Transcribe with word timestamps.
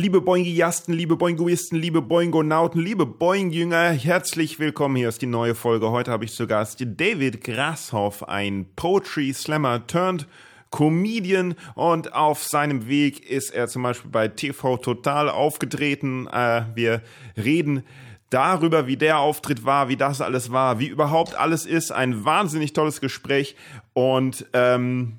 Liebe 0.00 0.20
Boingiasten, 0.20 0.94
liebe 0.94 1.16
Boingoisten, 1.16 1.76
liebe 1.76 2.00
Boingonauten, 2.00 2.80
liebe 2.80 3.04
Boing-Jünger, 3.04 3.90
herzlich 3.90 4.60
willkommen. 4.60 4.94
Hier 4.94 5.08
ist 5.08 5.22
die 5.22 5.26
neue 5.26 5.56
Folge. 5.56 5.90
Heute 5.90 6.12
habe 6.12 6.24
ich 6.24 6.32
zu 6.32 6.46
Gast 6.46 6.80
David 6.80 7.42
Grashoff, 7.42 8.22
ein 8.22 8.66
Poetry 8.76 9.32
Slammer 9.32 9.84
turned 9.88 10.28
Comedian 10.70 11.56
und 11.74 12.12
auf 12.12 12.44
seinem 12.44 12.86
Weg 12.86 13.28
ist 13.28 13.50
er 13.50 13.66
zum 13.66 13.82
Beispiel 13.82 14.12
bei 14.12 14.28
TV 14.28 14.76
Total 14.76 15.28
aufgetreten. 15.28 16.28
Äh, 16.28 16.62
wir 16.76 17.02
reden 17.36 17.82
darüber, 18.30 18.86
wie 18.86 18.96
der 18.96 19.18
Auftritt 19.18 19.64
war, 19.64 19.88
wie 19.88 19.96
das 19.96 20.20
alles 20.20 20.52
war, 20.52 20.78
wie 20.78 20.86
überhaupt 20.86 21.34
alles 21.34 21.66
ist. 21.66 21.90
Ein 21.90 22.24
wahnsinnig 22.24 22.72
tolles 22.72 23.00
Gespräch 23.00 23.56
und 23.94 24.46
ähm, 24.52 25.18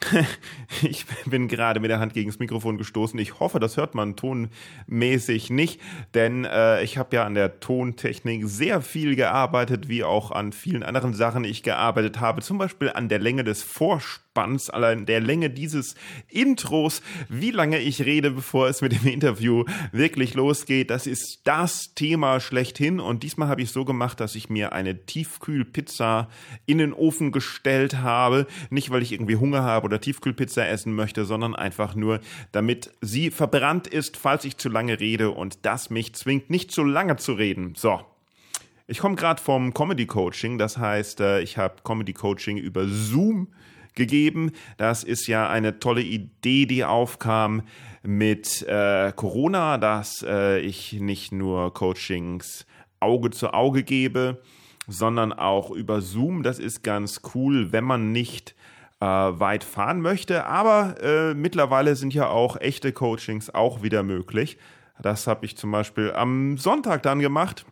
ich 0.82 1.06
bin 1.26 1.48
gerade 1.48 1.80
mit 1.80 1.90
der 1.90 2.00
Hand 2.00 2.14
gegen 2.14 2.30
das 2.30 2.38
Mikrofon 2.38 2.78
gestoßen. 2.78 3.18
Ich 3.18 3.40
hoffe, 3.40 3.58
das 3.58 3.76
hört 3.76 3.94
man 3.94 4.16
tonmäßig 4.16 5.50
nicht, 5.50 5.80
denn 6.14 6.44
äh, 6.44 6.82
ich 6.82 6.98
habe 6.98 7.16
ja 7.16 7.24
an 7.24 7.34
der 7.34 7.60
Tontechnik 7.60 8.42
sehr 8.46 8.80
viel 8.80 9.16
gearbeitet, 9.16 9.88
wie 9.88 10.04
auch 10.04 10.30
an 10.30 10.52
vielen 10.52 10.82
anderen 10.82 11.14
Sachen 11.14 11.44
ich 11.44 11.62
gearbeitet 11.62 12.20
habe. 12.20 12.42
Zum 12.42 12.58
Beispiel 12.58 12.90
an 12.90 13.08
der 13.08 13.18
Länge 13.18 13.44
des 13.44 13.62
Vorspanns 13.62 14.27
Abspanns, 14.38 14.70
allein 14.70 15.06
der 15.06 15.20
Länge 15.20 15.50
dieses 15.50 15.94
Intros, 16.28 17.02
wie 17.28 17.50
lange 17.50 17.78
ich 17.78 18.04
rede, 18.04 18.30
bevor 18.30 18.68
es 18.68 18.80
mit 18.80 18.92
dem 18.92 19.06
Interview 19.06 19.64
wirklich 19.92 20.34
losgeht. 20.34 20.90
Das 20.90 21.06
ist 21.06 21.40
das 21.44 21.94
Thema 21.94 22.40
schlechthin. 22.40 23.00
Und 23.00 23.22
diesmal 23.22 23.48
habe 23.48 23.62
ich 23.62 23.72
so 23.72 23.84
gemacht, 23.84 24.20
dass 24.20 24.34
ich 24.34 24.48
mir 24.48 24.72
eine 24.72 25.04
Tiefkühlpizza 25.06 26.28
in 26.66 26.78
den 26.78 26.92
Ofen 26.92 27.32
gestellt 27.32 27.98
habe. 27.98 28.46
Nicht, 28.70 28.90
weil 28.90 29.02
ich 29.02 29.12
irgendwie 29.12 29.36
Hunger 29.36 29.62
habe 29.62 29.86
oder 29.86 30.00
Tiefkühlpizza 30.00 30.64
essen 30.66 30.94
möchte, 30.94 31.24
sondern 31.24 31.56
einfach 31.56 31.94
nur, 31.94 32.20
damit 32.52 32.92
sie 33.00 33.30
verbrannt 33.30 33.86
ist, 33.88 34.16
falls 34.16 34.44
ich 34.44 34.56
zu 34.56 34.68
lange 34.68 35.00
rede 35.00 35.30
und 35.30 35.66
das 35.66 35.90
mich 35.90 36.14
zwingt, 36.14 36.50
nicht 36.50 36.70
zu 36.70 36.84
lange 36.84 37.16
zu 37.16 37.32
reden. 37.32 37.74
So, 37.76 38.00
ich 38.86 39.00
komme 39.00 39.16
gerade 39.16 39.42
vom 39.42 39.74
Comedy 39.74 40.06
Coaching, 40.06 40.58
das 40.58 40.78
heißt, 40.78 41.20
äh, 41.20 41.40
ich 41.40 41.58
habe 41.58 41.82
Comedy 41.84 42.14
Coaching 42.14 42.56
über 42.56 42.86
Zoom 42.88 43.48
gegeben. 43.98 44.52
Das 44.78 45.04
ist 45.04 45.26
ja 45.26 45.50
eine 45.50 45.78
tolle 45.78 46.00
Idee, 46.00 46.64
die 46.64 46.84
aufkam 46.86 47.62
mit 48.02 48.62
äh, 48.62 49.12
Corona, 49.14 49.76
dass 49.76 50.24
äh, 50.26 50.60
ich 50.60 50.94
nicht 50.94 51.32
nur 51.32 51.74
Coachings 51.74 52.64
Auge 53.00 53.30
zu 53.30 53.52
Auge 53.52 53.82
gebe, 53.82 54.40
sondern 54.86 55.32
auch 55.32 55.70
über 55.70 56.00
Zoom. 56.00 56.42
Das 56.42 56.58
ist 56.58 56.82
ganz 56.82 57.20
cool, 57.34 57.72
wenn 57.72 57.84
man 57.84 58.12
nicht 58.12 58.54
äh, 59.00 59.04
weit 59.04 59.64
fahren 59.64 60.00
möchte. 60.00 60.46
Aber 60.46 60.96
äh, 61.02 61.34
mittlerweile 61.34 61.94
sind 61.96 62.14
ja 62.14 62.28
auch 62.28 62.56
echte 62.60 62.92
Coachings 62.92 63.50
auch 63.50 63.82
wieder 63.82 64.02
möglich. 64.02 64.58
Das 65.00 65.26
habe 65.26 65.46
ich 65.46 65.56
zum 65.56 65.70
Beispiel 65.70 66.12
am 66.12 66.58
Sonntag 66.58 67.02
dann 67.02 67.20
gemacht. 67.20 67.64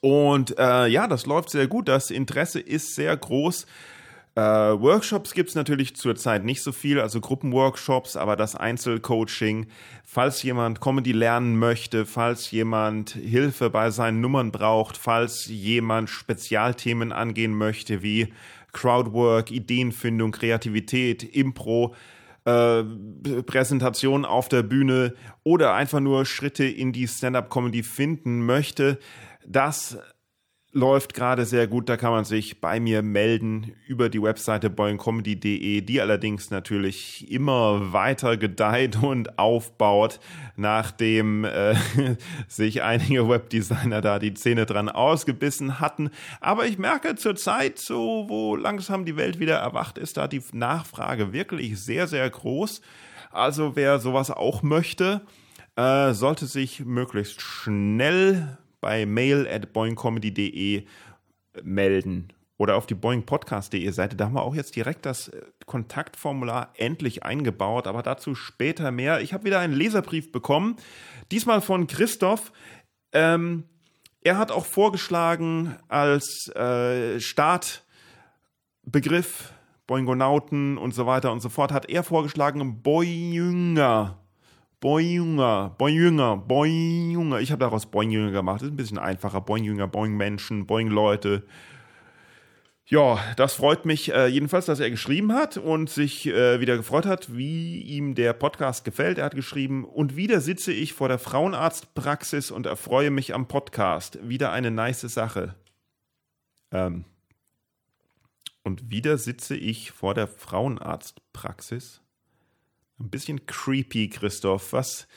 Und 0.00 0.58
äh, 0.58 0.86
ja, 0.86 1.08
das 1.08 1.26
läuft 1.26 1.50
sehr 1.50 1.66
gut. 1.66 1.88
Das 1.88 2.10
Interesse 2.10 2.60
ist 2.60 2.94
sehr 2.94 3.16
groß. 3.16 3.66
Äh, 4.36 4.40
Workshops 4.40 5.34
gibt 5.34 5.48
es 5.48 5.54
natürlich 5.56 5.96
zurzeit 5.96 6.44
nicht 6.44 6.62
so 6.62 6.70
viel, 6.70 7.00
also 7.00 7.20
Gruppenworkshops, 7.20 8.16
aber 8.16 8.36
das 8.36 8.54
Einzelcoaching, 8.54 9.66
falls 10.04 10.42
jemand 10.42 10.80
Comedy 10.80 11.12
lernen 11.12 11.58
möchte, 11.58 12.06
falls 12.06 12.50
jemand 12.52 13.10
Hilfe 13.10 13.70
bei 13.70 13.90
seinen 13.90 14.20
Nummern 14.20 14.52
braucht, 14.52 14.96
falls 14.96 15.46
jemand 15.46 16.10
Spezialthemen 16.10 17.10
angehen 17.10 17.54
möchte 17.54 18.02
wie 18.02 18.32
Crowdwork, 18.72 19.50
Ideenfindung, 19.50 20.30
Kreativität, 20.30 21.24
Impro, 21.24 21.96
äh, 22.44 22.84
Präsentation 23.44 24.24
auf 24.24 24.48
der 24.48 24.62
Bühne 24.62 25.14
oder 25.42 25.74
einfach 25.74 26.00
nur 26.00 26.24
Schritte 26.24 26.64
in 26.64 26.92
die 26.92 27.08
Stand-up-Comedy 27.08 27.82
finden 27.82 28.46
möchte, 28.46 28.98
das 29.44 29.98
läuft 30.72 31.14
gerade 31.14 31.44
sehr 31.44 31.66
gut. 31.66 31.88
Da 31.88 31.96
kann 31.96 32.12
man 32.12 32.24
sich 32.24 32.60
bei 32.60 32.78
mir 32.78 33.02
melden 33.02 33.72
über 33.86 34.08
die 34.08 34.22
Webseite 34.22 34.70
boingcomedy.de, 34.70 35.80
die 35.80 36.00
allerdings 36.00 36.50
natürlich 36.50 37.30
immer 37.30 37.92
weiter 37.92 38.36
gedeiht 38.36 39.02
und 39.02 39.38
aufbaut, 39.38 40.20
nachdem 40.56 41.44
äh, 41.44 41.74
sich 42.48 42.82
einige 42.82 43.28
Webdesigner 43.28 44.00
da 44.00 44.18
die 44.18 44.34
Zähne 44.34 44.66
dran 44.66 44.88
ausgebissen 44.88 45.80
hatten. 45.80 46.10
Aber 46.40 46.66
ich 46.66 46.78
merke 46.78 47.16
zurzeit, 47.16 47.78
so 47.78 48.26
wo 48.28 48.54
langsam 48.54 49.04
die 49.04 49.16
Welt 49.16 49.40
wieder 49.40 49.56
erwacht 49.56 49.98
ist, 49.98 50.16
da 50.16 50.28
die 50.28 50.42
Nachfrage 50.52 51.32
wirklich 51.32 51.80
sehr, 51.80 52.06
sehr 52.06 52.28
groß. 52.30 52.80
Also 53.32 53.74
wer 53.74 53.98
sowas 53.98 54.30
auch 54.30 54.62
möchte, 54.62 55.22
äh, 55.76 56.12
sollte 56.12 56.46
sich 56.46 56.84
möglichst 56.84 57.40
schnell 57.40 58.58
bei 58.80 59.06
mail 59.06 59.46
at 59.48 59.72
boingcomedy.de 59.72 60.84
melden 61.62 62.32
oder 62.56 62.76
auf 62.76 62.86
die 62.86 62.94
boingpodcast.de 62.94 63.90
Seite. 63.90 64.16
Da 64.16 64.26
haben 64.26 64.34
wir 64.34 64.42
auch 64.42 64.54
jetzt 64.54 64.76
direkt 64.76 65.06
das 65.06 65.28
äh, 65.28 65.40
Kontaktformular 65.64 66.74
endlich 66.76 67.22
eingebaut, 67.24 67.86
aber 67.86 68.02
dazu 68.02 68.34
später 68.34 68.90
mehr. 68.90 69.22
Ich 69.22 69.32
habe 69.32 69.44
wieder 69.44 69.60
einen 69.60 69.72
Leserbrief 69.72 70.30
bekommen, 70.30 70.76
diesmal 71.30 71.62
von 71.62 71.86
Christoph. 71.86 72.52
Ähm, 73.12 73.64
er 74.22 74.36
hat 74.36 74.50
auch 74.50 74.66
vorgeschlagen 74.66 75.76
als 75.88 76.48
äh, 76.54 77.18
Startbegriff 77.18 77.84
Boingonauten 79.86 80.78
und 80.78 80.94
so 80.94 81.06
weiter 81.06 81.32
und 81.32 81.40
so 81.40 81.48
fort, 81.48 81.72
hat 81.72 81.88
er 81.88 82.04
vorgeschlagen 82.04 82.80
Boyjünger 82.80 84.19
Boinjünger, 84.80 85.74
Boinjünger, 85.76 86.36
Boinjünger. 86.38 87.40
Ich 87.40 87.52
habe 87.52 87.60
daraus 87.60 87.86
Boinjünger 87.86 88.30
gemacht. 88.30 88.62
Das 88.62 88.68
ist 88.68 88.72
ein 88.72 88.76
bisschen 88.76 88.98
einfacher. 88.98 89.42
Boinjünger, 89.42 89.86
Boing-Menschen, 89.86 90.66
Boing-Leute. 90.66 91.44
Ja, 92.86 93.20
das 93.36 93.54
freut 93.54 93.84
mich 93.84 94.12
äh, 94.12 94.26
jedenfalls, 94.26 94.66
dass 94.66 94.80
er 94.80 94.90
geschrieben 94.90 95.32
hat 95.32 95.56
und 95.56 95.88
sich 95.88 96.26
äh, 96.26 96.60
wieder 96.60 96.76
gefreut 96.76 97.06
hat, 97.06 97.36
wie 97.36 97.82
ihm 97.82 98.16
der 98.16 98.32
Podcast 98.32 98.84
gefällt. 98.84 99.18
Er 99.18 99.26
hat 99.26 99.36
geschrieben, 99.36 99.84
und 99.84 100.16
wieder 100.16 100.40
sitze 100.40 100.72
ich 100.72 100.92
vor 100.92 101.06
der 101.08 101.20
Frauenarztpraxis 101.20 102.50
und 102.50 102.66
erfreue 102.66 103.12
mich 103.12 103.32
am 103.32 103.46
Podcast. 103.46 104.18
Wieder 104.28 104.50
eine 104.50 104.72
nice 104.72 105.02
Sache. 105.02 105.54
Ähm, 106.72 107.04
und 108.64 108.90
wieder 108.90 109.18
sitze 109.18 109.56
ich 109.56 109.92
vor 109.92 110.14
der 110.14 110.26
Frauenarztpraxis. 110.26 111.99
Ein 113.00 113.08
bisschen 113.08 113.46
creepy, 113.46 114.08
Christoph. 114.10 114.74
Was? 114.74 115.08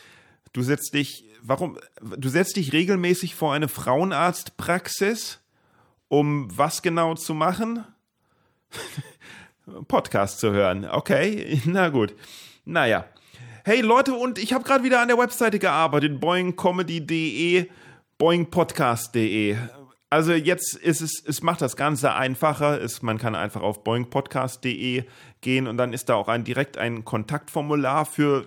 Du 0.54 0.62
setzt 0.62 0.94
dich, 0.94 1.26
warum? 1.42 1.78
Du 2.02 2.30
setzt 2.30 2.56
dich 2.56 2.72
regelmäßig 2.72 3.36
vor 3.36 3.54
eine 3.54 3.68
Frauenarztpraxis, 3.68 5.42
um 6.08 6.48
was 6.58 6.82
genau 6.82 7.16
zu 7.16 7.34
machen? 7.34 7.84
Podcast 9.88 10.40
zu 10.40 10.52
hören. 10.52 10.86
Okay, 10.86 11.62
na 11.66 11.90
gut. 11.90 12.16
Naja. 12.64 13.06
Hey 13.66 13.82
Leute, 13.82 14.14
und 14.14 14.40
ich 14.40 14.54
habe 14.54 14.64
gerade 14.64 14.84
wieder 14.84 15.02
an 15.02 15.08
der 15.08 15.18
Webseite 15.18 15.60
gearbeitet, 15.60 16.20
boingcomedy.de, 16.20 17.70
boingpodcast.de. 18.18 19.58
Also 20.14 20.34
jetzt 20.34 20.76
ist 20.76 21.02
es, 21.02 21.24
es 21.26 21.42
macht 21.42 21.60
das 21.64 21.76
Ganze 21.76 22.14
einfacher. 22.14 22.80
Es, 22.80 23.02
man 23.02 23.18
kann 23.18 23.34
einfach 23.34 23.64
auf 23.64 23.84
boingpodcast.de 23.84 25.06
gehen 25.42 25.66
und 25.66 25.78
dann 25.78 25.92
ist 25.92 26.08
da 26.08 26.14
auch 26.14 26.28
ein 26.28 26.44
direkt 26.44 26.78
ein 26.78 27.04
Kontaktformular 27.04 28.06
für 28.06 28.46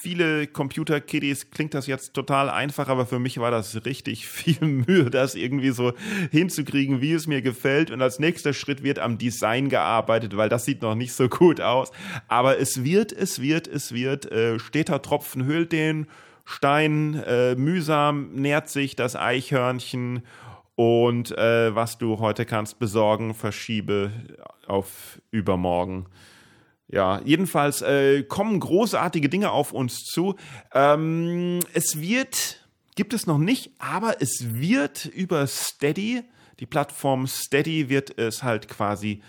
viele 0.00 0.46
Computer-Kiddies 0.46 1.50
klingt 1.50 1.74
das 1.74 1.88
jetzt 1.88 2.14
total 2.14 2.48
einfach, 2.48 2.86
aber 2.86 3.04
für 3.04 3.18
mich 3.18 3.38
war 3.38 3.50
das 3.50 3.84
richtig 3.84 4.28
viel 4.28 4.60
Mühe, 4.86 5.10
das 5.10 5.34
irgendwie 5.34 5.70
so 5.70 5.92
hinzukriegen, 6.30 7.00
wie 7.00 7.14
es 7.14 7.26
mir 7.26 7.42
gefällt. 7.42 7.90
Und 7.90 8.00
als 8.00 8.20
nächster 8.20 8.52
Schritt 8.52 8.84
wird 8.84 9.00
am 9.00 9.18
Design 9.18 9.70
gearbeitet, 9.70 10.36
weil 10.36 10.48
das 10.48 10.66
sieht 10.66 10.82
noch 10.82 10.94
nicht 10.94 11.14
so 11.14 11.28
gut 11.28 11.60
aus. 11.60 11.90
Aber 12.28 12.60
es 12.60 12.84
wird, 12.84 13.10
es 13.10 13.42
wird, 13.42 13.66
es 13.66 13.92
wird. 13.92 14.30
Äh, 14.30 14.60
steter 14.60 15.02
Tropfen 15.02 15.46
hüllt 15.46 15.72
den 15.72 16.06
Stein. 16.44 17.20
Äh, 17.26 17.56
mühsam 17.56 18.34
nährt 18.34 18.68
sich 18.68 18.94
das 18.94 19.16
Eichhörnchen 19.16 20.22
und 20.78 21.36
äh, 21.36 21.74
was 21.74 21.98
du 21.98 22.20
heute 22.20 22.46
kannst 22.46 22.78
besorgen, 22.78 23.34
verschiebe 23.34 24.12
auf 24.68 25.20
übermorgen. 25.32 26.06
Ja, 26.86 27.20
jedenfalls 27.24 27.82
äh, 27.82 28.22
kommen 28.22 28.60
großartige 28.60 29.28
Dinge 29.28 29.50
auf 29.50 29.72
uns 29.72 30.04
zu. 30.04 30.36
Ähm, 30.72 31.58
es 31.72 32.00
wird, 32.00 32.64
gibt 32.94 33.12
es 33.12 33.26
noch 33.26 33.38
nicht, 33.38 33.72
aber 33.80 34.22
es 34.22 34.54
wird 34.54 35.04
über 35.06 35.48
Steady 35.48 36.22
die 36.60 36.66
Plattform 36.66 37.26
Steady 37.26 37.88
wird 37.88 38.18
es 38.18 38.42
halt 38.42 38.68
quasi 38.68 39.22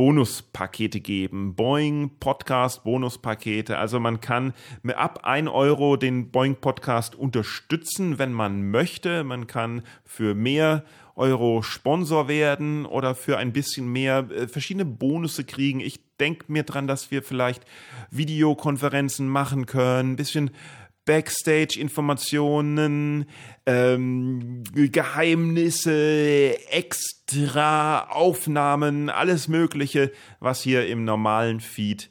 Bonuspakete 0.00 0.98
geben. 0.98 1.54
Boeing 1.54 2.12
Podcast 2.20 2.84
Bonuspakete. 2.84 3.76
Also 3.76 4.00
man 4.00 4.22
kann 4.22 4.54
ab 4.96 5.26
1 5.26 5.50
Euro 5.50 5.98
den 5.98 6.30
Boeing 6.30 6.56
Podcast 6.56 7.14
unterstützen, 7.14 8.18
wenn 8.18 8.32
man 8.32 8.70
möchte. 8.70 9.24
Man 9.24 9.46
kann 9.46 9.82
für 10.06 10.34
mehr 10.34 10.84
Euro 11.16 11.60
Sponsor 11.60 12.28
werden 12.28 12.86
oder 12.86 13.14
für 13.14 13.36
ein 13.36 13.52
bisschen 13.52 13.92
mehr 13.92 14.26
äh, 14.30 14.48
verschiedene 14.48 14.86
Bonusse 14.86 15.44
kriegen. 15.44 15.80
Ich 15.80 16.00
denke 16.18 16.50
mir 16.50 16.62
dran, 16.62 16.86
dass 16.86 17.10
wir 17.10 17.22
vielleicht 17.22 17.66
Videokonferenzen 18.10 19.28
machen 19.28 19.66
können, 19.66 20.12
ein 20.12 20.16
bisschen 20.16 20.50
Backstage-Informationen, 21.10 23.26
ähm, 23.66 24.62
Geheimnisse, 24.74 26.56
extra 26.70 28.08
Aufnahmen, 28.10 29.10
alles 29.10 29.48
Mögliche, 29.48 30.12
was 30.38 30.64
ihr 30.66 30.86
im 30.86 31.04
normalen 31.04 31.58
Feed 31.58 32.08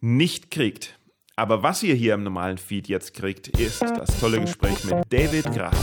nicht 0.00 0.50
kriegt. 0.50 0.98
Aber 1.36 1.62
was 1.62 1.84
ihr 1.84 1.94
hier 1.94 2.14
im 2.14 2.24
normalen 2.24 2.58
Feed 2.58 2.88
jetzt 2.88 3.14
kriegt, 3.14 3.46
ist 3.60 3.82
das 3.82 4.18
tolle 4.18 4.40
Gespräch 4.40 4.82
mit 4.86 4.96
David 5.08 5.44
Graf. 5.54 5.76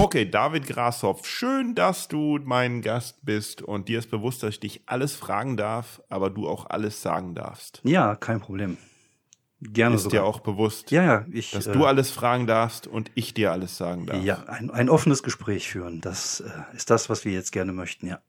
Okay, 0.00 0.24
David 0.24 0.66
Grashoff, 0.66 1.26
schön, 1.26 1.74
dass 1.74 2.08
du 2.08 2.38
mein 2.42 2.80
Gast 2.80 3.22
bist 3.22 3.60
und 3.60 3.86
dir 3.90 3.98
ist 3.98 4.10
bewusst, 4.10 4.42
dass 4.42 4.54
ich 4.54 4.60
dich 4.60 4.80
alles 4.86 5.14
fragen 5.14 5.58
darf, 5.58 6.00
aber 6.08 6.30
du 6.30 6.48
auch 6.48 6.70
alles 6.70 7.02
sagen 7.02 7.34
darfst. 7.34 7.82
Ja, 7.84 8.16
kein 8.16 8.40
Problem. 8.40 8.78
Gerne 9.60 9.96
ist 9.96 10.04
sogar. 10.04 10.22
dir 10.22 10.26
auch 10.26 10.40
bewusst, 10.40 10.90
ja, 10.90 11.04
ja, 11.04 11.26
ich, 11.30 11.50
dass 11.50 11.66
äh, 11.66 11.72
du 11.72 11.84
alles 11.84 12.10
fragen 12.10 12.46
darfst 12.46 12.86
und 12.86 13.10
ich 13.14 13.34
dir 13.34 13.52
alles 13.52 13.76
sagen 13.76 14.06
darf. 14.06 14.24
Ja, 14.24 14.44
ein, 14.44 14.70
ein 14.70 14.88
offenes 14.88 15.22
Gespräch 15.22 15.68
führen, 15.68 16.00
das 16.00 16.40
äh, 16.40 16.74
ist 16.74 16.88
das, 16.88 17.10
was 17.10 17.26
wir 17.26 17.32
jetzt 17.32 17.52
gerne 17.52 17.74
möchten, 17.74 18.06
ja. 18.06 18.20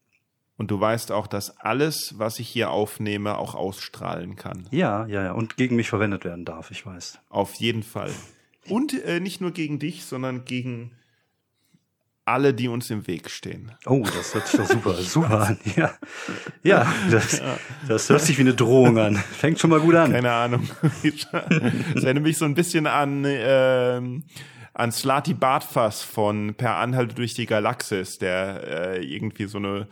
Und 0.57 0.71
du 0.71 0.79
weißt 0.79 1.13
auch, 1.13 1.25
dass 1.25 1.57
alles, 1.57 2.19
was 2.19 2.37
ich 2.39 2.49
hier 2.49 2.71
aufnehme, 2.71 3.37
auch 3.37 3.55
ausstrahlen 3.55 4.35
kann. 4.35 4.67
Ja, 4.71 5.05
ja, 5.05 5.23
ja. 5.23 5.31
Und 5.31 5.55
gegen 5.55 5.77
mich 5.77 5.87
verwendet 5.87 6.25
werden 6.25 6.43
darf, 6.43 6.69
ich 6.69 6.85
weiß. 6.85 7.19
Auf 7.29 7.53
jeden 7.55 7.83
Fall. 7.83 8.11
Und 8.67 8.93
äh, 9.05 9.21
nicht 9.21 9.39
nur 9.39 9.51
gegen 9.51 9.79
dich, 9.79 10.03
sondern 10.03 10.43
gegen 10.43 10.91
alle, 12.31 12.53
die 12.53 12.67
uns 12.67 12.89
im 12.89 13.07
Weg 13.07 13.29
stehen. 13.29 13.71
Oh, 13.85 14.03
das 14.03 14.33
hört 14.33 14.47
sich 14.47 14.59
doch 14.59 14.67
super, 14.67 14.93
super 15.01 15.47
an. 15.47 15.59
Ja, 15.75 15.93
ja 16.63 16.93
das, 17.09 17.41
das 17.87 18.09
hört 18.09 18.21
sich 18.21 18.37
wie 18.37 18.41
eine 18.41 18.53
Drohung 18.53 18.97
an. 18.97 19.15
Fängt 19.15 19.59
schon 19.59 19.69
mal 19.69 19.79
gut 19.79 19.95
an. 19.95 20.11
Keine 20.11 20.31
Ahnung. 20.31 20.67
Das 21.93 22.03
erinnert 22.03 22.23
mich 22.23 22.37
so 22.37 22.45
ein 22.45 22.55
bisschen 22.55 22.87
an, 22.87 23.25
äh, 23.25 24.01
an 24.73 24.91
Slati 24.91 25.33
Bartfass 25.33 26.01
von 26.01 26.55
Per 26.55 26.77
Anhalte 26.77 27.15
durch 27.15 27.33
die 27.33 27.45
Galaxis, 27.45 28.17
der 28.17 28.95
äh, 28.95 29.05
irgendwie 29.05 29.45
so 29.45 29.57
eine, 29.57 29.87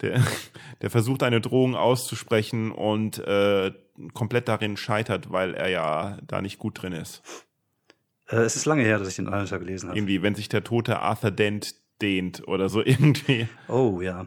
der, 0.00 0.22
der 0.82 0.90
versucht 0.90 1.22
eine 1.22 1.40
Drohung 1.40 1.74
auszusprechen 1.74 2.72
und 2.72 3.18
äh, 3.18 3.72
komplett 4.12 4.48
darin 4.48 4.76
scheitert, 4.76 5.30
weil 5.30 5.54
er 5.54 5.68
ja 5.68 6.18
da 6.26 6.42
nicht 6.42 6.58
gut 6.58 6.82
drin 6.82 6.92
ist. 6.92 7.22
Äh, 8.28 8.36
es 8.36 8.56
ist 8.56 8.66
lange 8.66 8.82
her, 8.82 8.98
dass 8.98 9.08
ich 9.08 9.16
den 9.16 9.28
Anhalter 9.28 9.58
gelesen 9.58 9.88
habe. 9.88 9.98
Irgendwie, 9.98 10.22
wenn 10.22 10.34
sich 10.34 10.48
der 10.48 10.64
tote 10.64 11.00
Arthur 11.00 11.30
Dent 11.30 11.74
dehnt 12.00 12.46
oder 12.48 12.68
so 12.68 12.82
irgendwie. 12.84 13.48
Oh 13.68 14.00
ja. 14.00 14.26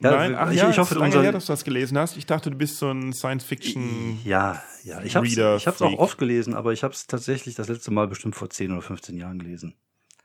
Ja, 0.00 0.10
Nein, 0.10 0.34
ach, 0.34 0.50
ich, 0.50 0.58
ja, 0.58 0.70
ich 0.70 0.78
hoffe, 0.78 0.94
lange 0.94 1.06
unser... 1.06 1.22
her, 1.22 1.32
dass 1.32 1.46
du 1.46 1.52
das 1.52 1.62
gelesen 1.62 1.96
hast. 1.96 2.16
Ich 2.16 2.26
dachte, 2.26 2.50
du 2.50 2.56
bist 2.56 2.78
so 2.78 2.90
ein 2.90 3.12
Science-Fiction. 3.12 4.18
Ja, 4.24 4.60
ja. 4.82 5.02
Ich 5.02 5.14
habe 5.14 5.26
es 5.26 5.82
auch 5.82 5.98
oft 5.98 6.18
gelesen, 6.18 6.54
aber 6.54 6.72
ich 6.72 6.82
habe 6.82 6.92
es 6.92 7.06
tatsächlich 7.06 7.54
das 7.54 7.68
letzte 7.68 7.92
Mal 7.92 8.08
bestimmt 8.08 8.34
vor 8.34 8.50
10 8.50 8.72
oder 8.72 8.82
15 8.82 9.16
Jahren 9.16 9.38
gelesen. 9.38 9.74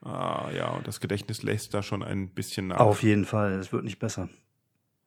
Ah, 0.02 0.50
ja, 0.56 0.70
und 0.70 0.88
das 0.88 1.00
Gedächtnis 1.00 1.44
lässt 1.44 1.74
da 1.74 1.84
schon 1.84 2.04
ein 2.04 2.30
bisschen 2.30 2.68
nach. 2.68 2.78
Auf 2.78 3.04
jeden 3.04 3.26
Fall, 3.26 3.54
es 3.54 3.72
wird 3.72 3.84
nicht 3.84 4.00
besser. 4.00 4.30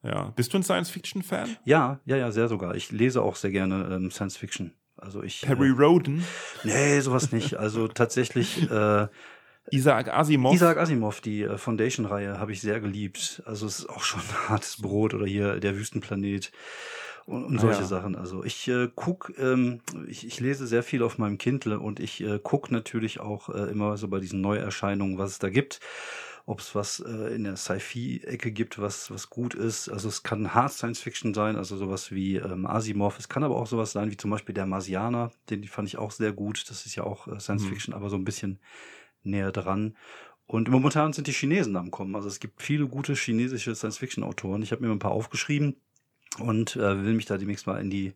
Ja. 0.03 0.31
Bist 0.35 0.53
du 0.53 0.57
ein 0.57 0.63
Science-Fiction-Fan? 0.63 1.57
Ja, 1.65 1.99
ja, 2.05 2.15
ja, 2.15 2.31
sehr 2.31 2.47
sogar. 2.47 2.75
Ich 2.75 2.91
lese 2.91 3.21
auch 3.21 3.35
sehr 3.35 3.51
gerne 3.51 3.89
ähm, 3.93 4.11
Science-Fiction. 4.11 4.73
Also 4.95 5.23
ich. 5.23 5.41
Perry 5.41 5.69
äh, 5.69 5.71
Roden? 5.71 6.23
Nee, 6.63 6.99
sowas 7.01 7.31
nicht. 7.31 7.55
Also 7.55 7.87
tatsächlich. 7.87 8.69
Äh, 8.71 9.07
Isaac 9.71 10.09
Asimov. 10.09 10.53
Isaac 10.53 10.77
Asimov, 10.77 11.21
die 11.21 11.43
äh, 11.43 11.57
Foundation-Reihe, 11.57 12.39
habe 12.39 12.51
ich 12.51 12.61
sehr 12.61 12.79
geliebt. 12.79 13.41
Also 13.45 13.65
es 13.65 13.79
ist 13.79 13.89
auch 13.89 14.03
schon 14.03 14.21
hartes 14.49 14.81
Brot 14.81 15.13
oder 15.13 15.25
hier 15.25 15.59
der 15.59 15.75
Wüstenplanet 15.75 16.51
und, 17.25 17.45
und 17.45 17.57
ah, 17.57 17.61
solche 17.61 17.81
ja. 17.81 17.87
Sachen. 17.87 18.15
Also 18.15 18.43
ich 18.43 18.67
äh, 18.67 18.89
guck, 18.93 19.33
ähm, 19.37 19.81
ich, 20.07 20.25
ich 20.25 20.39
lese 20.39 20.67
sehr 20.67 20.83
viel 20.83 21.03
auf 21.03 21.17
meinem 21.17 21.37
Kindle 21.37 21.79
und 21.79 21.99
ich 21.99 22.21
äh, 22.21 22.39
guck 22.41 22.71
natürlich 22.71 23.19
auch 23.19 23.49
äh, 23.49 23.69
immer 23.69 23.97
so 23.97 24.07
bei 24.07 24.19
diesen 24.19 24.41
Neuerscheinungen, 24.41 25.17
was 25.17 25.31
es 25.31 25.39
da 25.39 25.49
gibt 25.49 25.79
ob 26.49 26.61
es 26.61 26.73
was 26.73 26.99
äh, 26.99 27.35
in 27.35 27.43
der 27.43 27.55
Sci-Fi-Ecke 27.55 28.51
gibt, 28.51 28.79
was, 28.79 29.11
was 29.11 29.29
gut 29.29 29.53
ist. 29.53 29.87
Also 29.87 30.09
es 30.09 30.23
kann 30.23 30.55
Hard 30.55 30.73
Science 30.73 30.99
Fiction 30.99 31.35
sein, 31.35 31.55
also 31.55 31.77
sowas 31.77 32.11
wie 32.11 32.37
ähm, 32.37 32.65
Asimov. 32.65 33.19
Es 33.19 33.29
kann 33.29 33.43
aber 33.43 33.55
auch 33.55 33.67
sowas 33.67 33.91
sein 33.91 34.09
wie 34.09 34.17
zum 34.17 34.31
Beispiel 34.31 34.55
der 34.55 34.65
Marsianer, 34.65 35.31
den 35.51 35.63
fand 35.65 35.87
ich 35.87 35.99
auch 35.99 36.09
sehr 36.09 36.33
gut. 36.33 36.67
Das 36.71 36.87
ist 36.87 36.95
ja 36.95 37.03
auch 37.03 37.27
äh, 37.27 37.39
Science 37.39 37.65
mhm. 37.65 37.69
Fiction, 37.69 37.93
aber 37.93 38.09
so 38.09 38.15
ein 38.15 38.23
bisschen 38.23 38.57
näher 39.23 39.51
dran. 39.51 39.95
Und 40.45 40.69
momentan 40.69 41.13
sind 41.13 41.27
die 41.27 41.31
Chinesen 41.33 41.75
am 41.75 41.91
Kommen. 41.91 42.15
Also 42.15 42.27
es 42.27 42.39
gibt 42.39 42.61
viele 42.61 42.87
gute 42.87 43.13
chinesische 43.13 43.75
Science-Fiction-Autoren. 43.75 44.63
Ich 44.63 44.71
habe 44.71 44.83
mir 44.83 44.91
ein 44.91 44.99
paar 44.99 45.11
aufgeschrieben 45.11 45.75
und 46.39 46.75
äh, 46.75 47.03
will 47.03 47.13
mich 47.13 47.25
da 47.25 47.37
demnächst 47.37 47.67
mal 47.67 47.79
in 47.79 47.89
die 47.89 48.13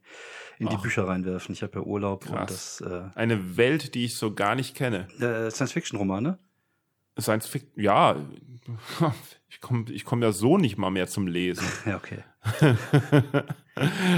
in 0.60 0.70
die 0.70 0.78
Bücher 0.78 1.08
reinwerfen. 1.08 1.54
Ich 1.54 1.62
habe 1.62 1.80
ja 1.80 1.82
Urlaub 1.86 2.26
krass. 2.26 2.82
und 2.82 2.92
das 2.92 3.14
äh, 3.16 3.18
eine 3.20 3.58
Welt, 3.58 3.96
die 3.96 4.06
ich 4.06 4.16
so 4.16 4.34
gar 4.34 4.56
nicht 4.56 4.76
kenne. 4.76 5.08
Äh, 5.20 5.52
Science-Fiction-Romane. 5.52 6.40
Science 7.20 7.48
Fiction, 7.48 7.72
ja, 7.80 8.16
ich 9.50 9.62
komme 9.62 9.86
ich 9.92 10.06
komm 10.06 10.24
ja 10.24 10.32
so 10.32 10.58
nicht 10.58 10.78
mal 10.78 10.90
mehr 10.90 11.08
zum 11.08 11.28
Lesen. 11.28 11.66
Ja, 11.86 11.98
okay. 11.98 12.24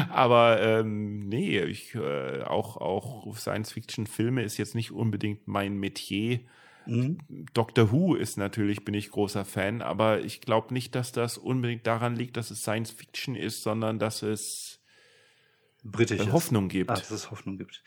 Aber 0.10 0.62
ähm, 0.62 1.28
nee, 1.28 1.62
ich 1.62 1.94
äh, 1.96 2.42
auch, 2.44 2.78
auch 2.78 3.36
Science-Fiction-Filme 3.36 4.44
ist 4.44 4.58
jetzt 4.58 4.76
nicht 4.76 4.92
unbedingt 4.92 5.48
mein 5.48 5.78
Metier. 5.78 6.40
Mhm. 6.88 7.18
Doctor 7.54 7.92
Who 7.92 8.16
ist 8.16 8.38
natürlich, 8.38 8.86
bin 8.86 8.94
ich 8.94 9.12
großer 9.12 9.46
Fan, 9.46 9.82
aber 9.82 10.22
ich 10.22 10.42
glaube 10.42 10.74
nicht, 10.74 10.96
dass 10.96 11.12
das 11.12 11.38
unbedingt 11.38 11.88
daran 11.88 12.16
liegt, 12.16 12.38
dass 12.38 12.52
es 12.52 12.62
Science 12.62 12.92
Fiction 12.92 13.36
ist, 13.36 13.64
sondern 13.64 14.00
dass 14.00 14.22
es 14.22 14.82
britisch 15.86 16.32
Hoffnung 16.32 16.68
gibt. 16.68 16.92
Ah, 16.92 16.96
dass 16.96 17.12
es 17.12 17.32
Hoffnung 17.32 17.58
gibt. 17.58 17.84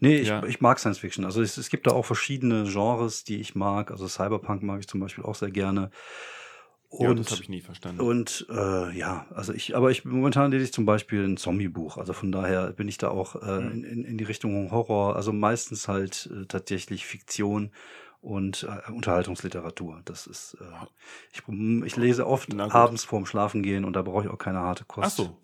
Nee, 0.00 0.18
ich, 0.18 0.28
ja. 0.28 0.44
ich 0.44 0.60
mag 0.60 0.78
Science 0.78 0.98
Fiction. 0.98 1.24
Also 1.24 1.42
es, 1.42 1.56
es 1.56 1.70
gibt 1.70 1.86
da 1.86 1.92
auch 1.92 2.04
verschiedene 2.04 2.64
Genres, 2.64 3.24
die 3.24 3.40
ich 3.40 3.54
mag. 3.54 3.90
Also 3.90 4.06
Cyberpunk 4.06 4.62
mag 4.62 4.80
ich 4.80 4.88
zum 4.88 5.00
Beispiel 5.00 5.24
auch 5.24 5.34
sehr 5.34 5.50
gerne. 5.50 5.90
Und, 6.90 7.04
ja, 7.04 7.14
das 7.14 7.32
habe 7.32 7.42
ich 7.42 7.50
nie 7.50 7.60
verstanden. 7.60 8.00
Und 8.00 8.46
äh, 8.48 8.96
ja, 8.96 9.26
also 9.34 9.52
ich, 9.52 9.76
aber 9.76 9.90
ich 9.90 10.06
momentan 10.06 10.50
lese 10.50 10.64
ich 10.64 10.72
zum 10.72 10.86
Beispiel 10.86 11.22
ein 11.22 11.36
Zombie-Buch. 11.36 11.98
Also 11.98 12.14
von 12.14 12.32
daher 12.32 12.72
bin 12.72 12.88
ich 12.88 12.96
da 12.96 13.08
auch 13.08 13.36
äh, 13.42 13.60
mhm. 13.60 13.84
in, 13.84 14.04
in 14.04 14.18
die 14.18 14.24
Richtung 14.24 14.70
Horror. 14.70 15.16
Also 15.16 15.32
meistens 15.32 15.86
halt 15.86 16.30
äh, 16.32 16.46
tatsächlich 16.46 17.04
Fiktion 17.04 17.72
und 18.20 18.64
äh, 18.64 18.90
Unterhaltungsliteratur. 18.90 20.02
Das 20.04 20.26
ist, 20.26 20.56
äh, 20.60 20.86
ich, 21.32 21.42
ich 21.86 21.96
lese 21.96 22.26
oft 22.26 22.52
abends 22.58 23.04
vorm 23.04 23.26
Schlafengehen 23.26 23.84
und 23.84 23.94
da 23.94 24.02
brauche 24.02 24.24
ich 24.24 24.30
auch 24.30 24.38
keine 24.38 24.60
harte 24.60 24.84
Kost. 24.84 25.06
Ach 25.06 25.10
so. 25.10 25.36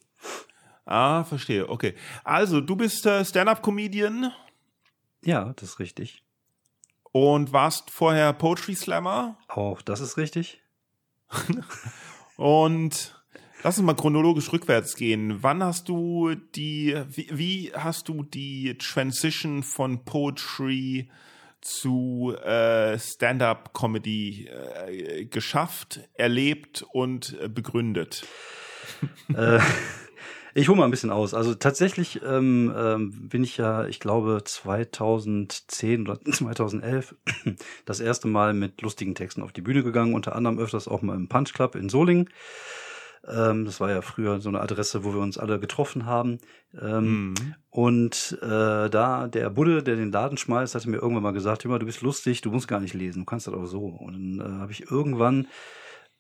Ah, 0.87 1.25
verstehe. 1.25 1.69
Okay. 1.69 1.95
Also, 2.25 2.61
du 2.61 2.77
bist 2.77 3.07
äh, 3.07 3.25
Stand-up-Comedian. 3.25 4.33
Ja, 5.25 5.55
das 5.57 5.71
ist 5.71 5.79
richtig. 5.79 6.23
Und 7.13 7.53
warst 7.53 7.91
vorher 7.91 8.33
Poetry 8.33 8.75
Slammer. 8.75 9.39
Auch 9.49 9.81
das 9.81 10.01
ist 10.01 10.17
richtig. 10.17 10.61
und 12.37 13.25
lass 13.63 13.79
uns 13.79 13.87
mal 13.87 13.95
chronologisch 13.95 14.53
rückwärts 14.53 14.97
gehen. 14.97 15.43
Wann 15.43 15.63
hast 15.63 15.89
du 15.89 16.35
die, 16.35 17.01
wie, 17.09 17.29
wie 17.33 17.73
hast 17.75 18.09
du 18.09 18.23
die 18.23 18.77
Transition 18.77 19.63
von 19.63 20.05
Poetry 20.05 21.09
zu 21.65 22.35
äh, 22.45 22.99
Stand-up-Comedy 22.99 24.49
äh, 24.49 25.25
geschafft, 25.25 26.01
erlebt 26.15 26.85
und 26.93 27.37
äh, 27.41 27.49
begründet? 27.49 28.27
äh, 29.35 29.59
ich 30.55 30.69
hole 30.69 30.79
mal 30.79 30.85
ein 30.85 30.91
bisschen 30.91 31.11
aus. 31.11 31.35
Also 31.35 31.55
tatsächlich 31.55 32.21
ähm, 32.23 32.73
ähm, 32.77 33.29
bin 33.29 33.43
ich 33.43 33.57
ja, 33.57 33.87
ich 33.87 33.99
glaube, 33.99 34.43
2010 34.45 36.03
oder 36.03 36.21
2011 36.25 37.17
das 37.85 38.01
erste 38.01 38.29
Mal 38.29 38.55
mit 38.55 38.81
lustigen 38.83 39.15
Texten 39.15 39.43
auf 39.43 39.53
die 39.53 39.63
Bühne 39.63 39.83
gegangen, 39.83 40.15
unter 40.15 40.37
anderem 40.37 40.59
öfters 40.59 40.87
auch 40.87 41.03
mal 41.03 41.17
im 41.17 41.29
Punch 41.29 41.55
Club 41.55 41.75
in 41.75 41.89
Solingen. 41.89 42.31
Ähm, 43.29 43.65
das 43.65 43.81
war 43.81 43.91
ja 43.91 44.03
früher 44.03 44.41
so 44.41 44.49
eine 44.49 44.61
Adresse, 44.61 45.05
wo 45.05 45.13
wir 45.15 45.21
uns 45.21 45.39
alle 45.39 45.59
getroffen 45.59 46.07
haben. 46.07 46.39
Ähm, 46.81 47.31
mhm. 47.31 47.55
Und 47.71 48.39
äh, 48.43 48.91
da 48.91 49.29
der 49.29 49.51
Budde, 49.51 49.83
der 49.83 49.97
den 49.97 50.13
Laden 50.13 50.37
schmeißt, 50.37 50.75
hatte 50.75 50.91
mir 50.91 50.99
irgendwann 50.99 51.23
mal 51.23 51.33
gesagt, 51.33 51.65
mal, 51.65 51.79
du 51.79 51.87
bist 51.87 52.03
lustig, 52.03 52.41
du 52.41 52.51
musst 52.51 52.69
gar 52.69 52.81
nicht 52.81 52.95
lesen, 52.95 53.21
du 53.21 53.25
kannst 53.25 53.47
das 53.47 53.55
auch 53.55 53.67
so. 53.67 53.85
Und 53.87 54.39
dann 54.39 54.47
äh, 54.47 54.61
habe 54.61 54.73
ich 54.73 54.91
irgendwann 54.91 55.47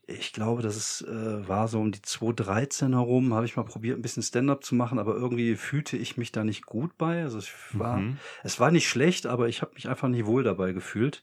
ich 0.07 0.33
glaube, 0.33 0.63
das 0.63 0.77
ist, 0.77 1.03
äh, 1.03 1.49
war 1.49 1.69
so 1.69 1.81
um 1.81 1.93
die 1.93 2.03
2013 2.03 2.93
herum, 2.93 3.35
habe 3.35 3.47
ich 3.47 3.57
mal 3.57 3.63
probiert, 3.65 3.99
ein 3.99 4.03
bisschen 4.03 4.23
Stand-up 4.23 4.65
zu 4.65 4.75
machen, 4.75 4.99
aber 4.99 5.15
irgendwie 5.15 5.57
fühlte 5.57 5.97
ich 5.97 6.17
mich 6.17 6.33
da 6.33 6.45
nicht 6.45 6.67
gut 6.67 6.97
bei. 6.99 7.23
Also 7.23 7.39
es 7.39 7.49
war, 7.73 7.99
Mhm. 7.99 8.19
es 8.43 8.61
war 8.61 8.71
nicht 8.71 8.89
schlecht, 8.89 9.27
aber 9.27 9.49
ich 9.49 9.63
habe 9.63 9.73
mich 9.75 9.89
einfach 9.89 10.09
nicht 10.09 10.27
wohl 10.27 10.43
dabei 10.43 10.73
gefühlt. 10.73 11.23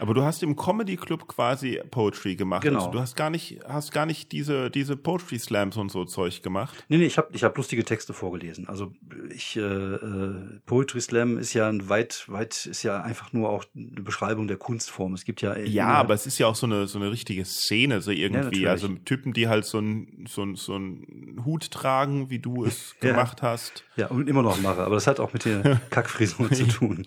Aber 0.00 0.12
du 0.12 0.22
hast 0.22 0.42
im 0.42 0.56
Comedy 0.56 0.96
Club 0.96 1.28
quasi 1.28 1.80
Poetry 1.90 2.34
gemacht. 2.34 2.62
Genau. 2.62 2.80
Also 2.80 2.90
du 2.90 3.00
hast 3.00 3.14
gar 3.16 3.30
nicht, 3.30 3.60
hast 3.66 3.92
gar 3.92 4.06
nicht 4.06 4.32
diese, 4.32 4.70
diese 4.70 4.96
Poetry 4.96 5.38
Slams 5.38 5.76
und 5.76 5.90
so 5.90 6.04
Zeug 6.04 6.42
gemacht. 6.42 6.84
Nee, 6.88 6.98
nee, 6.98 7.06
ich 7.06 7.16
habe 7.16 7.28
ich 7.32 7.44
hab 7.44 7.56
lustige 7.56 7.84
Texte 7.84 8.12
vorgelesen. 8.12 8.68
Also 8.68 8.92
ich, 9.32 9.56
äh, 9.56 9.60
äh, 9.60 10.60
Poetry 10.66 11.00
Slam 11.00 11.38
ist 11.38 11.54
ja 11.54 11.68
ein 11.68 11.88
weit, 11.88 12.24
weit, 12.26 12.66
ist 12.66 12.82
ja 12.82 13.00
einfach 13.02 13.32
nur 13.32 13.48
auch 13.50 13.64
eine 13.76 14.02
Beschreibung 14.02 14.48
der 14.48 14.56
Kunstform. 14.56 15.14
Es 15.14 15.24
gibt 15.24 15.40
ja. 15.42 15.56
Ja, 15.56 15.86
aber 15.88 16.14
es 16.14 16.26
ist 16.26 16.38
ja 16.38 16.48
auch 16.48 16.56
so 16.56 16.66
eine, 16.66 16.86
so 16.88 16.98
eine 16.98 17.10
richtige 17.10 17.44
Szene, 17.44 18.02
so 18.02 18.10
irgendwie. 18.14 18.44
natürlich. 18.64 18.68
also 18.68 18.88
Typen, 18.88 19.32
die 19.32 19.48
halt 19.48 19.64
so 19.64 19.78
einen 19.78 20.24
so 20.28 20.42
ein, 20.42 20.56
so 20.56 20.76
ein 20.76 21.42
Hut 21.44 21.70
tragen, 21.70 22.30
wie 22.30 22.38
du 22.38 22.64
es 22.64 22.94
Ja. 23.02 23.10
gemacht 23.10 23.42
hast. 23.42 23.84
Ja, 23.96 24.08
und 24.08 24.28
immer 24.28 24.42
noch 24.42 24.60
mache. 24.60 24.82
Aber 24.82 24.94
das 24.94 25.06
hat 25.06 25.20
auch 25.20 25.32
mit 25.32 25.44
der 25.44 25.80
Kackfrisur 25.90 26.50
zu 26.50 26.66
tun. 26.66 27.04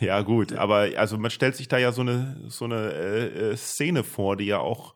Ja, 0.00 0.20
gut, 0.22 0.52
aber 0.52 0.88
also 0.96 1.18
man 1.18 1.30
stellt 1.30 1.56
sich 1.56 1.68
da 1.68 1.78
ja 1.78 1.92
so 1.92 2.02
eine, 2.02 2.36
so 2.48 2.64
eine 2.64 2.92
äh, 2.92 3.50
äh, 3.52 3.56
Szene 3.56 4.04
vor, 4.04 4.36
die 4.36 4.44
ja 4.46 4.58
auch 4.58 4.94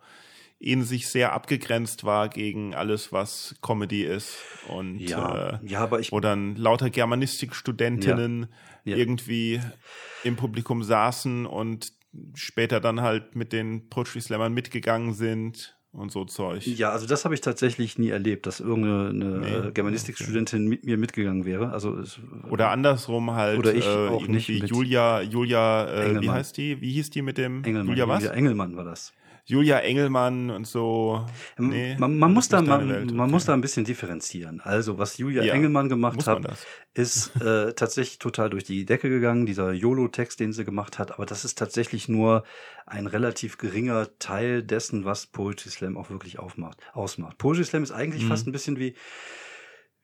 in 0.64 0.84
sich 0.84 1.08
sehr 1.08 1.32
abgegrenzt 1.32 2.04
war 2.04 2.28
gegen 2.28 2.72
alles, 2.76 3.11
was 3.12 3.56
Comedy 3.62 4.04
ist. 4.04 4.37
Und 4.68 5.00
Ja, 5.00 5.54
äh, 5.54 5.58
ja, 5.66 5.80
aber 5.80 5.99
ich. 5.99 6.12
wo 6.12 6.20
dann 6.20 6.54
lauter 6.54 6.88
Germanistikstudentinnen 6.88 8.46
Ja. 8.84 8.96
irgendwie 8.96 9.61
im 10.25 10.37
Publikum 10.37 10.82
saßen 10.84 11.46
und 11.46 11.92
später 12.35 12.81
dann 12.81 13.00
halt 13.00 13.35
mit 13.37 13.52
den 13.52 13.88
Poetry 13.88 14.21
Slammern 14.21 14.52
mitgegangen 14.52 15.14
sind 15.14 15.78
und 15.92 16.11
so 16.11 16.25
Zeug. 16.25 16.66
Ja, 16.66 16.90
also 16.90 17.06
das 17.06 17.25
habe 17.25 17.34
ich 17.34 17.42
tatsächlich 17.42 17.99
nie 17.99 18.08
erlebt, 18.08 18.46
dass 18.46 18.61
irgendeine 18.61 19.12
Nee, 19.12 19.68
äh, 19.68 19.70
Germanistikstudentin 19.72 20.66
mit 20.66 20.84
mir 20.84 20.96
mitgegangen 20.96 21.44
wäre. 21.44 21.70
Also 21.70 21.99
es, 21.99 22.18
Oder 22.50 22.70
andersrum 22.70 23.32
halt 23.32 23.58
Oder 23.58 23.75
ich 23.75 23.87
äh, 23.87 24.08
auch 24.08 24.26
nicht 24.26 24.49
Julia, 24.49 25.20
Julia, 25.20 25.88
äh, 25.92 26.20
wie 26.20 26.30
heißt 26.30 26.56
die? 26.56 26.80
Wie 26.80 26.92
hieß 26.92 27.11
die 27.11 27.22
mit 27.22 27.37
dem 27.37 27.62
Engelmann, 27.62 27.88
Julia 27.88 28.08
was? 28.08 28.22
Julia 28.22 28.34
Engelmann 28.34 28.76
war 28.76 28.84
das. 28.84 29.12
Julia 29.44 29.80
Engelmann 29.80 30.50
und 30.50 30.66
so. 30.68 31.26
Nee, 31.58 31.96
man, 31.99 32.16
man, 32.16 32.32
muss 32.32 32.49
da, 32.49 32.62
man, 32.62 32.88
Welt, 32.88 33.11
man 33.11 33.20
okay. 33.20 33.30
muss 33.32 33.44
da 33.44 33.54
ein 33.54 33.61
bisschen 33.61 33.84
differenzieren. 33.84 34.61
Also, 34.61 34.99
was 34.99 35.18
Julia 35.18 35.42
Ja, 35.42 35.54
Engelmann 35.54 35.88
gemacht 35.88 36.25
hat, 36.28 36.42
ist 36.94 37.34
äh, 37.42 37.72
tatsächlich 37.72 38.20
total 38.20 38.50
durch 38.50 38.62
die 38.62 38.84
Decke 38.84 39.08
gegangen, 39.08 39.44
dieser 39.44 39.72
YOLO-Text, 39.72 40.38
den 40.38 40.52
sie 40.52 40.64
gemacht 40.64 41.00
hat. 41.00 41.12
Aber 41.12 41.26
das 41.26 41.44
ist 41.44 41.58
tatsächlich 41.58 42.08
nur 42.08 42.44
ein 42.92 43.06
relativ 43.06 43.58
geringer 43.58 44.08
Teil 44.18 44.62
dessen, 44.62 45.04
was 45.04 45.26
Poetry 45.26 45.70
Slam 45.70 45.96
auch 45.96 46.11
wirklich 46.11 46.38
aufmacht, 46.38 46.78
ausmacht. 46.92 47.38
Poetry 47.38 47.64
Slam 47.64 47.82
ist 47.82 47.90
eigentlich 47.92 48.25
Mhm. 48.25 48.28
fast 48.28 48.46
ein 48.46 48.52
bisschen 48.52 48.78
wie, 48.78 48.94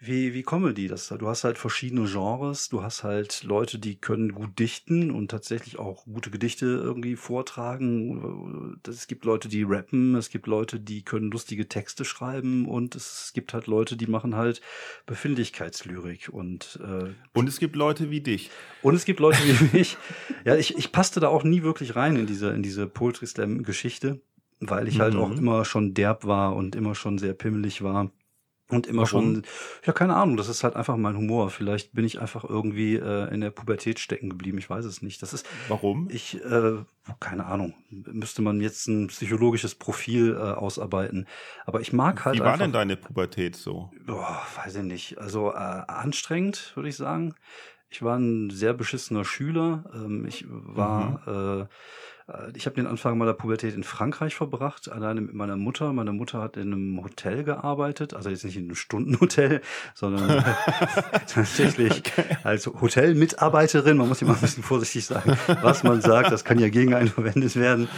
wie, 0.00 0.32
wie 0.32 0.42
Comedy. 0.44 0.86
Das, 0.86 1.08
du 1.08 1.26
hast 1.26 1.42
halt 1.44 1.58
verschiedene 1.58 2.08
Genres. 2.08 2.68
Du 2.68 2.82
hast 2.82 3.02
halt 3.02 3.42
Leute, 3.42 3.78
die 3.80 3.96
können 3.96 4.32
gut 4.32 4.58
dichten 4.58 5.10
und 5.10 5.28
tatsächlich 5.30 5.78
auch 5.78 6.04
gute 6.04 6.30
Gedichte 6.30 6.66
irgendwie 6.66 7.16
vortragen. 7.16 8.78
Es 8.88 9.08
gibt 9.08 9.24
Leute, 9.24 9.48
die 9.48 9.64
rappen. 9.64 10.14
Es 10.14 10.30
gibt 10.30 10.46
Leute, 10.46 10.78
die 10.78 11.02
können 11.02 11.30
lustige 11.32 11.68
Texte 11.68 12.04
schreiben. 12.04 12.66
Und 12.66 12.94
es 12.94 13.32
gibt 13.34 13.52
halt 13.54 13.66
Leute, 13.66 13.96
die 13.96 14.06
machen 14.06 14.36
halt 14.36 14.60
Befindlichkeitslyrik. 15.06 16.28
Und, 16.32 16.78
äh, 16.82 17.10
Und 17.34 17.48
es 17.48 17.58
gibt 17.58 17.76
Leute 17.76 18.10
wie 18.10 18.20
dich. 18.20 18.50
und 18.82 18.94
es 18.94 19.04
gibt 19.04 19.20
Leute 19.20 19.38
wie 19.44 19.76
mich. 19.78 19.96
Ja, 20.44 20.56
ich, 20.56 20.76
ich 20.76 20.92
passte 20.92 21.20
da 21.20 21.28
auch 21.28 21.44
nie 21.44 21.62
wirklich 21.62 21.96
rein 21.96 22.16
in 22.16 22.26
diese, 22.26 22.50
in 22.50 22.62
diese 22.62 22.86
Poetry 22.86 23.26
Slam 23.26 23.62
Geschichte, 23.62 24.20
weil 24.60 24.88
ich 24.88 25.00
halt 25.00 25.14
Mhm. 25.14 25.20
auch 25.20 25.30
immer 25.30 25.64
schon 25.64 25.94
derb 25.94 26.24
war 26.24 26.56
und 26.56 26.76
immer 26.76 26.94
schon 26.94 27.18
sehr 27.18 27.34
pimmelig 27.34 27.82
war. 27.82 28.10
Und 28.70 28.86
immer 28.86 29.02
Warum? 29.02 29.34
schon, 29.34 29.42
ja, 29.86 29.94
keine 29.94 30.14
Ahnung, 30.14 30.36
das 30.36 30.48
ist 30.48 30.62
halt 30.62 30.76
einfach 30.76 30.96
mein 30.96 31.16
Humor. 31.16 31.48
Vielleicht 31.48 31.94
bin 31.94 32.04
ich 32.04 32.20
einfach 32.20 32.44
irgendwie 32.44 32.96
äh, 32.96 33.32
in 33.32 33.40
der 33.40 33.50
Pubertät 33.50 33.98
stecken 33.98 34.28
geblieben, 34.28 34.58
ich 34.58 34.68
weiß 34.68 34.84
es 34.84 35.00
nicht. 35.00 35.22
Das 35.22 35.32
ist, 35.32 35.46
Warum? 35.68 36.08
ich, 36.10 36.44
äh, 36.44 36.84
keine 37.18 37.46
Ahnung, 37.46 37.72
müsste 37.88 38.42
man 38.42 38.60
jetzt 38.60 38.86
ein 38.86 39.06
psychologisches 39.06 39.74
Profil 39.74 40.34
äh, 40.34 40.52
ausarbeiten. 40.52 41.26
Aber 41.64 41.80
ich 41.80 41.94
mag 41.94 42.26
halt 42.26 42.36
Wie 42.36 42.40
war 42.40 42.48
einfach, 42.52 42.64
denn 42.64 42.72
deine 42.72 42.96
Pubertät 42.96 43.56
so? 43.56 43.90
Boah, 44.06 44.42
weiß 44.62 44.76
ich 44.76 44.82
nicht. 44.82 45.18
Also 45.18 45.50
äh, 45.52 45.54
anstrengend, 45.56 46.72
würde 46.74 46.90
ich 46.90 46.96
sagen. 46.96 47.34
Ich 47.88 48.02
war 48.02 48.18
ein 48.18 48.50
sehr 48.50 48.74
beschissener 48.74 49.24
Schüler. 49.24 49.84
Ähm, 49.94 50.26
ich 50.26 50.44
war, 50.48 51.22
äh, 51.26 51.60
äh, 51.62 51.66
ich 52.54 52.66
habe 52.66 52.76
den 52.76 52.86
Anfang 52.86 53.16
meiner 53.16 53.32
Pubertät 53.32 53.74
in 53.74 53.84
Frankreich 53.84 54.34
verbracht, 54.34 54.90
alleine 54.90 55.22
mit 55.22 55.32
meiner 55.32 55.56
Mutter. 55.56 55.92
Meine 55.94 56.12
Mutter 56.12 56.42
hat 56.42 56.58
in 56.58 56.72
einem 56.74 57.02
Hotel 57.02 57.42
gearbeitet, 57.42 58.12
also 58.12 58.28
jetzt 58.28 58.44
nicht 58.44 58.56
in 58.56 58.64
einem 58.64 58.74
Stundenhotel, 58.74 59.62
sondern 59.94 60.28
äh, 60.30 60.42
tatsächlich 61.26 62.02
als 62.44 62.66
Hotelmitarbeiterin. 62.66 63.96
Man 63.96 64.08
muss 64.08 64.20
immer 64.20 64.34
ein 64.34 64.40
bisschen 64.40 64.62
vorsichtig 64.62 65.06
sagen, 65.06 65.38
was 65.62 65.82
man 65.84 66.02
sagt. 66.02 66.30
Das 66.30 66.44
kann 66.44 66.58
ja 66.58 66.68
gegen 66.68 66.92
einen 66.92 67.08
verwendet 67.08 67.56
werden. 67.56 67.88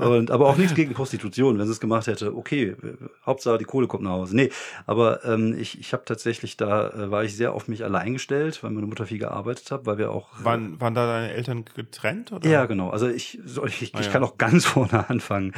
Und, 0.00 0.30
aber 0.30 0.48
auch 0.48 0.56
nichts 0.56 0.74
gegen 0.74 0.94
Prostitution. 0.94 1.58
Wenn 1.58 1.66
sie 1.66 1.72
es 1.72 1.80
gemacht 1.80 2.06
hätte, 2.06 2.34
okay, 2.34 2.68
äh, 2.68 2.76
Hauptsache 3.26 3.58
die 3.58 3.64
Kohle 3.64 3.86
kommt 3.86 4.04
nach 4.04 4.12
Hause. 4.12 4.34
Nee, 4.34 4.50
aber 4.86 5.24
ähm, 5.26 5.54
ich, 5.58 5.78
ich 5.78 5.92
habe 5.92 6.04
tatsächlich 6.06 6.56
da, 6.56 6.88
äh, 6.88 7.10
war 7.10 7.24
ich 7.24 7.36
sehr 7.36 7.52
auf 7.52 7.68
mich 7.68 7.84
allein 7.84 8.14
gestellt, 8.14 8.62
weil 8.62 8.70
meine 8.70 8.86
Mutter 8.86 9.06
viel 9.06 9.18
gearbeitet 9.18 9.70
hat, 9.70 9.84
weil 9.84 9.98
wir 9.98 10.10
auch. 10.10 10.28
Waren, 10.42 10.80
waren 10.80 10.94
da 10.94 11.06
deine 11.06 11.32
Eltern 11.32 11.64
getrennt? 11.74 12.32
Oder? 12.32 12.48
Ja, 12.48 12.64
genau. 12.64 12.90
Also 12.90 13.08
ich, 13.08 13.25
soll 13.44 13.68
ich, 13.68 13.82
ich 13.82 13.94
Ah, 13.94 14.00
ja. 14.02 14.10
kann 14.10 14.24
auch 14.24 14.38
ganz 14.38 14.64
vorne 14.66 15.08
anfangen. 15.10 15.52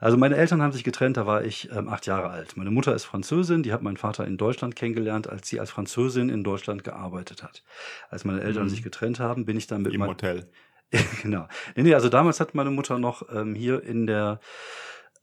Also 0.00 0.16
meine 0.16 0.36
Eltern 0.36 0.62
haben 0.62 0.72
sich 0.72 0.84
getrennt, 0.84 1.16
da 1.16 1.26
war 1.26 1.44
ich 1.44 1.70
ähm, 1.72 1.88
acht 1.88 2.06
Jahre 2.06 2.30
alt. 2.30 2.56
Meine 2.56 2.70
Mutter 2.70 2.94
ist 2.94 3.04
Französin, 3.04 3.62
die 3.62 3.72
hat 3.72 3.82
meinen 3.82 3.96
Vater 3.96 4.26
in 4.26 4.36
Deutschland 4.36 4.76
kennengelernt, 4.76 5.28
als 5.28 5.48
sie 5.48 5.60
als 5.60 5.70
Französin 5.70 6.28
in 6.28 6.44
Deutschland 6.44 6.84
gearbeitet 6.84 7.42
hat. 7.42 7.62
Als 8.10 8.24
meine 8.24 8.40
Eltern 8.42 8.64
Mhm. 8.64 8.68
sich 8.70 8.82
getrennt 8.82 9.20
haben, 9.20 9.44
bin 9.44 9.56
ich 9.56 9.66
dann 9.66 9.82
mit 9.82 9.94
Im 9.94 10.02
Hotel. 10.06 10.48
genau. 11.22 11.48
Nee, 11.76 11.82
nee, 11.84 11.94
also 11.94 12.08
damals 12.08 12.38
hat 12.40 12.54
meine 12.54 12.70
Mutter 12.70 12.98
noch 12.98 13.22
ähm, 13.34 13.54
hier 13.54 13.82
in 13.82 14.06
der 14.06 14.38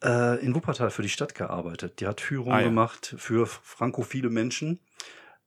äh, 0.03 0.43
in 0.43 0.55
Wuppertal 0.55 0.89
für 0.89 1.03
die 1.03 1.10
Stadt 1.10 1.36
gearbeitet. 1.36 2.00
Die 2.01 2.08
hat 2.08 2.20
Führungen 2.22 2.53
Ah, 2.55 2.60
ja. 2.62 2.67
gemacht 2.67 3.15
für 3.17 3.46
frankophile 3.46 4.29
Menschen 4.29 4.79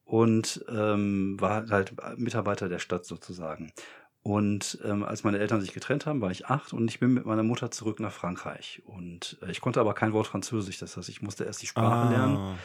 und 0.04 0.64
ähm, 0.68 1.36
war 1.40 1.66
halt 1.70 1.94
Mitarbeiter 2.18 2.68
der 2.68 2.78
Stadt 2.78 3.04
sozusagen. 3.04 3.72
Und 4.24 4.78
ähm, 4.82 5.02
als 5.02 5.22
meine 5.22 5.38
Eltern 5.38 5.60
sich 5.60 5.74
getrennt 5.74 6.06
haben, 6.06 6.22
war 6.22 6.30
ich 6.30 6.46
acht 6.46 6.72
und 6.72 6.88
ich 6.88 6.98
bin 6.98 7.12
mit 7.12 7.26
meiner 7.26 7.42
Mutter 7.42 7.70
zurück 7.70 8.00
nach 8.00 8.10
Frankreich. 8.10 8.80
Und 8.86 9.36
äh, 9.42 9.50
ich 9.50 9.60
konnte 9.60 9.80
aber 9.80 9.92
kein 9.92 10.14
Wort 10.14 10.26
Französisch, 10.26 10.78
das 10.78 10.96
heißt, 10.96 11.10
ich 11.10 11.20
musste 11.20 11.44
erst 11.44 11.60
die 11.60 11.66
Sprache 11.66 12.10
lernen. 12.10 12.56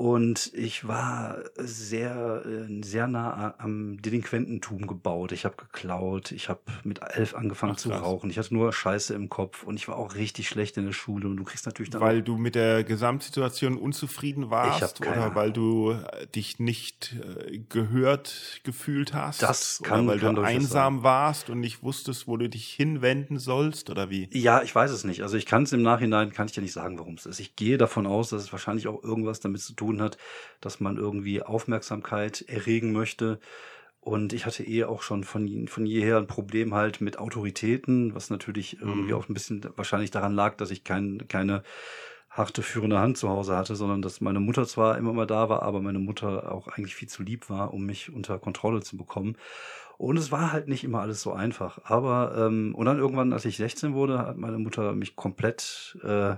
Und 0.00 0.50
ich 0.54 0.88
war 0.88 1.40
sehr, 1.58 2.42
äh, 2.46 2.82
sehr 2.82 3.06
nah 3.06 3.54
am 3.58 4.00
Delinquententum 4.00 4.86
gebaut. 4.86 5.30
Ich 5.32 5.44
habe 5.44 5.56
geklaut, 5.56 6.32
ich 6.32 6.48
habe 6.48 6.60
mit 6.84 7.00
elf 7.02 7.34
angefangen 7.34 7.74
Ach, 7.76 7.78
zu 7.80 7.90
krass. 7.90 8.00
rauchen. 8.00 8.30
Ich 8.30 8.38
hatte 8.38 8.54
nur 8.54 8.72
Scheiße 8.72 9.12
im 9.12 9.28
Kopf 9.28 9.62
und 9.62 9.76
ich 9.76 9.88
war 9.88 9.98
auch 9.98 10.14
richtig 10.14 10.48
schlecht 10.48 10.78
in 10.78 10.86
der 10.86 10.94
Schule. 10.94 11.28
Und 11.28 11.36
du 11.36 11.44
kriegst 11.44 11.66
natürlich 11.66 11.90
dann 11.90 12.00
Weil 12.00 12.22
du 12.22 12.38
mit 12.38 12.54
der 12.54 12.82
Gesamtsituation 12.82 13.76
unzufrieden 13.76 14.48
warst 14.48 15.02
oder 15.02 15.34
weil 15.34 15.52
du 15.52 15.90
äh, 15.90 16.26
dich 16.28 16.58
nicht 16.58 17.16
äh, 17.20 17.58
gehört 17.68 18.62
gefühlt 18.64 19.12
hast? 19.12 19.42
Das 19.42 19.82
kann- 19.82 20.04
oder 20.04 20.12
weil 20.12 20.18
kann 20.18 20.34
du 20.34 20.40
einsam 20.40 21.02
warst 21.02 21.50
und 21.50 21.60
nicht 21.60 21.82
wusstest, 21.82 22.26
wo 22.26 22.38
du 22.38 22.48
dich 22.48 22.72
hinwenden 22.72 23.38
sollst 23.38 23.90
oder 23.90 24.08
wie? 24.08 24.30
Ja, 24.32 24.62
ich 24.62 24.74
weiß 24.74 24.92
es 24.92 25.04
nicht. 25.04 25.22
Also 25.22 25.36
ich 25.36 25.44
kann 25.44 25.64
es 25.64 25.74
im 25.74 25.82
Nachhinein, 25.82 26.32
kann 26.32 26.46
ich 26.46 26.52
dir 26.52 26.62
nicht 26.62 26.72
sagen, 26.72 26.98
warum 26.98 27.16
es 27.16 27.26
ist. 27.26 27.38
Ich 27.38 27.54
gehe 27.54 27.76
davon 27.76 28.06
aus, 28.06 28.30
dass 28.30 28.42
es 28.44 28.50
wahrscheinlich 28.50 28.88
auch 28.88 29.04
irgendwas 29.04 29.40
damit 29.40 29.60
zu 29.60 29.74
tun 29.74 29.89
hat, 29.98 30.18
dass 30.60 30.80
man 30.80 30.96
irgendwie 30.96 31.42
Aufmerksamkeit 31.42 32.42
erregen 32.48 32.92
möchte. 32.92 33.40
Und 34.00 34.32
ich 34.32 34.46
hatte 34.46 34.64
eh 34.64 34.84
auch 34.84 35.02
schon 35.02 35.24
von, 35.24 35.68
von 35.68 35.84
jeher 35.86 36.16
ein 36.18 36.26
Problem 36.26 36.74
halt 36.74 37.00
mit 37.00 37.18
Autoritäten, 37.18 38.14
was 38.14 38.30
natürlich 38.30 38.80
irgendwie 38.80 39.12
Mhm. 39.12 39.18
auch 39.18 39.28
ein 39.28 39.34
bisschen 39.34 39.62
wahrscheinlich 39.76 40.10
daran 40.10 40.34
lag, 40.34 40.56
dass 40.56 40.70
ich 40.70 40.84
kein, 40.84 41.26
keine 41.28 41.62
harte 42.30 42.62
führende 42.62 42.98
Hand 43.00 43.18
zu 43.18 43.28
Hause 43.28 43.56
hatte, 43.56 43.74
sondern 43.74 44.02
dass 44.02 44.20
meine 44.20 44.40
Mutter 44.40 44.64
zwar 44.66 44.96
immer 44.96 45.12
mal 45.12 45.26
da 45.26 45.48
war, 45.48 45.62
aber 45.62 45.80
meine 45.82 45.98
Mutter 45.98 46.52
auch 46.52 46.68
eigentlich 46.68 46.94
viel 46.94 47.08
zu 47.08 47.22
lieb 47.22 47.50
war, 47.50 47.74
um 47.74 47.84
mich 47.84 48.12
unter 48.12 48.38
Kontrolle 48.38 48.80
zu 48.82 48.96
bekommen. 48.96 49.36
Und 49.98 50.16
es 50.16 50.32
war 50.32 50.52
halt 50.52 50.68
nicht 50.68 50.84
immer 50.84 51.00
alles 51.00 51.20
so 51.22 51.32
einfach. 51.32 51.80
Aber, 51.84 52.34
ähm, 52.38 52.74
und 52.74 52.86
dann 52.86 52.98
irgendwann, 52.98 53.32
als 53.32 53.44
ich 53.44 53.56
16 53.58 53.94
wurde, 53.94 54.18
hat 54.20 54.38
meine 54.38 54.58
Mutter 54.58 54.92
mich 54.94 55.16
komplett 55.16 55.98
äh, 56.02 56.36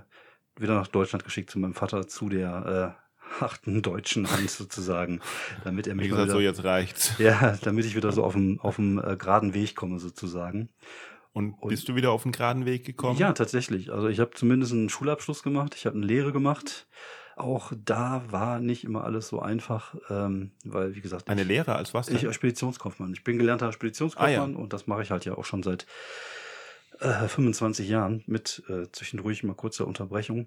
wieder 0.57 0.75
nach 0.75 0.89
Deutschland 0.89 1.25
geschickt 1.25 1.51
zu 1.51 1.59
meinem 1.59 1.75
Vater, 1.75 2.09
zu 2.09 2.29
der 2.29 2.97
äh, 2.99 3.12
harten 3.41 3.83
deutschen 3.83 4.31
Hand 4.31 4.51
sozusagen, 4.51 5.21
damit 5.65 5.87
er 5.87 5.95
mich 5.95 6.09
gesagt, 6.09 6.25
wieder, 6.27 6.33
so 6.35 6.41
jetzt 6.41 6.65
reicht's. 6.65 7.13
ja, 7.19 7.57
damit 7.63 7.85
ich 7.85 7.97
wieder 7.97 8.13
so 8.13 8.25
auf 8.25 8.33
dem, 8.35 8.61
auf 8.61 8.77
dem 8.77 8.99
äh, 8.99 9.17
geraden 9.17 9.55
Weg 9.55 9.75
komme 9.77 9.99
sozusagen. 9.99 10.69
Und, 11.33 11.55
Und- 11.55 11.71
bist 11.71 11.89
du 11.89 11.95
wieder 11.95 12.11
auf 12.13 12.25
den 12.25 12.33
geraden 12.33 12.67
Weg 12.67 12.85
gekommen? 12.85 13.19
Ja, 13.19 13.33
tatsächlich. 13.33 13.93
Also 13.93 14.09
ich 14.09 14.21
habe 14.21 14.33
zumindest 14.35 14.73
einen 14.73 14.89
Schulabschluss 14.91 15.43
gemacht, 15.43 15.75
ich 15.77 15.87
habe 15.87 15.97
eine 15.97 16.07
Lehre 16.07 16.33
gemacht. 16.33 16.87
Auch 17.35 17.73
da 17.83 18.23
war 18.29 18.61
nicht 18.61 18.85
immer 18.85 19.05
alles 19.05 19.29
so 19.29 19.41
einfach, 19.41 19.95
ähm, 20.11 20.51
weil, 20.65 20.95
wie 20.95 21.01
gesagt, 21.01 21.31
Eine 21.31 21.41
ich, 21.43 21.49
Lehre 21.49 21.75
als 21.77 21.95
was 21.95 22.07
denn? 22.07 22.17
ich 22.17 22.27
als 22.27 22.35
Speditionskaufmann. 22.35 23.15
Ich 23.15 23.25
bin 23.25 23.39
gelernter 23.39 23.73
Speditionskaufmann 23.73 24.55
und 24.55 24.75
das 24.75 24.87
mache 24.87 25.03
ich 25.03 25.11
halt 25.11 25.25
ja 25.25 25.35
auch 25.35 25.47
schon 25.47 25.63
seit 25.63 25.87
Äh, 27.01 27.27
25 27.29 27.89
Jahren 27.89 28.23
mit 28.27 28.63
äh, 28.69 28.87
zwischendurch 28.93 29.43
mal 29.45 29.55
kurzer 29.55 29.87
Unterbrechung. 29.87 30.47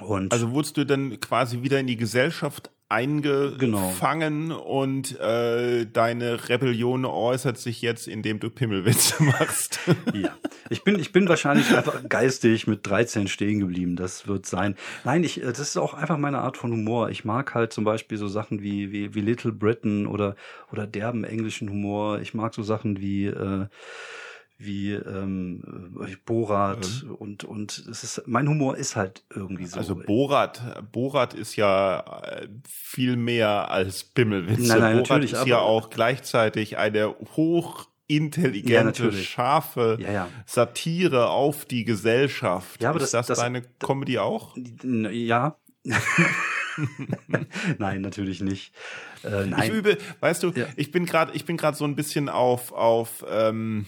Und 0.00 0.32
also 0.32 0.52
wurdest 0.52 0.76
du 0.76 0.84
dann 0.84 1.20
quasi 1.20 1.62
wieder 1.62 1.80
in 1.80 1.86
die 1.86 1.96
Gesellschaft 1.96 2.70
eingefangen 2.88 4.48
genau. 4.48 4.62
und 4.62 5.18
äh, 5.18 5.86
deine 5.86 6.48
Rebellion 6.48 7.04
äußert 7.04 7.58
sich 7.58 7.82
jetzt, 7.82 8.06
indem 8.06 8.38
du 8.38 8.48
Pimmelwitze 8.48 9.22
machst. 9.24 9.80
ja, 10.14 10.36
ich 10.70 10.84
bin, 10.84 10.96
ich 10.96 11.10
bin 11.10 11.28
wahrscheinlich 11.28 11.76
einfach 11.76 12.08
geistig 12.08 12.68
mit 12.68 12.86
13 12.86 13.26
stehen 13.26 13.58
geblieben. 13.58 13.96
Das 13.96 14.28
wird 14.28 14.46
sein. 14.46 14.76
Nein, 15.02 15.24
ich, 15.24 15.42
äh, 15.42 15.46
das 15.46 15.60
ist 15.60 15.76
auch 15.76 15.94
einfach 15.94 16.16
meine 16.16 16.38
Art 16.38 16.56
von 16.56 16.70
Humor. 16.70 17.10
Ich 17.10 17.24
mag 17.24 17.54
halt 17.54 17.72
zum 17.72 17.82
Beispiel 17.82 18.18
so 18.18 18.28
Sachen 18.28 18.62
wie, 18.62 18.92
wie, 18.92 19.14
wie 19.14 19.20
Little 19.20 19.52
Britain 19.52 20.06
oder, 20.06 20.36
oder 20.70 20.86
derben 20.86 21.24
englischen 21.24 21.68
Humor. 21.68 22.20
Ich 22.20 22.34
mag 22.34 22.54
so 22.54 22.62
Sachen 22.62 23.00
wie 23.00 23.26
äh, 23.26 23.66
wie 24.58 24.92
ähm, 24.92 25.96
äh, 26.00 26.16
Borat 26.24 26.88
mhm. 27.04 27.14
und 27.14 27.44
und 27.44 27.84
es 27.90 28.04
ist 28.04 28.22
mein 28.26 28.48
Humor 28.48 28.76
ist 28.76 28.96
halt 28.96 29.22
irgendwie 29.34 29.66
so. 29.66 29.78
Also 29.78 29.94
Borat 29.94 30.90
Borat 30.92 31.34
ist 31.34 31.56
ja 31.56 32.22
äh, 32.22 32.48
viel 32.68 33.16
mehr 33.16 33.70
als 33.70 34.04
Bimmelwitze. 34.04 34.68
Nein, 34.68 34.80
nein, 34.80 34.96
Borat 34.96 35.10
natürlich, 35.10 35.32
ist 35.32 35.46
ja 35.46 35.58
auch 35.58 35.90
gleichzeitig 35.90 36.78
eine 36.78 37.14
hoch 37.36 37.86
intelligente, 38.08 39.06
ja, 39.06 39.12
scharfe 39.12 39.98
ja, 40.00 40.12
ja. 40.12 40.28
Satire 40.46 41.28
auf 41.30 41.64
die 41.64 41.84
Gesellschaft. 41.84 42.82
Ja, 42.82 42.90
aber 42.90 43.00
ist 43.00 43.12
das, 43.12 43.26
das, 43.26 43.38
das 43.38 43.44
deine 43.44 43.62
Comedy 43.62 44.18
auch? 44.18 44.56
Ja. 44.82 45.56
nein, 47.78 48.00
natürlich 48.00 48.40
nicht. 48.40 48.72
Äh, 49.24 49.46
nein. 49.46 49.62
Ich 49.64 49.70
übe, 49.70 49.98
weißt 50.20 50.42
du, 50.42 50.52
ich 50.76 50.92
bin 50.92 51.06
gerade, 51.06 51.32
ich 51.32 51.44
bin 51.44 51.56
gerade 51.56 51.76
so 51.76 51.84
ein 51.84 51.96
bisschen 51.96 52.28
auf 52.28 52.72
auf 52.72 53.24
ähm, 53.28 53.86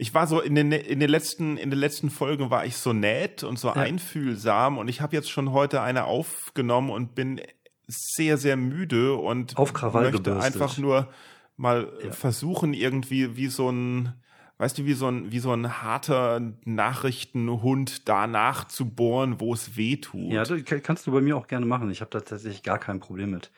ich 0.00 0.14
war 0.14 0.28
so 0.28 0.40
in 0.40 0.54
den 0.54 0.70
in 0.70 1.00
den 1.00 1.10
letzten 1.10 1.56
in 1.58 1.70
den 1.70 1.78
letzten 1.78 2.08
Folgen 2.08 2.50
war 2.50 2.64
ich 2.64 2.76
so 2.76 2.92
nett 2.92 3.42
und 3.42 3.58
so 3.58 3.68
ja. 3.68 3.74
einfühlsam 3.74 4.78
und 4.78 4.88
ich 4.88 5.00
habe 5.00 5.14
jetzt 5.14 5.28
schon 5.28 5.52
heute 5.52 5.82
eine 5.82 6.04
aufgenommen 6.04 6.90
und 6.90 7.16
bin 7.16 7.40
sehr 7.88 8.38
sehr 8.38 8.56
müde 8.56 9.14
und 9.16 9.58
Auf 9.58 9.72
Krawall 9.72 10.04
möchte 10.04 10.22
gebürstet. 10.22 10.54
einfach 10.54 10.78
nur 10.78 11.08
mal 11.56 11.92
ja. 12.02 12.12
versuchen 12.12 12.74
irgendwie 12.74 13.36
wie 13.36 13.48
so 13.48 13.70
ein 13.70 14.14
weißt 14.58 14.78
du 14.78 14.84
wie 14.84 14.92
so 14.92 15.08
ein 15.08 15.32
wie 15.32 15.40
so 15.40 15.52
ein 15.52 15.82
harter 15.82 16.40
Nachrichtenhund 16.64 18.08
danach 18.08 18.68
zu 18.68 18.88
bohren, 18.88 19.40
wo 19.40 19.52
es 19.52 19.76
weh 19.76 19.96
tut. 19.96 20.32
Ja, 20.32 20.44
das 20.44 20.62
kannst 20.84 21.08
du 21.08 21.12
bei 21.12 21.20
mir 21.20 21.36
auch 21.36 21.48
gerne 21.48 21.66
machen. 21.66 21.90
Ich 21.90 22.02
habe 22.02 22.10
da 22.12 22.20
tatsächlich 22.20 22.62
gar 22.62 22.78
kein 22.78 23.00
Problem 23.00 23.32
mit. 23.32 23.50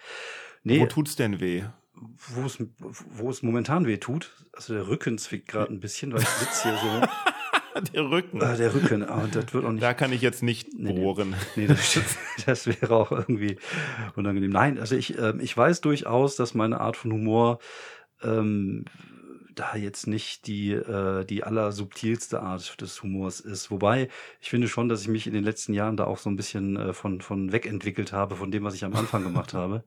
Nee, 0.63 0.81
wo 0.81 0.87
tut's 0.87 1.17
denn 1.17 1.39
weh? 1.41 1.65
Wo 2.01 2.47
es, 2.47 2.59
wo 2.79 3.31
es 3.31 3.43
momentan 3.43 3.87
weh 3.87 3.99
tut, 3.99 4.33
also 4.53 4.75
der 4.75 4.89
Rücken 4.89 5.19
zwickt 5.19 5.49
gerade 5.49 5.73
ein 5.73 5.81
bisschen, 5.81 6.13
weil 6.13 6.23
ich 6.23 6.29
sitze 6.29 6.71
hier 6.71 6.79
so. 6.79 7.83
der 7.93 8.11
Rücken. 8.11 8.41
Äh, 8.41 8.57
der 8.57 8.75
Rücken, 8.75 9.09
ah, 9.09 9.23
und 9.23 9.35
das 9.35 9.53
wird 9.53 9.65
auch 9.65 9.73
nicht. 9.73 9.83
Da 9.83 9.95
kann 9.95 10.13
ich 10.13 10.21
jetzt 10.23 10.43
nicht 10.43 10.73
nee, 10.75 10.93
bohren. 10.93 11.35
Nee, 11.57 11.67
das, 11.67 11.99
das, 12.47 12.67
wäre 12.67 12.95
auch 12.95 13.13
irgendwie 13.13 13.59
unangenehm. 14.17 14.51
Nein, 14.51 14.79
also 14.79 14.97
ich, 14.97 15.19
äh, 15.19 15.35
ich 15.41 15.57
weiß 15.57 15.81
durchaus, 15.81 16.37
dass 16.37 16.55
meine 16.55 16.81
Art 16.81 16.97
von 16.97 17.13
Humor 17.13 17.59
ähm, 18.23 18.85
da 19.61 19.77
jetzt 19.77 20.07
nicht 20.07 20.47
die, 20.47 20.73
äh, 20.73 21.25
die 21.25 21.45
allersubtilste 21.45 22.41
Art 22.41 22.81
des 22.81 23.03
Humors 23.03 23.41
ist. 23.41 23.71
Wobei, 23.71 24.09
ich 24.41 24.49
finde 24.49 24.69
schon, 24.69 24.89
dass 24.89 25.03
ich 25.03 25.09
mich 25.09 25.27
in 25.27 25.35
den 25.35 25.45
letzten 25.45 25.75
Jahren 25.75 25.99
da 25.99 26.05
auch 26.05 26.17
so 26.17 26.31
ein 26.31 26.37
bisschen 26.37 26.77
äh, 26.77 26.93
von, 26.95 27.21
von 27.21 27.53
wegentwickelt 27.53 28.13
habe, 28.13 28.37
von 28.37 28.51
dem, 28.51 28.65
was 28.65 28.75
ich 28.75 28.85
am 28.85 28.97
Anfang 28.97 29.23
gemacht 29.23 29.53
habe. 29.53 29.85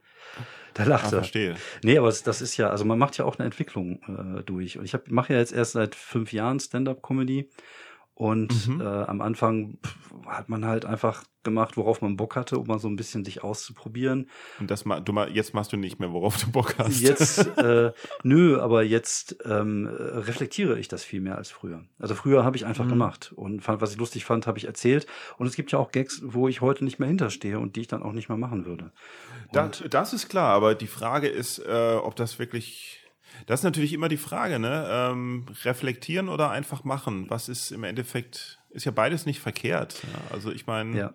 Da 0.76 0.84
lacht 0.84 1.06
ah, 1.06 1.08
er. 1.08 1.20
verstehe. 1.20 1.56
Nee, 1.84 1.98
aber 1.98 2.12
das 2.12 2.42
ist 2.42 2.58
ja, 2.58 2.70
also 2.70 2.86
man 2.86 3.00
macht 3.00 3.18
ja 3.18 3.26
auch 3.26 3.38
eine 3.38 3.46
Entwicklung 3.46 4.02
äh, 4.08 4.44
durch. 4.44 4.78
Und 4.78 4.86
ich 4.86 4.96
mache 5.08 5.34
ja 5.34 5.40
jetzt 5.40 5.54
erst 5.54 5.74
seit 5.74 5.96
fünf 5.96 6.34
Jahren 6.34 6.60
Stand-up-Comedy. 6.60 7.50
Und 8.16 8.68
mhm. 8.68 8.82
äh, 8.82 8.86
am 8.86 9.22
Anfang 9.22 9.80
hat 10.28 10.48
man 10.48 10.66
halt 10.66 10.86
einfach 10.86 11.24
gemacht, 11.44 11.78
worauf 11.78 12.02
man 12.02 12.16
Bock 12.16 12.36
hatte, 12.36 12.58
um 12.58 12.68
mal 12.68 12.80
so 12.80 12.88
ein 12.88 12.96
bisschen 12.96 13.26
sich 13.26 13.44
auszuprobieren. 13.44 14.30
Und 14.60 14.72
das 14.72 14.86
ma 14.86 15.00
du 15.00 15.12
ma 15.14 15.28
jetzt 15.28 15.54
machst 15.54 15.74
du 15.74 15.78
nicht 15.78 16.00
mehr, 16.00 16.14
worauf 16.14 16.38
du 16.38 16.52
Bock 16.52 16.76
hast. 16.78 17.02
Jetzt, 17.02 17.40
äh, 17.58 17.92
nö, 18.24 18.60
aber 18.60 18.84
jetzt 18.84 19.38
ähm, 19.46 19.88
reflektiere 19.88 20.80
ich 20.80 20.88
das 20.88 21.04
viel 21.04 21.22
mehr 21.22 21.38
als 21.38 21.50
früher. 21.50 21.84
Also 22.00 22.16
früher 22.16 22.44
habe 22.44 22.56
ich 22.56 22.66
einfach 22.66 22.86
mhm. 22.86 22.90
gemacht 22.90 23.34
und 23.36 23.62
fand, 23.62 23.82
was 23.82 23.92
ich 23.92 23.98
lustig 23.98 24.26
fand, 24.26 24.48
habe 24.48 24.58
ich 24.58 24.66
erzählt. 24.66 25.08
Und 25.38 25.48
es 25.48 25.56
gibt 25.56 25.72
ja 25.72 25.80
auch 25.80 25.92
Gags, 25.92 26.22
wo 26.24 26.48
ich 26.48 26.62
heute 26.62 26.84
nicht 26.86 27.00
mehr 27.00 27.08
hinterstehe 27.10 27.60
und 27.60 27.76
die 27.76 27.82
ich 27.82 27.88
dann 27.88 28.04
auch 28.04 28.14
nicht 28.14 28.30
mehr 28.30 28.38
machen 28.38 28.66
würde. 28.66 28.92
Das, 29.52 29.84
das, 29.90 30.14
ist 30.14 30.30
klar, 30.30 30.54
aber 30.54 30.76
die 30.76 30.88
Frage 30.88 31.28
ist, 31.28 31.60
äh, 31.60 31.96
ob 31.96 32.16
das 32.16 32.40
wirklich 32.40 33.03
das 33.46 33.62
ist 33.62 33.64
natürlich 33.64 33.94
immer 33.94 34.10
die 34.10 34.18
Frage, 34.18 34.60
ne? 34.60 34.88
Ähm, 34.90 35.46
reflektieren 35.64 36.30
oder 36.30 36.52
einfach 36.52 36.84
machen? 36.84 37.30
Was 37.30 37.50
ist 37.50 37.72
im 37.72 37.84
Endeffekt, 37.84 38.60
ist 38.70 38.86
ja 38.86 38.92
beides 38.92 39.26
nicht 39.26 39.40
verkehrt. 39.40 40.04
Ja? 40.04 40.34
Also 40.34 40.52
ich 40.52 40.68
meine, 40.68 40.98
ja. 40.98 41.14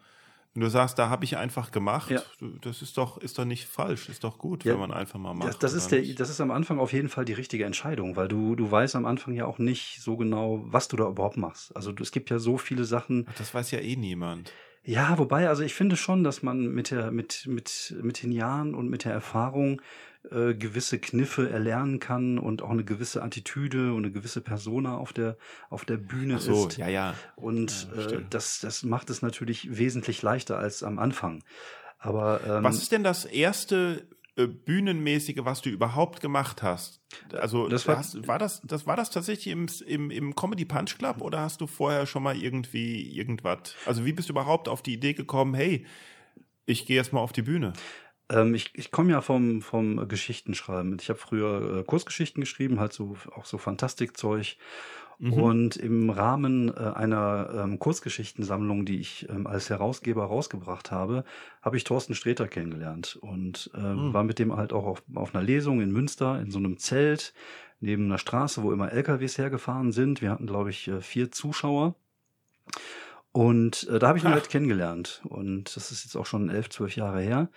wenn 0.54 0.62
du 0.62 0.68
sagst, 0.68 0.98
da 0.98 1.08
habe 1.08 1.24
ich 1.24 1.36
einfach 1.36 1.70
gemacht, 1.70 2.10
ja. 2.10 2.22
das 2.60 2.82
ist 2.82 2.96
doch, 2.98 3.18
ist 3.18 3.38
doch 3.38 3.44
nicht 3.44 3.66
falsch, 3.66 4.08
ist 4.08 4.24
doch 4.24 4.38
gut, 4.38 4.64
wenn 4.64 4.78
man 4.78 4.92
einfach 4.92 5.18
mal 5.18 5.34
macht. 5.34 5.48
Das, 5.48 5.58
das 5.58 5.72
ist 5.74 5.92
der, 5.92 6.02
das 6.14 6.30
ist 6.30 6.40
am 6.40 6.50
Anfang 6.50 6.78
auf 6.78 6.92
jeden 6.92 7.08
Fall 7.08 7.24
die 7.24 7.32
richtige 7.32 7.64
Entscheidung, 7.64 8.16
weil 8.16 8.28
du, 8.28 8.54
du 8.54 8.70
weißt 8.70 8.96
am 8.96 9.06
Anfang 9.06 9.34
ja 9.34 9.46
auch 9.46 9.58
nicht 9.58 10.02
so 10.02 10.16
genau, 10.16 10.62
was 10.66 10.88
du 10.88 10.96
da 10.96 11.08
überhaupt 11.08 11.36
machst. 11.36 11.74
Also 11.76 11.92
es 12.00 12.12
gibt 12.12 12.30
ja 12.30 12.38
so 12.38 12.58
viele 12.58 12.84
Sachen. 12.84 13.26
Ach, 13.28 13.34
das 13.34 13.54
weiß 13.54 13.70
ja 13.70 13.80
eh 13.80 13.96
niemand. 13.96 14.52
Ja, 14.84 15.18
wobei, 15.18 15.48
also 15.48 15.62
ich 15.62 15.74
finde 15.74 15.96
schon, 15.96 16.24
dass 16.24 16.42
man 16.42 16.68
mit 16.68 16.90
der, 16.90 17.10
mit, 17.10 17.46
mit, 17.46 17.94
mit 18.00 18.22
den 18.22 18.32
Jahren 18.32 18.74
und 18.74 18.88
mit 18.88 19.04
der 19.04 19.12
Erfahrung 19.12 19.82
äh, 20.30 20.54
gewisse 20.54 20.98
Kniffe 20.98 21.48
erlernen 21.48 22.00
kann 22.00 22.38
und 22.38 22.60
auch 22.60 22.70
eine 22.70 22.84
gewisse 22.84 23.22
Attitüde 23.22 23.92
und 23.94 24.04
eine 24.04 24.12
gewisse 24.12 24.40
Persona 24.40 24.96
auf 24.96 25.12
der 25.12 25.36
auf 25.70 25.84
der 25.84 25.96
Bühne 25.96 26.38
so, 26.38 26.66
ist. 26.66 26.76
Ja, 26.76 26.88
ja. 26.88 27.14
Und 27.36 27.88
ja, 27.96 28.10
äh, 28.10 28.24
das 28.28 28.60
das 28.60 28.82
macht 28.82 29.10
es 29.10 29.22
natürlich 29.22 29.78
wesentlich 29.78 30.20
leichter 30.22 30.58
als 30.58 30.82
am 30.82 30.98
Anfang. 30.98 31.44
Aber 31.98 32.40
ähm, 32.46 32.64
was 32.64 32.78
ist 32.78 32.92
denn 32.92 33.04
das 33.04 33.24
erste 33.24 34.08
äh, 34.36 34.46
bühnenmäßige, 34.46 35.38
was 35.44 35.62
du 35.62 35.70
überhaupt 35.70 36.20
gemacht 36.20 36.62
hast? 36.62 37.00
Also 37.32 37.68
das 37.68 37.86
war, 37.88 37.98
hast, 37.98 38.26
war 38.26 38.38
das 38.38 38.60
das 38.64 38.86
war 38.86 38.96
das 38.96 39.10
tatsächlich 39.10 39.48
im, 39.48 39.66
im, 39.86 40.10
im 40.10 40.34
Comedy 40.34 40.64
Punch 40.64 40.98
Club 40.98 41.22
oder 41.22 41.40
hast 41.40 41.60
du 41.60 41.66
vorher 41.66 42.06
schon 42.06 42.22
mal 42.22 42.36
irgendwie 42.36 43.16
irgendwas? 43.16 43.76
Also 43.86 44.04
wie 44.04 44.12
bist 44.12 44.28
du 44.28 44.32
überhaupt 44.32 44.68
auf 44.68 44.82
die 44.82 44.94
Idee 44.94 45.14
gekommen? 45.14 45.54
Hey, 45.54 45.86
ich 46.66 46.86
gehe 46.86 46.96
jetzt 46.96 47.12
mal 47.12 47.20
auf 47.20 47.32
die 47.32 47.42
Bühne. 47.42 47.72
Ähm, 48.30 48.54
ich 48.54 48.70
ich 48.74 48.90
komme 48.90 49.12
ja 49.12 49.20
vom, 49.20 49.62
vom 49.62 50.08
Geschichtenschreiben. 50.08 50.96
Ich 51.00 51.08
habe 51.08 51.18
früher 51.18 51.78
äh, 51.78 51.84
Kurzgeschichten 51.84 52.40
geschrieben, 52.40 52.80
halt 52.80 52.92
so 52.92 53.16
auch 53.34 53.44
so 53.44 53.58
Fantastikzeug. 53.58 54.56
Mhm. 55.20 55.32
Und 55.32 55.76
im 55.76 56.10
Rahmen 56.10 56.68
äh, 56.68 56.80
einer 56.80 57.50
ähm, 57.52 57.78
Kurzgeschichtensammlung, 57.80 58.84
die 58.84 59.00
ich 59.00 59.28
ähm, 59.28 59.48
als 59.48 59.68
Herausgeber 59.68 60.24
rausgebracht 60.24 60.92
habe, 60.92 61.24
habe 61.60 61.76
ich 61.76 61.82
Thorsten 61.82 62.14
Sträter 62.14 62.46
kennengelernt 62.46 63.18
und 63.20 63.70
äh, 63.74 63.80
mhm. 63.80 64.12
war 64.14 64.22
mit 64.22 64.38
dem 64.38 64.56
halt 64.56 64.72
auch 64.72 64.86
auf, 64.86 65.02
auf 65.14 65.34
einer 65.34 65.42
Lesung 65.42 65.80
in 65.80 65.90
Münster 65.90 66.40
in 66.40 66.52
so 66.52 66.58
einem 66.58 66.78
Zelt 66.78 67.34
neben 67.80 68.04
einer 68.04 68.18
Straße, 68.18 68.62
wo 68.62 68.72
immer 68.72 68.92
LKWs 68.92 69.38
hergefahren 69.38 69.90
sind. 69.90 70.22
Wir 70.22 70.30
hatten, 70.30 70.46
glaube 70.46 70.70
ich, 70.70 70.86
äh, 70.86 71.00
vier 71.00 71.32
Zuschauer. 71.32 71.96
Und 73.32 73.88
äh, 73.88 73.98
da 73.98 74.08
habe 74.08 74.18
ich 74.18 74.24
ihn 74.24 74.30
halt 74.30 74.48
kennengelernt. 74.48 75.22
Und 75.24 75.74
das 75.76 75.90
ist 75.90 76.04
jetzt 76.04 76.16
auch 76.16 76.26
schon 76.26 76.48
elf, 76.48 76.70
zwölf 76.70 76.94
Jahre 76.94 77.20
her. 77.20 77.48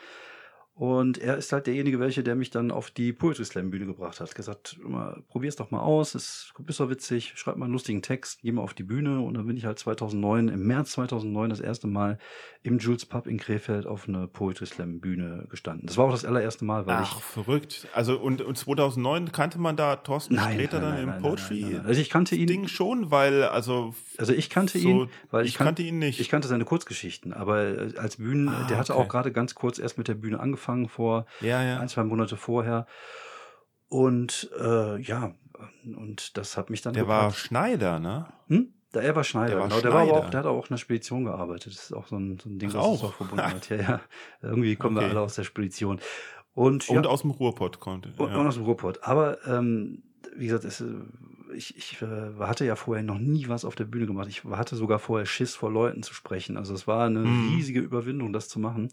Und 0.82 1.20
er 1.20 1.38
ist 1.38 1.54
halt 1.54 1.68
derjenige, 1.68 2.00
welche, 2.00 2.24
der 2.24 2.34
mich 2.34 2.50
dann 2.50 2.72
auf 2.72 2.90
die 2.90 3.14
Poetry 3.14 3.46
Slam 3.46 3.70
Bühne 3.70 3.86
gebracht 3.86 4.20
hat. 4.20 4.34
Gesagt, 4.34 4.80
immer, 4.84 5.16
probier's 5.28 5.56
doch 5.56 5.70
mal 5.70 5.82
aus, 5.82 6.16
ist, 6.16 6.56
ist 6.66 6.80
doch 6.80 6.90
witzig, 6.90 7.34
schreib 7.36 7.56
mal 7.56 7.66
einen 7.66 7.74
lustigen 7.74 8.02
Text, 8.02 8.40
geh 8.42 8.52
mal 8.52 8.64
auf 8.64 8.74
die 8.74 8.82
Bühne. 8.82 9.22
Und 9.22 9.36
dann 9.36 9.46
bin 9.46 9.56
ich 9.56 9.66
halt 9.66 9.78
2009, 9.78 10.48
im 10.48 10.66
März 10.66 10.94
2009 10.94 11.52
das 11.52 11.60
erste 11.60 11.86
Mal 11.86 12.18
im 12.64 12.80
Jules 12.80 13.06
Pub 13.06 13.28
in 13.28 13.38
Krefeld 13.38 13.86
auf 13.86 14.08
eine 14.08 14.28
Poetry 14.28 14.66
Slam 14.66 15.02
Bühne 15.02 15.46
gestanden. 15.52 15.86
Das 15.86 15.98
war 15.98 16.06
auch 16.06 16.12
das 16.12 16.26
allererste 16.26 16.66
Mal, 16.66 16.88
weil 16.88 16.98
Ach, 17.02 17.16
ich. 17.16 17.24
verrückt. 17.24 17.88
Also, 17.94 18.20
und, 18.20 18.42
und 18.42 18.58
2009 18.58 19.32
kannte 19.32 19.60
man 19.60 19.76
da 19.76 19.98
Thorsten 19.98 20.34
nein, 20.34 20.56
Sträter 20.56 20.80
nein, 20.80 20.96
dann 20.96 21.06
nein, 21.06 21.18
im 21.18 21.22
Poetry? 21.22 21.80
Also 21.86 22.02
ich 22.02 22.10
kannte 22.10 22.36
ihn. 22.36 22.48
Ding 22.48 22.68
schon, 22.68 23.12
weil, 23.12 23.44
also. 23.44 23.94
Also 24.18 24.34
ich 24.34 24.50
kannte 24.50 24.80
so, 24.80 24.90
ihn, 24.90 25.10
weil 25.30 25.46
ich, 25.46 25.54
kannte 25.54 25.84
ihn 25.84 26.00
nicht. 26.00 26.20
Ich 26.20 26.30
kannte 26.30 26.48
seine 26.48 26.66
Kurzgeschichten, 26.66 27.34
aber 27.34 27.92
als 27.98 28.16
Bühnen, 28.16 28.50
ah, 28.50 28.66
der 28.68 28.80
hatte 28.80 28.96
okay. 28.96 29.04
auch 29.04 29.08
gerade 29.08 29.32
ganz 29.32 29.54
kurz 29.54 29.78
erst 29.78 30.00
mit 30.00 30.08
der 30.08 30.16
Bühne 30.16 30.40
angefangen 30.40 30.71
angefangen 30.72 30.90
vor 30.90 31.26
ja, 31.42 31.64
ja. 31.64 31.80
ein, 31.80 31.90
zwei 31.90 32.04
Monate 32.04 32.38
vorher. 32.38 32.88
Und 33.90 34.50
äh, 34.60 35.00
ja, 35.02 35.34
und 35.84 36.38
das 36.38 36.58
hat 36.58 36.70
mich 36.70 36.82
dann. 36.82 36.94
Der 36.94 37.04
gepackt. 37.04 37.24
war 37.24 37.32
Schneider, 37.32 38.00
ne? 38.00 38.28
Hm? 38.48 38.74
Der, 38.94 39.04
er 39.04 39.16
war 39.16 39.24
Schneider, 39.24 39.50
der 39.52 39.60
war 39.60 39.68
genau. 39.68 39.80
Schneider. 39.80 39.90
Der, 39.90 40.08
war 40.08 40.18
aber 40.18 40.26
auch, 40.26 40.30
der 40.30 40.40
hat 40.40 40.46
auch 40.48 40.66
in 40.66 40.74
der 40.74 40.78
Spedition 40.78 41.26
gearbeitet. 41.26 41.74
Das 41.74 41.84
ist 41.84 41.94
auch 41.94 42.08
so 42.08 42.18
ein, 42.18 42.40
so 42.42 42.50
ein 42.50 42.60
Ding, 42.60 42.70
Ach, 42.72 42.76
was 42.76 42.84
auch. 42.84 43.04
auch 43.04 43.14
verbunden 43.14 43.44
hat. 43.54 43.70
Ja, 43.70 43.78
ja. 43.78 44.02
Irgendwie 44.42 44.76
kommen 44.76 44.98
okay. 44.98 45.06
wir 45.06 45.12
alle 45.12 45.22
aus 45.22 45.36
der 45.36 45.44
Spedition. 45.44 46.00
Und, 46.54 46.90
und 46.90 47.08
aus 47.08 47.22
dem 47.22 47.32
Ruhrpott 47.32 47.80
konnte. 47.80 48.14
Und, 48.18 48.32
ja. 48.32 48.38
und 48.38 48.48
aus 48.48 48.56
dem 48.56 48.66
Ruhrpott. 48.66 49.04
Aber 49.04 49.46
ähm, 49.48 50.04
wie 50.36 50.48
gesagt, 50.48 50.66
es, 50.66 50.84
ich, 51.56 51.78
ich 51.78 52.02
äh, 52.02 52.40
hatte 52.40 52.66
ja 52.66 52.76
vorher 52.76 53.04
noch 53.04 53.18
nie 53.18 53.48
was 53.48 53.64
auf 53.64 53.76
der 53.76 53.86
Bühne 53.86 54.06
gemacht. 54.06 54.28
Ich 54.30 54.44
hatte 54.44 54.76
sogar 54.76 55.00
vorher 55.00 55.26
Schiss 55.26 55.56
vor 55.56 55.72
Leuten 55.72 56.04
zu 56.04 56.14
sprechen. 56.14 56.58
Also 56.58 56.74
es 56.74 56.88
war 56.88 57.06
eine 57.06 57.20
mm. 57.20 57.50
riesige 57.56 57.80
Überwindung, 57.80 58.34
das 58.34 58.50
zu 58.50 58.60
machen. 58.60 58.90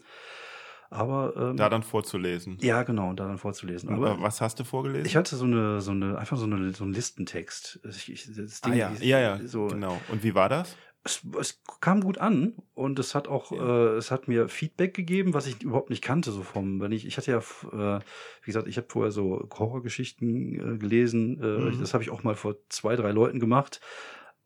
Aber 0.89 1.33
ähm, 1.37 1.57
da 1.57 1.69
dann 1.69 1.83
vorzulesen. 1.83 2.57
Ja, 2.61 2.83
genau, 2.83 3.13
da 3.13 3.27
dann 3.27 3.37
vorzulesen. 3.37 3.89
Aber 3.89 4.19
was 4.21 4.41
hast 4.41 4.59
du 4.59 4.63
vorgelesen? 4.63 5.05
Ich 5.05 5.15
hatte 5.15 5.35
so 5.35 5.45
eine, 5.45 5.81
so 5.81 5.91
eine, 5.91 6.17
einfach 6.17 6.37
so, 6.37 6.45
eine, 6.45 6.73
so 6.73 6.83
einen 6.83 6.93
Listentext. 6.93 7.79
Ich, 7.89 8.11
ich, 8.11 8.35
das 8.35 8.61
Ding, 8.61 8.73
ah, 8.73 8.75
ja, 8.75 8.91
ja, 8.99 9.19
ja, 9.19 9.39
so, 9.47 9.67
genau. 9.67 9.99
Und 10.11 10.23
wie 10.23 10.33
war 10.33 10.49
das? 10.49 10.75
Es, 11.03 11.21
es, 11.39 11.61
kam 11.79 12.01
gut 12.01 12.17
an 12.17 12.55
und 12.73 12.99
es 12.99 13.15
hat 13.15 13.27
auch, 13.27 13.51
ja. 13.51 13.93
äh, 13.93 13.97
es 13.97 14.11
hat 14.11 14.27
mir 14.27 14.49
Feedback 14.49 14.93
gegeben, 14.93 15.33
was 15.33 15.47
ich 15.47 15.61
überhaupt 15.61 15.91
nicht 15.91 16.01
kannte, 16.01 16.31
so 16.31 16.41
vom, 16.41 16.81
wenn 16.81 16.91
ich, 16.91 17.05
ich 17.05 17.17
hatte 17.17 17.31
ja, 17.31 17.37
äh, 17.37 18.01
wie 18.41 18.45
gesagt, 18.45 18.67
ich 18.67 18.77
habe 18.77 18.87
vorher 18.89 19.11
so 19.11 19.47
Horrorgeschichten 19.57 20.75
äh, 20.75 20.77
gelesen, 20.77 21.39
äh, 21.41 21.71
mhm. 21.71 21.79
das 21.79 21.93
habe 21.93 22.03
ich 22.03 22.09
auch 22.09 22.23
mal 22.23 22.35
vor 22.35 22.55
zwei, 22.67 22.95
drei 22.95 23.11
Leuten 23.11 23.39
gemacht 23.39 23.79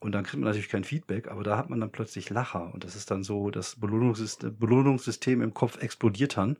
und 0.03 0.11
dann 0.11 0.23
kriegt 0.23 0.41
man 0.41 0.47
natürlich 0.49 0.69
kein 0.69 0.83
Feedback, 0.83 1.29
aber 1.29 1.43
da 1.43 1.57
hat 1.57 1.69
man 1.69 1.79
dann 1.79 1.91
plötzlich 1.91 2.29
Lacher 2.29 2.73
und 2.73 2.83
das 2.83 2.95
ist 2.95 3.09
dann 3.09 3.23
so, 3.23 3.49
das 3.51 3.79
Belohnungssystem, 3.79 4.57
Belohnungssystem 4.57 5.41
im 5.41 5.53
Kopf 5.53 5.81
explodiert 5.81 6.35
dann. 6.35 6.57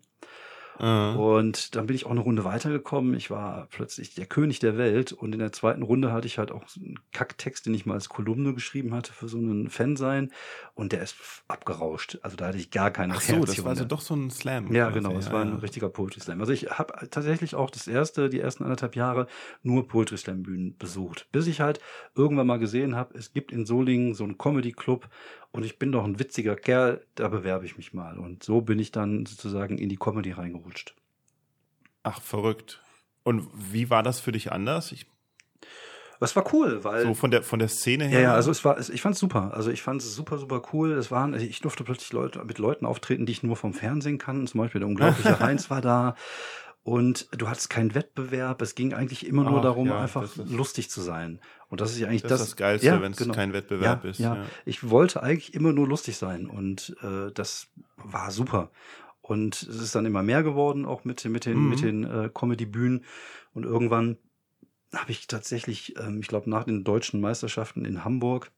Mhm. 0.80 1.18
Und 1.18 1.76
dann 1.76 1.88
bin 1.88 1.96
ich 1.96 2.06
auch 2.06 2.12
eine 2.12 2.20
Runde 2.20 2.44
weitergekommen. 2.44 3.14
Ich 3.16 3.30
war 3.30 3.68
plötzlich 3.72 4.16
der 4.16 4.26
König 4.26 4.60
der 4.60 4.78
Welt. 4.78 5.12
Und 5.12 5.34
in 5.34 5.40
der 5.40 5.52
zweiten 5.52 5.84
Runde 5.84 6.12
hatte 6.12 6.28
ich 6.28 6.38
halt 6.38 6.52
auch 6.52 6.64
einen 6.76 7.00
Kacktext, 7.12 7.66
den 7.66 7.74
ich 7.74 7.86
mal 7.86 7.96
als 7.96 8.10
Kolumne 8.10 8.54
geschrieben 8.54 8.94
hatte 8.94 9.14
für 9.14 9.28
so 9.28 9.38
einen 9.38 9.70
Fan 9.70 9.96
sein. 9.96 10.32
Und 10.74 10.92
der 10.92 11.02
ist 11.02 11.16
abgerauscht. 11.48 12.20
Also 12.22 12.36
da 12.38 12.48
hatte 12.48 12.58
ich 12.58 12.72
gar 12.72 12.92
keine 12.92 13.14
Ach 13.16 13.22
so, 13.22 13.40
das 13.40 13.64
war 13.64 13.72
also 13.72 13.86
doch 13.86 14.02
so 14.02 14.16
ein 14.16 14.32
Slam. 14.32 14.74
Ja, 14.74 14.90
genau. 14.90 15.18
Es 15.18 15.28
ja, 15.28 15.34
war 15.34 15.42
ein 15.42 15.54
ja. 15.54 15.56
richtiger 15.58 15.90
Poetry 15.90 16.20
Slam. 16.20 16.40
Also 16.40 16.54
ich 16.54 16.70
habe 16.70 16.94
tatsächlich 17.10 17.56
auch 17.56 17.70
das 17.70 17.88
erste, 17.88 18.30
die 18.30 18.40
ersten 18.40 18.64
anderthalb 18.64 18.96
Jahre 18.96 19.28
nur 19.62 19.88
Poetry 19.88 20.18
Slam 20.18 20.44
Bühnen 20.44 20.78
besucht. 20.78 21.28
Bis 21.32 21.48
ich 21.48 21.62
halt 21.62 21.80
irgendwann 22.16 22.48
mal 22.48 22.60
gesehen 22.60 22.96
habe, 22.96 23.18
es 23.18 23.34
gibt 23.34 23.52
in 23.52 23.66
Solingen 23.66 24.14
so 24.14 24.24
einen 24.24 24.38
Comedy 24.38 24.72
Club 24.72 25.10
und 25.56 25.64
ich 25.64 25.78
bin 25.78 25.92
doch 25.92 26.04
ein 26.04 26.18
witziger 26.18 26.56
Kerl, 26.56 27.06
da 27.14 27.28
bewerbe 27.28 27.66
ich 27.66 27.78
mich 27.78 27.94
mal. 27.94 28.18
Und 28.18 28.42
so 28.42 28.62
bin 28.62 28.80
ich 28.80 28.92
dann 28.92 29.28
sozusagen 29.28 29.78
in 29.78 29.88
die 29.88 29.98
Comedy 29.98 30.32
reingerutscht. 30.32 30.63
Ach, 32.04 32.22
verrückt. 32.22 32.82
Und 33.24 33.50
wie 33.54 33.90
war 33.90 34.04
das 34.04 34.20
für 34.20 34.32
dich 34.32 34.52
anders? 34.52 34.92
Ich 34.92 35.06
das 36.24 36.38
war 36.38 36.54
cool, 36.54 36.86
weil. 36.86 37.04
So 37.04 37.14
von 37.16 37.32
der, 37.32 37.44
von 37.44 37.60
der 37.60 37.68
Szene 37.68 38.06
her? 38.06 38.20
Ja, 38.20 38.30
ja, 38.30 38.34
also 38.34 38.50
es 38.50 38.64
war, 38.64 38.80
ich 38.80 39.02
fand 39.02 39.16
es 39.16 39.20
super. 39.20 39.54
Also 39.54 39.72
ich 39.72 39.82
fand 39.82 40.02
es 40.02 40.16
super, 40.16 40.38
super 40.38 40.62
cool. 40.72 40.94
Es 40.94 41.12
waren, 41.12 41.34
ich 41.34 41.60
durfte 41.60 41.84
plötzlich 41.84 42.14
Leute, 42.14 42.42
mit 42.46 42.60
Leuten 42.60 42.86
auftreten, 42.86 43.26
die 43.26 43.34
ich 43.34 43.44
nur 43.44 43.58
vom 43.58 43.74
Fernsehen 43.74 44.20
kann. 44.20 44.48
Zum 44.48 44.62
Beispiel 44.62 44.80
der 44.80 44.88
unglaubliche 44.88 45.40
Heinz 45.42 45.70
war 45.70 45.82
da. 45.82 46.16
Und 46.84 47.28
du 47.38 47.50
hattest 47.50 47.70
keinen 47.70 47.94
Wettbewerb. 47.94 48.62
Es 48.62 48.76
ging 48.76 48.94
eigentlich 48.94 49.26
immer 49.26 49.44
nur 49.44 49.60
Ach, 49.60 49.64
darum, 49.64 49.88
ja, 49.88 50.00
einfach 50.00 50.30
lustig 50.38 50.90
zu 50.90 51.02
sein. 51.02 51.42
Und 51.68 51.82
das 51.82 51.92
ist 51.92 52.00
ja 52.00 52.08
eigentlich 52.08 52.22
das. 52.22 52.32
Das 52.32 52.42
ist 52.42 52.52
das 52.52 52.56
Geilste, 52.56 52.88
ja, 52.88 53.02
wenn 53.02 53.12
es 53.12 53.18
genau. 53.18 53.34
kein 53.34 53.52
Wettbewerb 53.52 54.06
ja, 54.06 54.10
ist. 54.10 54.20
Ja. 54.20 54.38
ich 54.64 54.90
wollte 54.90 55.24
eigentlich 55.24 55.54
immer 55.54 55.74
nur 55.74 55.90
lustig 55.90 56.16
sein. 56.16 56.48
Und 56.48 56.96
äh, 57.02 57.32
das 57.34 57.68
war 57.98 58.32
super. 58.32 58.72
Und 59.24 59.64
es 59.64 59.80
ist 59.80 59.96
dann 59.96 60.06
immer 60.06 60.22
mehr 60.22 60.44
geworden, 60.44 60.86
auch 60.86 61.06
mit, 61.06 61.24
mit 61.26 61.46
den, 61.46 61.58
mhm. 61.58 61.70
mit 61.70 61.82
den 61.82 62.04
äh, 62.04 62.30
Comedy-Bühnen. 62.32 63.06
Und 63.54 63.64
irgendwann 63.64 64.18
habe 64.94 65.12
ich 65.12 65.28
tatsächlich, 65.28 65.96
ähm, 65.98 66.20
ich 66.20 66.28
glaube, 66.28 66.50
nach 66.50 66.66
den 66.66 66.84
deutschen 66.84 67.22
Meisterschaften 67.22 67.86
in 67.86 68.04
Hamburg 68.04 68.52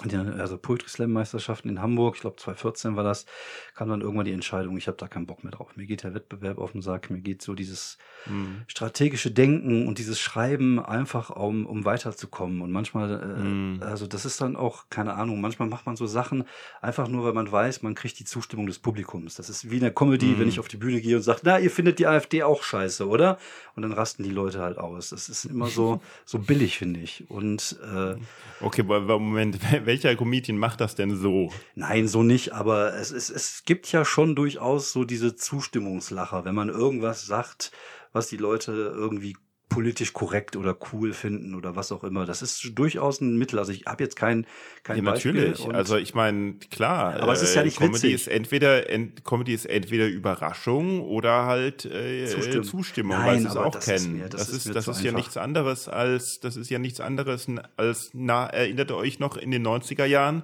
also 0.00 0.58
Poetry 0.58 0.88
Slam 0.88 1.12
Meisterschaften 1.12 1.68
in 1.68 1.82
Hamburg, 1.82 2.14
ich 2.14 2.20
glaube 2.20 2.36
2014 2.36 2.94
war 2.94 3.02
das, 3.02 3.26
kam 3.74 3.88
dann 3.88 4.00
irgendwann 4.00 4.26
die 4.26 4.32
Entscheidung, 4.32 4.76
ich 4.76 4.86
habe 4.86 4.96
da 4.96 5.08
keinen 5.08 5.26
Bock 5.26 5.42
mehr 5.42 5.50
drauf. 5.50 5.76
Mir 5.76 5.86
geht 5.86 6.04
der 6.04 6.14
Wettbewerb 6.14 6.58
auf 6.58 6.72
den 6.72 6.82
Sack, 6.82 7.10
mir 7.10 7.20
geht 7.20 7.42
so 7.42 7.54
dieses 7.54 7.98
mhm. 8.26 8.62
strategische 8.68 9.32
Denken 9.32 9.88
und 9.88 9.98
dieses 9.98 10.20
Schreiben 10.20 10.78
einfach, 10.78 11.30
um, 11.30 11.66
um 11.66 11.84
weiterzukommen. 11.84 12.60
Und 12.60 12.70
manchmal, 12.70 13.20
äh, 13.20 13.42
mhm. 13.42 13.82
also 13.82 14.06
das 14.06 14.24
ist 14.24 14.40
dann 14.40 14.54
auch, 14.54 14.84
keine 14.88 15.14
Ahnung, 15.14 15.40
manchmal 15.40 15.68
macht 15.68 15.86
man 15.86 15.96
so 15.96 16.06
Sachen 16.06 16.44
einfach 16.80 17.08
nur, 17.08 17.24
weil 17.24 17.32
man 17.32 17.50
weiß, 17.50 17.82
man 17.82 17.96
kriegt 17.96 18.20
die 18.20 18.24
Zustimmung 18.24 18.66
des 18.66 18.78
Publikums. 18.78 19.34
Das 19.34 19.50
ist 19.50 19.68
wie 19.68 19.76
in 19.76 19.82
der 19.82 19.94
Comedy, 19.94 20.26
mhm. 20.26 20.38
wenn 20.40 20.48
ich 20.48 20.60
auf 20.60 20.68
die 20.68 20.76
Bühne 20.76 21.00
gehe 21.00 21.16
und 21.16 21.22
sage, 21.22 21.40
na, 21.42 21.58
ihr 21.58 21.72
findet 21.72 21.98
die 21.98 22.06
AfD 22.06 22.44
auch 22.44 22.62
scheiße, 22.62 23.08
oder? 23.08 23.38
Und 23.74 23.82
dann 23.82 23.92
rasten 23.92 24.22
die 24.22 24.30
Leute 24.30 24.60
halt 24.60 24.78
aus. 24.78 25.10
Das 25.10 25.28
ist 25.28 25.44
immer 25.44 25.66
so, 25.66 26.00
so 26.24 26.38
billig, 26.38 26.78
finde 26.78 27.00
ich. 27.00 27.28
Und 27.28 27.78
äh, 27.82 28.14
Okay, 28.60 28.82
Moment, 28.82 29.58
welcher 29.88 30.14
Comedian 30.16 30.58
macht 30.58 30.82
das 30.82 30.94
denn 30.94 31.16
so? 31.16 31.50
Nein, 31.74 32.06
so 32.08 32.22
nicht, 32.22 32.52
aber 32.52 32.94
es, 32.94 33.10
es, 33.10 33.30
es 33.30 33.64
gibt 33.64 33.90
ja 33.90 34.04
schon 34.04 34.36
durchaus 34.36 34.92
so 34.92 35.04
diese 35.04 35.34
Zustimmungslacher, 35.34 36.44
wenn 36.44 36.54
man 36.54 36.68
irgendwas 36.68 37.24
sagt, 37.24 37.72
was 38.12 38.28
die 38.28 38.36
Leute 38.36 38.72
irgendwie 38.94 39.34
politisch 39.68 40.12
korrekt 40.12 40.56
oder 40.56 40.76
cool 40.92 41.12
finden 41.12 41.54
oder 41.54 41.76
was 41.76 41.92
auch 41.92 42.02
immer. 42.04 42.24
Das 42.24 42.42
ist 42.42 42.72
durchaus 42.74 43.20
ein 43.20 43.36
Mittel. 43.36 43.58
Also 43.58 43.72
ich 43.72 43.84
habe 43.86 44.02
jetzt 44.02 44.16
kein 44.16 44.46
kein 44.82 45.04
ja, 45.04 45.10
Beispiel. 45.10 45.32
Natürlich. 45.32 45.74
Also 45.74 45.96
ich 45.96 46.14
meine, 46.14 46.54
klar. 46.70 47.20
Aber 47.20 47.32
es 47.32 47.42
ist 47.42 47.54
ja 47.54 47.62
nicht 47.62 47.78
Comedy 47.78 47.94
witzig. 47.94 48.14
Ist 48.14 48.28
entweder 48.28 48.88
ent, 48.88 49.24
Comedy 49.24 49.52
ist 49.52 49.66
entweder 49.66 50.06
Überraschung 50.06 51.02
oder 51.02 51.44
halt 51.44 51.84
äh, 51.84 52.26
Zustimmung, 52.26 52.64
Zustimmung 52.64 53.16
Nein, 53.16 53.26
weil 53.26 53.40
sie 53.40 53.48
es 53.48 53.56
auch 53.56 53.72
das 53.72 53.84
kennen. 53.84 53.96
Ist 53.96 54.08
mir, 54.08 54.28
das, 54.28 54.46
das, 54.46 54.66
ist, 54.66 54.74
das 54.74 54.88
ist 54.88 55.02
ja 55.02 55.12
nichts 55.12 55.36
anderes 55.36 55.88
als 55.88 56.40
das 56.40 56.56
ist 56.56 56.70
ja 56.70 56.78
nichts 56.78 57.00
anderes 57.00 57.46
als 57.76 58.10
na 58.14 58.46
erinnert 58.46 58.90
ihr 58.90 58.96
euch 58.96 59.18
noch 59.18 59.36
in 59.36 59.50
den 59.50 59.66
90er 59.66 60.04
Jahren 60.04 60.42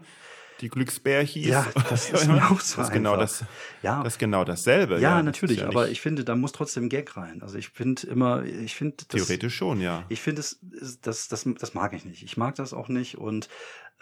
die 0.61 0.69
Glücksbär 0.69 1.23
hieß. 1.23 1.47
Ja, 1.47 1.67
das 1.89 2.11
ist 2.13 2.27
mir 2.27 2.51
auch 2.51 2.61
so 2.61 2.79
das 2.79 2.89
ist 2.89 2.93
genau 2.93 3.17
das, 3.17 3.45
ja. 3.83 4.03
das 4.03 4.15
ist 4.15 4.19
genau 4.19 4.45
dasselbe. 4.45 4.95
Ja, 4.95 5.17
ja 5.17 5.23
natürlich, 5.23 5.59
ja 5.59 5.67
aber 5.67 5.89
ich 5.89 6.01
finde, 6.01 6.25
da 6.25 6.37
muss 6.37 6.53
trotzdem 6.53 6.89
Gag 6.89 7.17
rein. 7.17 7.43
Also 7.43 7.59
ich 7.59 7.69
finde 7.69 8.07
immer, 8.07 8.45
ich 8.45 8.75
finde 8.75 8.97
Theoretisch 8.97 9.57
schon, 9.57 9.81
ja. 9.81 10.05
Ich 10.09 10.21
finde 10.21 10.41
es, 10.41 10.59
das, 11.03 11.29
das, 11.29 11.47
das 11.59 11.75
mag 11.75 11.93
ich 11.93 12.05
nicht. 12.05 12.23
Ich 12.23 12.37
mag 12.37 12.55
das 12.55 12.73
auch 12.73 12.89
nicht 12.89 13.19
und 13.19 13.49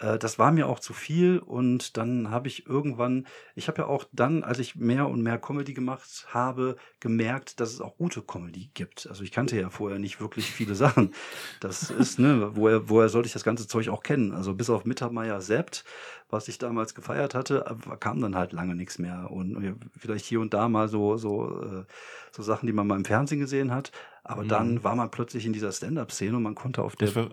äh, 0.03 0.19
das 0.19 0.37
war 0.37 0.51
mir 0.51 0.67
auch 0.67 0.79
zu 0.79 0.93
viel 0.93 1.39
und 1.39 1.97
dann 1.97 2.29
habe 2.29 2.47
ich 2.47 2.67
irgendwann, 2.67 3.25
ich 3.55 3.67
habe 3.67 3.83
ja 3.83 3.87
auch 3.87 4.05
dann, 4.11 4.43
als 4.43 4.59
ich 4.59 4.75
mehr 4.75 5.07
und 5.07 5.21
mehr 5.21 5.37
Comedy 5.37 5.73
gemacht 5.73 6.27
habe, 6.29 6.75
gemerkt, 6.99 7.59
dass 7.59 7.73
es 7.73 7.81
auch 7.81 7.97
gute 7.97 8.21
Comedy 8.21 8.69
gibt. 8.73 9.07
Also 9.07 9.23
ich 9.23 9.31
kannte 9.31 9.59
ja 9.59 9.69
vorher 9.69 9.99
nicht 9.99 10.19
wirklich 10.19 10.51
viele 10.51 10.75
Sachen. 10.83 11.13
Das 11.61 11.89
ist, 11.89 12.19
ne, 12.19 12.51
woher, 12.55 12.89
woher 12.89 13.09
sollte 13.09 13.27
ich 13.27 13.33
das 13.33 13.43
ganze 13.43 13.67
Zeug 13.67 13.89
auch 13.89 14.03
kennen? 14.03 14.33
Also 14.33 14.53
bis 14.53 14.69
auf 14.69 14.85
Mittermeier 14.85 15.41
Sept, 15.41 15.85
was 16.29 16.47
ich 16.47 16.57
damals 16.57 16.95
gefeiert 16.95 17.33
hatte, 17.33 17.65
äh, 17.67 17.97
kam 17.97 18.19
dann 18.19 18.35
halt 18.35 18.51
lange 18.51 18.75
nichts 18.75 18.99
mehr. 18.99 19.31
Und 19.31 19.79
vielleicht 19.97 20.25
hier 20.25 20.41
und 20.41 20.53
da 20.53 20.67
mal 20.67 20.89
so, 20.89 21.17
so, 21.17 21.61
äh, 21.61 21.85
so 22.31 22.43
Sachen, 22.43 22.67
die 22.67 22.73
man 22.73 22.87
mal 22.87 22.97
im 22.97 23.05
Fernsehen 23.05 23.39
gesehen 23.39 23.71
hat. 23.71 23.91
Aber 24.23 24.43
mhm. 24.43 24.47
dann 24.49 24.83
war 24.83 24.95
man 24.95 25.11
plötzlich 25.11 25.45
in 25.45 25.53
dieser 25.53 25.71
Stand-up-Szene 25.71 26.35
und 26.35 26.43
man 26.43 26.55
konnte 26.55 26.81
auf 26.81 26.95
der 26.95 27.29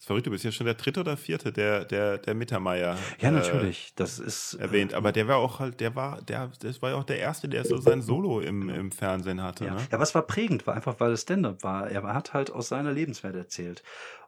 ist 0.00 0.06
verrückt, 0.06 0.26
du 0.26 0.30
bist 0.30 0.44
ja 0.44 0.50
schon 0.50 0.64
der 0.64 0.74
dritte 0.74 1.00
oder 1.00 1.18
vierte, 1.18 1.52
der, 1.52 1.84
der, 1.84 2.16
der 2.16 2.34
Mittermeier. 2.34 2.96
Ja, 3.20 3.28
äh, 3.28 3.32
natürlich. 3.32 3.92
Das 3.96 4.18
ist. 4.18 4.54
Äh, 4.54 4.62
erwähnt. 4.62 4.94
Aber 4.94 5.12
der 5.12 5.28
war 5.28 5.36
auch 5.36 5.58
halt, 5.58 5.78
der 5.80 5.94
war, 5.94 6.22
der, 6.22 6.50
das 6.60 6.80
war 6.80 6.90
ja 6.90 6.96
auch 6.96 7.04
der 7.04 7.18
erste, 7.18 7.50
der 7.50 7.66
so 7.66 7.76
sein 7.76 8.00
Solo 8.00 8.40
im, 8.40 8.70
im 8.70 8.92
Fernsehen 8.92 9.42
hatte. 9.42 9.66
Ja. 9.66 9.74
Ne? 9.74 9.86
ja, 9.92 9.98
was 9.98 10.14
war 10.14 10.22
prägend, 10.22 10.66
war 10.66 10.74
einfach, 10.74 10.98
weil 11.00 11.12
es 11.12 11.22
Stand-up 11.22 11.62
war. 11.62 11.90
Er 11.90 12.02
hat 12.02 12.32
halt 12.32 12.50
aus 12.50 12.68
seiner 12.68 12.92
Lebenswelt 12.92 13.36
erzählt. 13.36 13.82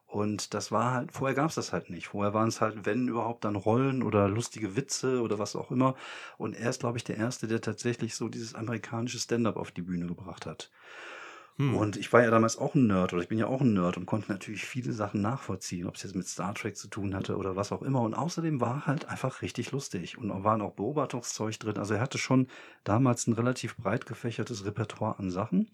Und 0.06 0.52
das 0.52 0.70
war 0.70 0.92
halt, 0.92 1.10
vorher 1.10 1.34
gab 1.34 1.48
es 1.48 1.54
das 1.54 1.72
halt 1.72 1.88
nicht. 1.88 2.08
Vorher 2.08 2.34
waren 2.34 2.48
es 2.48 2.60
halt, 2.60 2.84
wenn 2.84 3.08
überhaupt, 3.08 3.46
dann 3.46 3.56
Rollen 3.56 4.02
oder 4.02 4.28
lustige 4.28 4.76
Witze 4.76 5.22
oder 5.22 5.38
was 5.38 5.56
auch 5.56 5.70
immer. 5.70 5.94
Und 6.36 6.54
er 6.54 6.68
ist, 6.68 6.80
glaube 6.80 6.98
ich, 6.98 7.04
der 7.04 7.16
Erste, 7.16 7.46
der 7.46 7.62
tatsächlich 7.62 8.14
so 8.14 8.28
dieses 8.28 8.54
amerikanische 8.54 9.18
Stand-up 9.18 9.56
auf 9.56 9.70
die 9.70 9.80
Bühne 9.80 10.06
gebracht 10.06 10.44
hat. 10.44 10.70
Hm. 11.56 11.76
Und 11.76 11.96
ich 11.96 12.12
war 12.12 12.22
ja 12.22 12.30
damals 12.30 12.56
auch 12.56 12.74
ein 12.74 12.86
Nerd 12.86 13.12
oder 13.12 13.22
ich 13.22 13.28
bin 13.28 13.38
ja 13.38 13.46
auch 13.46 13.60
ein 13.60 13.74
Nerd 13.74 13.96
und 13.96 14.06
konnte 14.06 14.32
natürlich 14.32 14.64
viele 14.64 14.92
Sachen 14.92 15.20
nachvollziehen, 15.20 15.86
ob 15.86 15.96
es 15.96 16.02
jetzt 16.02 16.16
mit 16.16 16.26
Star 16.26 16.54
Trek 16.54 16.76
zu 16.76 16.88
tun 16.88 17.14
hatte 17.14 17.36
oder 17.36 17.56
was 17.56 17.72
auch 17.72 17.82
immer. 17.82 18.00
Und 18.00 18.14
außerdem 18.14 18.60
war 18.60 18.86
halt 18.86 19.08
einfach 19.08 19.42
richtig 19.42 19.72
lustig 19.72 20.16
und 20.16 20.30
waren 20.44 20.62
auch 20.62 20.72
Beobachtungszeug 20.72 21.58
drin. 21.58 21.78
Also 21.78 21.94
er 21.94 22.00
hatte 22.00 22.18
schon 22.18 22.48
damals 22.84 23.26
ein 23.26 23.34
relativ 23.34 23.76
breit 23.76 24.06
gefächertes 24.06 24.64
Repertoire 24.64 25.18
an 25.18 25.30
Sachen. 25.30 25.70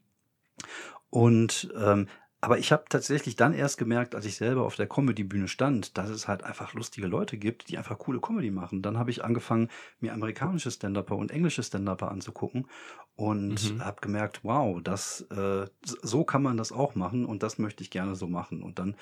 Und 1.11 1.73
ähm, 1.79 2.09
aber 2.41 2.59
ich 2.59 2.71
habe 2.71 2.85
tatsächlich 2.89 3.35
dann 3.35 3.53
erst 3.53 3.79
gemerkt, 3.79 4.15
als 4.15 4.25
ich 4.25 4.37
selber 4.37 4.65
auf 4.65 4.77
der 4.77 4.87
Comedy-Bühne 4.87 5.49
stand, 5.49 5.99
dass 5.99 6.09
es 6.09 6.29
halt 6.29 6.45
einfach 6.45 6.73
lustige 6.73 7.09
Leute 7.09 7.37
gibt, 7.37 7.69
die 7.69 7.79
einfach 7.79 7.99
coole 7.99 8.21
Comedy 8.21 8.53
machen. 8.53 8.81
Dann 8.81 8.97
habe 8.97 9.11
ich 9.11 9.25
angefangen, 9.25 9.69
mir 9.99 10.13
amerikanische 10.13 10.71
Stand-Upper 10.71 11.17
und 11.17 11.33
englische 11.33 11.65
Stand-Upper 11.65 12.11
anzugucken 12.13 12.69
und 13.17 13.75
mhm. 13.75 13.85
habe 13.85 14.01
gemerkt, 14.01 14.41
wow, 14.45 14.81
das 14.81 15.23
äh, 15.33 15.67
so 15.83 16.23
kann 16.23 16.43
man 16.43 16.57
das 16.57 16.71
auch 16.71 16.95
machen 16.95 17.25
und 17.25 17.43
das 17.43 17.59
möchte 17.59 17.83
ich 17.83 17.91
gerne 17.91 18.15
so 18.15 18.29
machen. 18.29 18.63
Und 18.63 18.79
dann 18.79 18.95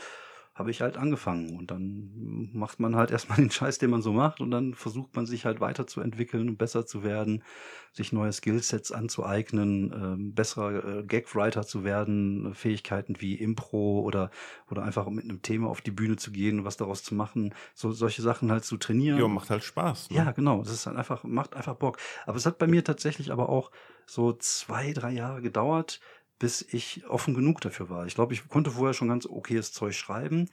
habe 0.56 0.70
ich 0.70 0.80
halt 0.80 0.96
angefangen. 0.96 1.56
Und 1.56 1.70
dann 1.70 2.48
macht 2.52 2.80
man 2.80 2.96
halt 2.96 3.10
erstmal 3.12 3.36
den 3.36 3.50
Scheiß, 3.50 3.78
den 3.78 3.90
man 3.90 4.02
so 4.02 4.12
macht, 4.12 4.40
und 4.40 4.50
dann 4.50 4.74
versucht 4.74 5.14
man 5.14 5.26
sich 5.26 5.44
halt 5.44 5.60
weiterzuentwickeln 5.60 6.48
und 6.48 6.56
besser 6.56 6.86
zu 6.86 7.04
werden, 7.04 7.44
sich 7.92 8.12
neue 8.12 8.32
Skillsets 8.32 8.90
anzueignen, 8.90 9.92
äh, 9.92 10.32
besserer 10.32 10.98
äh, 10.98 11.02
Gagwriter 11.04 11.66
zu 11.66 11.84
werden, 11.84 12.54
Fähigkeiten 12.54 13.20
wie 13.20 13.34
Impro 13.34 14.00
oder, 14.00 14.30
oder 14.70 14.82
einfach 14.82 15.08
mit 15.08 15.24
einem 15.24 15.42
Thema 15.42 15.68
auf 15.68 15.82
die 15.82 15.90
Bühne 15.90 16.16
zu 16.16 16.32
gehen, 16.32 16.64
was 16.64 16.78
daraus 16.78 17.02
zu 17.02 17.14
machen, 17.14 17.54
so 17.74 17.92
solche 17.92 18.22
Sachen 18.22 18.50
halt 18.50 18.64
zu 18.64 18.78
trainieren. 18.78 19.18
Ja, 19.18 19.28
macht 19.28 19.50
halt 19.50 19.62
Spaß. 19.62 20.10
Ne? 20.10 20.16
Ja, 20.16 20.32
genau. 20.32 20.62
Das 20.62 20.72
ist 20.72 20.86
halt 20.86 20.96
einfach, 20.96 21.22
macht 21.24 21.54
einfach 21.54 21.74
Bock. 21.74 21.98
Aber 22.24 22.36
es 22.38 22.46
hat 22.46 22.58
bei 22.58 22.66
mir 22.66 22.82
tatsächlich 22.82 23.30
aber 23.30 23.50
auch 23.50 23.70
so 24.06 24.32
zwei, 24.32 24.92
drei 24.92 25.10
Jahre 25.10 25.42
gedauert, 25.42 26.00
bis 26.38 26.62
ich 26.62 27.06
offen 27.08 27.34
genug 27.34 27.60
dafür 27.60 27.88
war. 27.88 28.06
Ich 28.06 28.14
glaube, 28.14 28.34
ich 28.34 28.48
konnte 28.48 28.70
vorher 28.70 28.94
schon 28.94 29.08
ganz 29.08 29.26
okayes 29.26 29.72
Zeug 29.72 29.94
schreiben, 29.94 30.48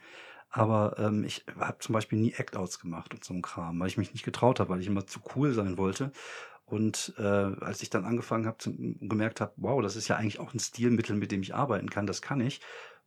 aber 0.50 0.96
ähm, 0.98 1.24
ich 1.24 1.44
habe 1.58 1.78
zum 1.80 1.92
Beispiel 1.92 2.18
nie 2.18 2.32
Act-Outs 2.32 2.78
gemacht 2.78 3.12
und 3.12 3.24
so 3.24 3.34
ein 3.34 3.42
Kram, 3.42 3.80
weil 3.80 3.88
ich 3.88 3.98
mich 3.98 4.12
nicht 4.12 4.24
getraut 4.24 4.60
habe, 4.60 4.70
weil 4.70 4.80
ich 4.80 4.86
immer 4.86 5.06
zu 5.06 5.20
cool 5.34 5.52
sein 5.52 5.76
wollte. 5.76 6.12
Und 6.64 7.12
äh, 7.18 7.22
als 7.22 7.82
ich 7.82 7.90
dann 7.90 8.04
angefangen 8.04 8.46
habe, 8.46 8.56
gemerkt 9.00 9.40
habe, 9.40 9.52
wow, 9.56 9.82
das 9.82 9.96
ist 9.96 10.08
ja 10.08 10.16
eigentlich 10.16 10.40
auch 10.40 10.54
ein 10.54 10.60
Stilmittel, 10.60 11.16
mit 11.16 11.30
dem 11.30 11.42
ich 11.42 11.54
arbeiten 11.54 11.90
kann, 11.90 12.06
das 12.06 12.22
kann 12.22 12.40
ich. 12.40 12.60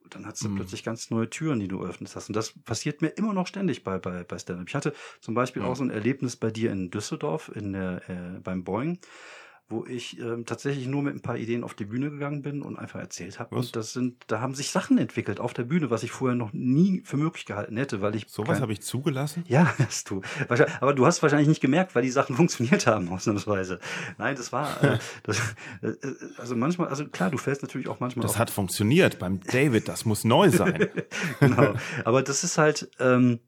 Und 0.04 0.14
dann 0.14 0.26
hast 0.26 0.44
du 0.44 0.50
mhm. 0.50 0.58
plötzlich 0.58 0.84
ganz 0.84 1.10
neue 1.10 1.30
Türen, 1.30 1.60
die 1.60 1.68
du 1.68 1.84
öffnest 1.84 2.16
hast. 2.16 2.30
Und 2.30 2.36
das 2.36 2.54
passiert 2.64 3.02
mir 3.02 3.10
immer 3.10 3.34
noch 3.34 3.48
ständig 3.48 3.84
bei, 3.84 3.98
bei, 3.98 4.24
bei 4.24 4.38
Stand-Up. 4.38 4.68
Ich 4.70 4.76
hatte 4.76 4.94
zum 5.22 5.34
Beispiel 5.34 5.64
mhm. 5.64 5.68
auch 5.68 5.76
so 5.76 5.84
ein 5.84 5.90
Erlebnis 5.90 6.36
bei 6.36 6.52
dir 6.52 6.72
in 6.72 6.92
Düsseldorf 6.92 7.50
in 7.54 7.74
der, 7.74 8.10
äh, 8.10 8.40
beim 8.40 8.64
Boeing 8.64 9.00
wo 9.70 9.86
ich 9.86 10.18
ähm, 10.20 10.46
tatsächlich 10.46 10.88
nur 10.88 11.02
mit 11.02 11.14
ein 11.14 11.22
paar 11.22 11.38
Ideen 11.38 11.64
auf 11.66 11.74
die 11.74 11.84
Bühne 11.84 12.10
gegangen 12.10 12.42
bin 12.42 12.62
und 12.62 12.80
einfach 12.80 13.00
erzählt 13.00 13.38
habe. 13.38 13.54
Und 13.54 13.76
das 13.76 13.92
sind, 13.92 14.16
da 14.28 14.40
haben 14.40 14.56
sich 14.56 14.72
Sachen 14.72 14.98
entwickelt 14.98 15.42
auf 15.42 15.54
der 15.54 15.64
Bühne, 15.64 15.90
was 15.90 16.04
ich 16.04 16.12
vorher 16.12 16.38
noch 16.38 16.54
nie 16.54 17.02
für 17.04 17.18
möglich 17.18 17.46
gehalten 17.46 17.76
hätte, 17.76 18.02
weil 18.02 18.16
ich. 18.16 18.26
Sowas 18.30 18.62
habe 18.62 18.72
ich 18.72 18.82
zugelassen? 18.82 19.44
Ja, 19.48 19.76
hast 19.86 20.10
du. 20.10 20.22
Aber 20.80 20.94
du 20.94 21.06
hast 21.06 21.22
wahrscheinlich 21.22 21.50
nicht 21.50 21.60
gemerkt, 21.60 21.96
weil 21.96 22.04
die 22.04 22.12
Sachen 22.12 22.36
funktioniert 22.38 22.88
haben, 22.88 23.10
ausnahmsweise. 23.10 23.80
Nein, 24.18 24.38
das 24.38 24.54
war, 24.54 24.82
äh, 24.82 25.00
das, 25.24 25.40
äh, 25.82 25.94
also 26.38 26.56
manchmal, 26.56 26.88
also 26.88 27.06
klar, 27.06 27.30
du 27.30 27.38
fällst 27.38 27.62
natürlich 27.62 27.90
auch 27.90 28.00
manchmal. 28.00 28.24
Das 28.24 28.34
auf. 28.34 28.40
hat 28.40 28.50
funktioniert 28.50 29.20
beim 29.20 29.42
David, 29.42 29.90
das 29.90 30.06
muss 30.06 30.24
neu 30.24 30.50
sein. 30.50 30.88
genau. 31.42 31.74
Aber 32.06 32.22
das 32.22 32.46
ist 32.46 32.58
halt, 32.58 32.90
ähm, 33.00 33.34
äh, 33.34 33.47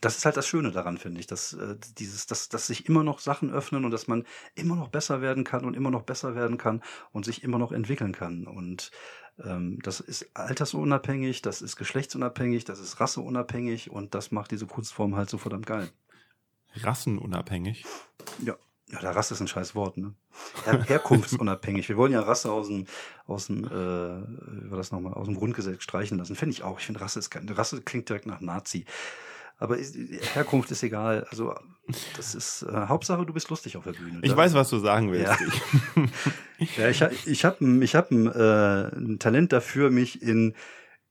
das 0.00 0.16
ist 0.18 0.24
halt 0.24 0.36
das 0.36 0.46
Schöne 0.46 0.70
daran, 0.70 0.98
finde 0.98 1.20
ich, 1.20 1.26
dass 1.26 1.52
äh, 1.52 1.76
dieses, 1.98 2.26
dass, 2.26 2.48
dass 2.48 2.66
sich 2.66 2.88
immer 2.88 3.02
noch 3.02 3.18
Sachen 3.18 3.50
öffnen 3.50 3.84
und 3.84 3.90
dass 3.90 4.08
man 4.08 4.24
immer 4.54 4.76
noch 4.76 4.88
besser 4.88 5.20
werden 5.20 5.44
kann 5.44 5.64
und 5.64 5.74
immer 5.74 5.90
noch 5.90 6.02
besser 6.02 6.34
werden 6.34 6.58
kann 6.58 6.82
und 7.12 7.24
sich 7.24 7.42
immer 7.42 7.58
noch 7.58 7.72
entwickeln 7.72 8.12
kann. 8.12 8.46
Und 8.46 8.90
ähm, 9.44 9.78
das 9.82 10.00
ist 10.00 10.30
altersunabhängig, 10.34 11.42
das 11.42 11.62
ist 11.62 11.76
geschlechtsunabhängig, 11.76 12.64
das 12.64 12.80
ist 12.80 13.00
rasseunabhängig 13.00 13.90
und 13.90 14.14
das 14.14 14.30
macht 14.30 14.50
diese 14.50 14.66
Kunstform 14.66 15.16
halt 15.16 15.30
so 15.30 15.38
verdammt 15.38 15.66
geil. 15.66 15.90
Rassenunabhängig? 16.74 17.84
Ja. 18.44 18.56
Ja, 18.88 19.00
der 19.00 19.16
Rasse 19.16 19.34
ist 19.34 19.40
ein 19.40 19.48
scheiß 19.48 19.74
Wort, 19.74 19.96
ne? 19.96 20.14
Her 20.64 20.80
Herkunftsunabhängig. 20.80 21.88
Wir 21.88 21.96
wollen 21.96 22.12
ja 22.12 22.20
Rasse 22.20 22.52
aus 22.52 22.68
dem, 22.68 22.86
aus 23.26 23.48
dem, 23.48 23.64
äh, 23.64 23.70
war 23.70 24.78
das 24.78 24.92
nochmal, 24.92 25.14
aus 25.14 25.26
dem 25.26 25.34
Grundgesetz 25.34 25.82
streichen 25.82 26.18
lassen. 26.18 26.36
Finde 26.36 26.52
ich 26.52 26.62
auch. 26.62 26.78
Ich 26.78 26.86
finde 26.86 27.00
Rasse 27.00 27.18
ist 27.18 27.30
kein, 27.30 27.48
Rasse 27.48 27.82
klingt 27.82 28.08
direkt 28.08 28.26
nach 28.26 28.40
Nazi. 28.40 28.84
Aber 29.58 29.76
Herkunft 30.34 30.70
ist 30.70 30.82
egal. 30.82 31.26
Also 31.30 31.54
das 32.16 32.34
ist 32.34 32.62
äh, 32.62 32.72
Hauptsache, 32.88 33.24
du 33.24 33.32
bist 33.32 33.48
lustig 33.48 33.76
auf 33.76 33.84
der 33.84 33.92
Bühne. 33.92 34.18
Ich 34.22 34.36
weiß, 34.36 34.54
was 34.54 34.68
du 34.68 34.78
sagen 34.78 35.12
willst. 35.12 35.32
Ja, 36.58 36.88
ja 36.88 36.88
ich, 37.10 37.26
ich 37.26 37.44
habe 37.44 37.64
ich 37.84 37.94
hab 37.94 38.10
äh, 38.10 38.14
ein 38.14 39.18
Talent 39.18 39.52
dafür, 39.52 39.90
mich 39.90 40.20
in 40.20 40.54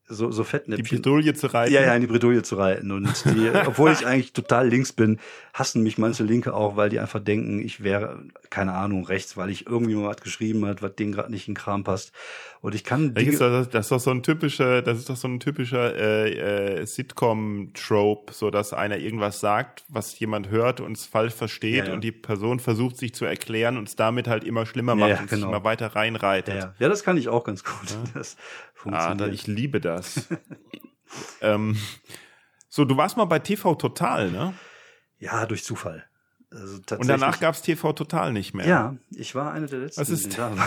so, 0.08 0.30
so 0.30 0.44
Fettnäpfchen. 0.44 0.84
Die 0.84 0.96
Bredouille 0.96 1.34
zu 1.34 1.48
reiten. 1.48 1.74
Ja, 1.74 1.82
ja, 1.82 1.94
in 1.94 2.00
die 2.00 2.06
Bredouille 2.06 2.42
zu 2.42 2.56
reiten. 2.56 2.92
Und 2.92 3.24
die, 3.24 3.50
obwohl 3.66 3.90
ich 3.92 4.06
eigentlich 4.06 4.32
total 4.32 4.68
links 4.68 4.92
bin, 4.92 5.18
hassen 5.52 5.82
mich 5.82 5.98
manche 5.98 6.22
Linke 6.22 6.54
auch, 6.54 6.76
weil 6.76 6.90
die 6.90 7.00
einfach 7.00 7.20
denken, 7.20 7.60
ich 7.60 7.82
wäre, 7.82 8.22
keine 8.50 8.72
Ahnung, 8.72 9.04
rechts, 9.04 9.36
weil 9.36 9.50
ich 9.50 9.66
irgendwie 9.66 9.94
mal 9.94 10.08
was 10.08 10.20
geschrieben 10.20 10.64
hat, 10.66 10.82
was 10.82 10.94
denen 10.94 11.12
gerade 11.12 11.30
nicht 11.30 11.48
in 11.48 11.54
den 11.54 11.58
Kram 11.58 11.82
passt. 11.82 12.12
Und 12.60 12.74
ich 12.74 12.84
kann. 12.84 13.14
Das 13.14 13.24
ist, 13.24 13.40
das, 13.40 13.68
das 13.68 13.86
ist 13.86 13.92
doch 13.92 14.00
so 14.00 14.10
ein 14.10 14.22
typischer, 14.22 14.82
das 14.82 14.98
ist 14.98 15.10
doch 15.10 15.16
so 15.16 15.28
ein 15.28 15.40
typischer 15.40 15.94
äh, 15.94 16.80
äh, 16.80 16.86
Sitcom-Trope, 16.86 18.32
so 18.32 18.50
dass 18.50 18.72
einer 18.72 18.98
irgendwas 18.98 19.40
sagt, 19.40 19.84
was 19.88 20.18
jemand 20.18 20.50
hört 20.50 20.80
und 20.80 20.96
es 20.96 21.04
falsch 21.06 21.34
versteht 21.34 21.76
ja, 21.76 21.84
ja. 21.86 21.92
und 21.92 22.02
die 22.02 22.12
Person 22.12 22.60
versucht 22.60 22.96
sich 22.96 23.14
zu 23.14 23.24
erklären 23.24 23.76
und 23.76 23.88
es 23.88 23.96
damit 23.96 24.28
halt 24.28 24.44
immer 24.44 24.66
schlimmer 24.66 24.94
macht 24.94 25.10
ja, 25.10 25.20
und 25.20 25.28
genau. 25.28 25.42
sich 25.42 25.48
immer 25.48 25.64
weiter 25.64 25.94
reinreitet. 25.94 26.54
Ja, 26.54 26.74
ja. 26.78 26.88
das 26.88 27.04
kann 27.04 27.16
ich 27.16 27.28
auch 27.28 27.44
ganz 27.44 27.64
gut. 27.64 27.96
Das 28.14 28.36
funktioniert. 28.90 29.30
Ah, 29.30 29.32
ich 29.32 29.46
liebe 29.46 29.80
das. 29.80 30.28
ähm, 31.40 31.76
so, 32.68 32.84
du 32.84 32.96
warst 32.96 33.16
mal 33.16 33.24
bei 33.24 33.38
TV 33.38 33.74
Total, 33.74 34.30
ne? 34.30 34.54
Ja, 35.18 35.46
durch 35.46 35.64
Zufall. 35.64 36.04
Also 36.50 36.76
und 36.96 37.08
danach 37.08 37.40
gab's 37.40 37.62
TV 37.62 37.92
Total 37.92 38.32
nicht 38.32 38.54
mehr. 38.54 38.66
Ja, 38.66 38.96
ich 39.10 39.34
war 39.34 39.52
eine 39.52 39.66
der 39.66 39.80
letzten. 39.80 40.00
Was 40.00 40.10
ist 40.10 40.38
da? 40.38 40.52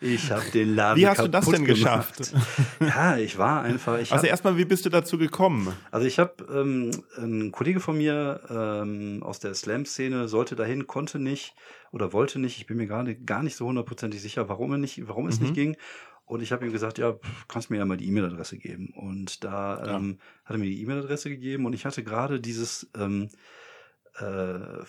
Ich 0.00 0.30
habe 0.30 0.44
den 0.52 0.74
Laden 0.76 1.00
Wie 1.00 1.06
hast 1.06 1.20
du 1.20 1.28
das 1.28 1.46
denn 1.46 1.64
gemacht. 1.64 2.16
geschafft? 2.16 2.32
Ja, 2.80 3.16
ich 3.16 3.38
war 3.38 3.62
einfach. 3.62 3.98
Ich 3.98 4.12
also 4.12 4.26
erstmal, 4.26 4.56
wie 4.56 4.64
bist 4.64 4.86
du 4.86 4.90
dazu 4.90 5.18
gekommen? 5.18 5.72
Also 5.90 6.06
ich 6.06 6.18
habe 6.18 6.44
ähm, 6.52 6.90
ein 7.18 7.50
Kollege 7.50 7.80
von 7.80 7.98
mir 7.98 8.40
ähm, 8.48 9.22
aus 9.22 9.40
der 9.40 9.54
Slam-Szene 9.54 10.28
sollte 10.28 10.54
dahin, 10.54 10.86
konnte 10.86 11.18
nicht 11.18 11.54
oder 11.90 12.12
wollte 12.12 12.38
nicht. 12.38 12.58
Ich 12.58 12.66
bin 12.66 12.76
mir 12.76 12.86
gerade 12.86 13.14
gar 13.14 13.42
nicht 13.42 13.56
so 13.56 13.66
hundertprozentig 13.66 14.22
sicher, 14.22 14.48
warum 14.48 14.72
er 14.72 14.78
nicht, 14.78 15.08
warum 15.08 15.26
es 15.26 15.38
mhm. 15.38 15.46
nicht 15.46 15.54
ging. 15.54 15.76
Und 16.26 16.42
ich 16.42 16.52
habe 16.52 16.64
ihm 16.64 16.72
gesagt, 16.72 16.98
ja, 16.98 17.14
kannst 17.48 17.70
mir 17.70 17.76
ja 17.76 17.84
mal 17.84 17.96
die 17.96 18.08
E-Mail-Adresse 18.08 18.56
geben. 18.56 18.92
Und 18.94 19.44
da 19.44 19.84
ja. 19.84 19.96
ähm, 19.96 20.18
hat 20.44 20.56
er 20.56 20.58
mir 20.58 20.70
die 20.70 20.82
E-Mail-Adresse 20.82 21.28
gegeben 21.28 21.66
und 21.66 21.74
ich 21.74 21.84
hatte 21.84 22.02
gerade 22.02 22.40
dieses 22.40 22.90
ähm, 22.96 23.28
äh, 24.18 24.84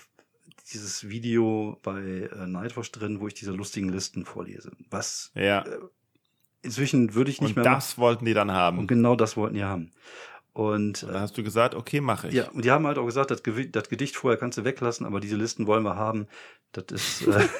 dieses 0.71 1.09
Video 1.09 1.79
bei 1.83 2.01
äh, 2.01 2.47
Nightwatch 2.47 2.91
drin, 2.91 3.19
wo 3.19 3.27
ich 3.27 3.33
diese 3.33 3.51
lustigen 3.51 3.89
Listen 3.89 4.25
vorlese. 4.25 4.71
Was 4.89 5.31
ja. 5.35 5.61
äh, 5.61 5.79
inzwischen 6.61 7.13
würde 7.13 7.31
ich 7.31 7.41
nicht 7.41 7.55
und 7.55 7.63
mehr. 7.63 7.71
Und 7.71 7.77
das 7.77 7.97
wollten 7.97 8.25
die 8.25 8.33
dann 8.33 8.51
haben. 8.51 8.79
Und 8.79 8.87
genau 8.87 9.15
das 9.15 9.37
wollten 9.37 9.55
die 9.55 9.63
haben. 9.63 9.91
Und, 10.53 11.03
und 11.03 11.13
dann 11.13 11.21
hast 11.21 11.37
du 11.37 11.43
gesagt, 11.43 11.75
okay, 11.75 12.01
mache 12.01 12.29
ich. 12.29 12.33
Ja, 12.33 12.49
und 12.49 12.63
die 12.63 12.71
haben 12.71 12.87
halt 12.87 12.97
auch 12.97 13.05
gesagt, 13.05 13.29
das, 13.29 13.43
das 13.43 13.89
Gedicht 13.89 14.15
vorher 14.15 14.39
kannst 14.39 14.57
du 14.57 14.63
weglassen, 14.63 15.05
aber 15.05 15.19
diese 15.19 15.35
Listen 15.35 15.67
wollen 15.67 15.83
wir 15.83 15.95
haben. 15.95 16.27
Das 16.71 16.85
ist. 16.91 17.27
Äh, 17.27 17.47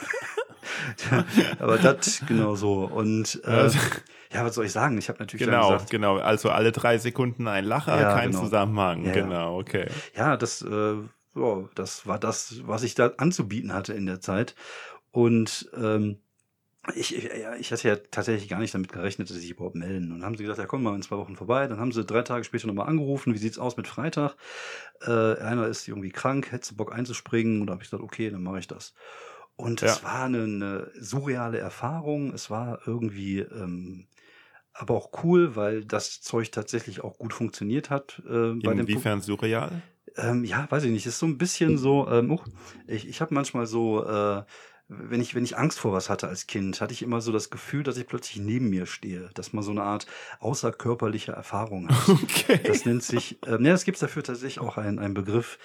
aber 1.60 1.78
das 1.78 2.21
genau 2.28 2.56
so. 2.56 2.86
Und 2.86 3.41
äh, 3.45 3.69
ja, 4.34 4.43
was 4.43 4.56
soll 4.56 4.65
ich 4.65 4.71
sagen? 4.71 4.97
Ich 4.97 5.10
habe 5.10 5.19
natürlich 5.19 5.45
genau, 5.45 5.71
gesagt, 5.71 5.89
genau. 5.89 6.17
Also 6.17 6.49
alle 6.49 6.71
drei 6.71 6.97
Sekunden 6.97 7.47
ein 7.47 7.65
Lacher, 7.65 7.99
ja, 7.99 8.13
kein 8.13 8.32
genau. 8.32 8.43
Zusammenhang. 8.43 9.06
Ja, 9.06 9.13
genau, 9.13 9.60
okay. 9.60 9.88
Ja, 10.15 10.38
das, 10.38 10.62
äh, 10.62 10.95
ja, 11.36 11.69
das 11.75 12.08
war 12.08 12.19
das, 12.19 12.62
was 12.65 12.84
ich 12.84 12.95
da 12.95 13.12
anzubieten 13.17 13.73
hatte 13.73 13.93
in 13.93 14.06
der 14.06 14.19
Zeit. 14.19 14.56
Und 15.12 15.69
ähm, 15.78 16.17
ich, 16.93 17.12
ja, 17.12 17.56
ich 17.56 17.71
hatte 17.71 17.88
ja 17.88 17.95
tatsächlich 17.95 18.49
gar 18.49 18.60
nicht 18.60 18.73
damit 18.73 18.91
gerechnet, 18.91 19.30
dass 19.30 19.36
sie 19.36 19.41
sich 19.41 19.51
überhaupt 19.51 19.75
melden. 19.75 20.12
Und 20.12 20.19
dann 20.19 20.25
haben 20.25 20.38
sie 20.38 20.43
gesagt, 20.43 20.60
ja, 20.60 20.65
komm 20.65 20.84
mal 20.84 20.95
in 20.95 21.01
zwei 21.01 21.17
Wochen 21.17 21.36
vorbei. 21.36 21.67
Dann 21.67 21.80
haben 21.80 21.91
sie 21.91 22.04
drei 22.04 22.21
Tage 22.21 22.43
später 22.43 22.67
nochmal 22.67 22.88
angerufen, 22.88 23.34
wie 23.34 23.38
sieht's 23.39 23.58
aus 23.58 23.78
mit 23.78 23.88
Freitag? 23.88 24.36
Äh, 25.01 25.38
einer 25.39 25.67
ist 25.67 25.88
irgendwie 25.88 26.12
krank, 26.12 26.51
hätte 26.51 26.75
Bock 26.75 26.93
einzuspringen. 26.93 27.62
Und 27.62 27.67
da 27.67 27.73
habe 27.73 27.84
ich 27.84 27.89
gesagt, 27.89 28.04
okay, 28.04 28.30
dann 28.30 28.43
mache 28.43 28.60
ich 28.60 28.67
das. 28.67 28.93
Und 29.58 29.82
ja. 29.82 29.88
es 29.88 30.04
war 30.04 30.24
eine, 30.26 30.44
eine, 30.44 30.91
surreale 31.00 31.58
Erfahrung. 31.58 32.34
Es 32.34 32.50
war 32.50 32.80
irgendwie 32.86 33.39
ähm, 33.39 34.08
aber 34.74 34.96
auch 34.96 35.24
cool, 35.24 35.56
weil 35.56 35.86
das 35.86 36.22
Zeug 36.22 36.52
tatsächlich 36.52 37.02
auch 37.02 37.18
gut 37.18 37.34
funktioniert 37.34 37.89
hat. 37.89 38.22
Äh, 38.28 38.52
Inwiefern 38.52 39.22
surreal? 39.22 39.82
Ähm, 40.18 40.44
ja, 40.44 40.70
weiß 40.70 40.84
ich 40.84 40.91
nicht. 40.91 41.06
Ist 41.06 41.20
so 41.20 41.26
ein 41.26 41.38
bisschen 41.38 41.78
so. 41.78 42.08
Ähm, 42.10 42.39
ich 42.88 43.08
ich 43.08 43.22
habe 43.22 43.34
manchmal 43.34 43.65
so. 43.65 44.06
Äh, 44.06 44.44
wenn 44.88 45.19
ich, 45.19 45.34
wenn 45.34 45.43
ich 45.43 45.58
Angst 45.58 45.80
vor 45.80 45.93
was 45.93 46.10
hatte 46.10 46.28
als 46.28 46.45
Kind, 46.45 46.80
hatte 46.80 46.93
ich 46.93 47.02
immer 47.02 47.19
so 47.19 47.32
das 47.32 47.50
Gefühl, 47.50 47.84
dass 47.84 47.98
ich 47.98 48.06
plötzlich 48.06 48.38
neben 48.38 48.69
mir 48.69 48.86
stehe, 48.86 49.30
dass 49.34 49.52
man 49.52 49.63
so 49.63 49.71
eine 49.71 49.84
Art 49.84 50.06
außerkörperliche 50.39 51.32
Erfahrung 51.32 51.89
hat. 51.89 51.95
Okay. 52.26 52.60
Das 52.63 52.86
nennt 52.86 53.04
sich, 53.04 53.39
ähm, 53.45 53.63
ne, 53.63 53.71
es 53.71 53.84
gibt 53.84 54.02
dafür 54.02 54.24
tatsächlich 54.24 54.60
auch 54.60 54.78
einen, 54.78 55.00
einen 55.00 55.13
Begriff, 55.13 55.58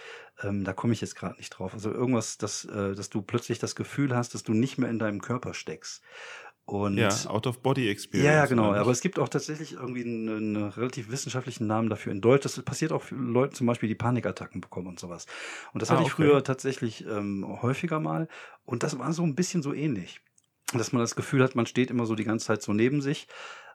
ähm, 0.42 0.64
da 0.64 0.72
komme 0.72 0.92
ich 0.92 1.00
jetzt 1.00 1.16
gerade 1.16 1.36
nicht 1.36 1.50
drauf. 1.50 1.74
Also 1.74 1.90
irgendwas, 1.92 2.38
dass, 2.38 2.64
äh, 2.64 2.94
dass 2.94 3.10
du 3.10 3.22
plötzlich 3.22 3.58
das 3.58 3.74
Gefühl 3.74 4.14
hast, 4.16 4.34
dass 4.34 4.42
du 4.42 4.52
nicht 4.52 4.78
mehr 4.78 4.88
in 4.88 4.98
deinem 4.98 5.20
Körper 5.20 5.54
steckst. 5.54 6.02
Und 6.70 6.98
ja, 6.98 7.08
Out-of-Body-Experience. 7.26 8.24
Ja, 8.24 8.32
ja, 8.32 8.46
genau. 8.46 8.72
Aber 8.72 8.92
es 8.92 9.00
gibt 9.00 9.18
auch 9.18 9.28
tatsächlich 9.28 9.72
irgendwie 9.72 10.04
einen, 10.04 10.28
einen, 10.28 10.56
relativ 10.56 11.10
wissenschaftlichen 11.10 11.66
Namen 11.66 11.90
dafür 11.90 12.12
in 12.12 12.20
Deutsch. 12.20 12.44
Das 12.44 12.62
passiert 12.62 12.92
auch 12.92 13.02
für 13.02 13.16
Leute 13.16 13.54
zum 13.54 13.66
Beispiel, 13.66 13.88
die 13.88 13.96
Panikattacken 13.96 14.60
bekommen 14.60 14.86
und 14.86 15.00
sowas. 15.00 15.26
Und 15.72 15.82
das 15.82 15.90
ah, 15.90 15.94
hatte 15.94 16.04
ich 16.04 16.12
okay. 16.14 16.22
früher 16.22 16.44
tatsächlich 16.44 17.04
ähm, 17.06 17.44
häufiger 17.60 17.98
mal. 17.98 18.28
Und 18.64 18.84
das 18.84 18.96
war 19.00 19.12
so 19.12 19.24
ein 19.24 19.34
bisschen 19.34 19.62
so 19.62 19.74
ähnlich. 19.74 20.20
Dass 20.72 20.92
man 20.92 21.00
das 21.00 21.16
Gefühl 21.16 21.42
hat, 21.42 21.56
man 21.56 21.66
steht 21.66 21.90
immer 21.90 22.06
so 22.06 22.14
die 22.14 22.22
ganze 22.22 22.46
Zeit 22.46 22.62
so 22.62 22.72
neben 22.72 23.00
sich. 23.00 23.26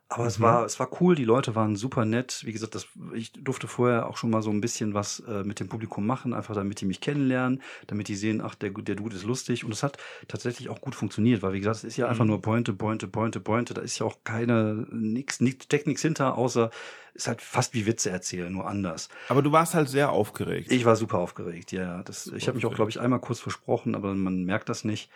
Aber 0.08 0.24
mhm. 0.24 0.30
es 0.30 0.39
war, 0.39 0.65
es 0.65 0.80
war 0.80 0.89
cool, 1.02 1.15
die 1.15 1.24
Leute 1.24 1.56
waren 1.56 1.76
super 1.76 2.06
nett. 2.06 2.41
Wie 2.46 2.54
gesagt, 2.54 2.76
das, 2.76 2.88
ich 3.13 3.32
durfte 3.34 3.68
vorher 3.68 4.08
auch 4.08 4.18
schon 4.18 4.30
mal 4.30 4.44
so 4.44 4.52
ein 4.52 4.62
bisschen 4.62 4.94
was 4.94 5.22
äh, 5.22 5.44
mit 5.44 5.60
dem 5.60 5.68
Publikum 5.68 6.06
machen, 6.06 6.34
einfach 6.34 6.54
damit 6.54 6.80
die 6.82 6.86
mich 6.86 7.02
kennenlernen, 7.02 7.62
damit 7.88 8.08
die 8.08 8.15
sehen, 8.15 8.41
ach, 8.41 8.56
der, 8.56 8.70
der 8.70 8.96
Dude 8.96 9.15
ist 9.15 9.24
lustig. 9.24 9.65
Und 9.65 9.72
es 9.72 9.82
hat 9.82 9.98
tatsächlich 10.28 10.70
auch 10.70 10.80
gut 10.80 10.94
funktioniert, 10.94 11.41
weil 11.41 11.54
wie 11.54 11.60
gesagt, 11.60 11.78
es 11.78 11.84
ist 11.84 11.98
ja 11.98 12.06
mhm. 12.06 12.12
einfach 12.12 12.26
nur 12.26 12.41
Pointe, 12.41 12.74
Pointe, 12.74 13.08
Pointe, 13.08 13.39
Pointe. 13.39 13.74
Da 13.74 13.82
ist 13.82 13.98
ja 13.98 14.06
auch 14.06 14.18
keine, 14.24 14.86
nix, 14.91 15.39
nix, 15.39 15.65
steckt 15.65 15.88
nichts 15.88 16.04
hinter, 16.04 16.38
außer 16.38 16.70
ist 17.15 17.28
halt 17.28 17.41
fast 17.41 17.74
wie 17.74 17.86
Witze 17.86 18.10
erzählen, 18.10 18.52
nur 18.52 18.68
anders. 18.68 19.10
Aber 19.30 19.41
du 19.41 19.52
warst 19.52 19.74
halt 19.74 19.88
sehr 19.88 20.12
aufgeregt. 20.12 20.72
Ich 20.72 20.86
war 20.86 20.98
super 20.98 21.18
aufgeregt, 21.18 21.72
ja. 21.72 22.04
Das, 22.04 22.28
ich 22.28 22.48
habe 22.48 22.58
mich 22.58 22.65
auch, 22.65 22.76
glaube 22.76 22.91
ich, 22.91 23.00
einmal 23.00 23.22
kurz 23.22 23.39
versprochen, 23.39 23.96
aber 23.96 24.13
man 24.13 24.44
merkt 24.44 24.70
das 24.70 24.84
nicht. 24.84 25.10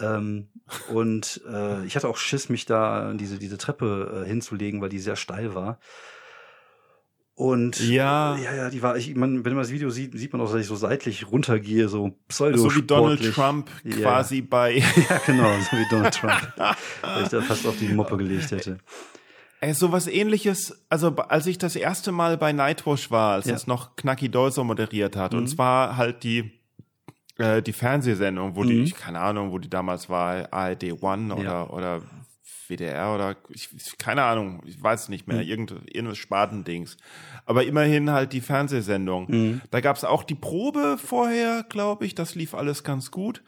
Ähm, 0.00 0.48
und 0.92 1.40
äh, 1.48 1.84
ich 1.84 1.96
hatte 1.96 2.08
auch 2.08 2.16
Schiss, 2.16 2.48
mich 2.48 2.66
da 2.66 3.12
diese, 3.14 3.38
diese 3.38 3.58
Treppe 3.58 4.24
äh, 4.24 4.28
hinzulegen, 4.28 4.80
weil 4.80 4.88
die 4.88 4.98
sehr 4.98 5.16
steil 5.16 5.54
war. 5.54 5.78
Und 7.40 7.80
ja, 7.80 8.36
ja, 8.36 8.54
ja, 8.54 8.70
die 8.70 8.82
war, 8.82 8.98
ich, 8.98 9.14
man, 9.14 9.46
wenn 9.46 9.54
man 9.54 9.62
das 9.62 9.72
Video 9.72 9.88
sieht, 9.88 10.12
sieht 10.18 10.34
man 10.34 10.42
auch, 10.42 10.52
dass 10.52 10.60
ich 10.60 10.66
so 10.66 10.76
seitlich 10.76 11.30
runtergehe, 11.32 11.88
so 11.88 12.14
pseudo 12.28 12.58
So 12.58 12.76
wie 12.76 12.82
Donald 12.82 13.32
Trump 13.32 13.70
yeah. 13.82 13.96
quasi 13.96 14.42
bei. 14.42 14.74
ja, 15.08 15.20
genau, 15.24 15.50
so 15.70 15.76
wie 15.78 15.88
Donald 15.88 16.14
Trump. 16.14 16.52
weil 16.56 17.22
ich 17.22 17.28
da 17.30 17.40
fast 17.40 17.66
auf 17.66 17.78
die 17.78 17.88
Moppe 17.88 18.18
gelegt 18.18 18.50
hätte. 18.50 18.76
Ey, 19.62 19.72
so 19.72 19.90
was 19.90 20.06
ähnliches, 20.06 20.84
also 20.90 21.16
als 21.16 21.46
ich 21.46 21.56
das 21.56 21.76
erste 21.76 22.12
Mal 22.12 22.36
bei 22.36 22.52
Nightwash 22.52 23.10
war, 23.10 23.32
als 23.32 23.46
ja. 23.46 23.52
das 23.52 23.66
noch 23.66 23.96
Knacky 23.96 24.28
Dolso 24.28 24.62
moderiert 24.62 25.16
hat, 25.16 25.32
mhm. 25.32 25.38
und 25.38 25.46
zwar 25.48 25.96
halt 25.96 26.22
die 26.24 26.59
äh, 27.40 27.62
die 27.62 27.72
Fernsehsendung, 27.72 28.54
wo 28.54 28.62
mhm. 28.62 28.68
die, 28.68 28.82
ich, 28.82 28.94
keine 28.94 29.20
Ahnung, 29.20 29.52
wo 29.52 29.58
die 29.58 29.70
damals 29.70 30.08
war, 30.08 30.52
ARD 30.52 31.02
One 31.02 31.34
oder, 31.34 31.44
ja. 31.44 31.66
oder 31.68 32.02
WDR 32.68 33.14
oder 33.14 33.36
ich, 33.48 33.68
keine 33.98 34.22
Ahnung, 34.22 34.62
ich 34.64 34.80
weiß 34.80 35.08
nicht 35.08 35.26
mehr, 35.26 35.42
mhm. 35.42 35.48
irgendein, 35.48 35.82
irgendwas 35.86 36.18
Spartendings. 36.18 36.96
Aber 37.46 37.64
immerhin 37.64 38.10
halt 38.10 38.32
die 38.32 38.40
Fernsehsendung. 38.40 39.26
Mhm. 39.28 39.60
Da 39.70 39.80
gab's 39.80 40.04
auch 40.04 40.22
die 40.22 40.34
Probe 40.34 40.98
vorher, 41.02 41.64
glaube 41.68 42.06
ich, 42.06 42.14
das 42.14 42.34
lief 42.34 42.54
alles 42.54 42.84
ganz 42.84 43.10
gut. 43.10 43.42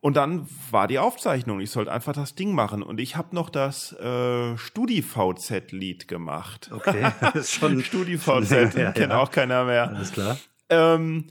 Und 0.00 0.16
dann 0.16 0.48
war 0.72 0.88
die 0.88 0.98
Aufzeichnung. 0.98 1.60
Ich 1.60 1.70
sollte 1.70 1.92
einfach 1.92 2.12
das 2.12 2.34
Ding 2.34 2.54
machen. 2.54 2.82
Und 2.82 2.98
ich 2.98 3.14
habe 3.14 3.36
noch 3.36 3.50
das 3.50 3.92
äh, 3.92 4.56
StudiVZ-Lied 4.56 6.08
gemacht. 6.08 6.70
Okay, 6.72 7.06
das 7.20 7.34
ist 7.36 7.52
schon 7.52 7.80
StudiVZ, 7.84 8.74
ja, 8.74 8.90
kennt 8.90 9.12
ja. 9.12 9.18
auch 9.18 9.30
keiner 9.30 9.64
mehr. 9.64 9.88
Alles 9.88 10.12
klar. 10.12 10.38
Ähm, 10.70 11.26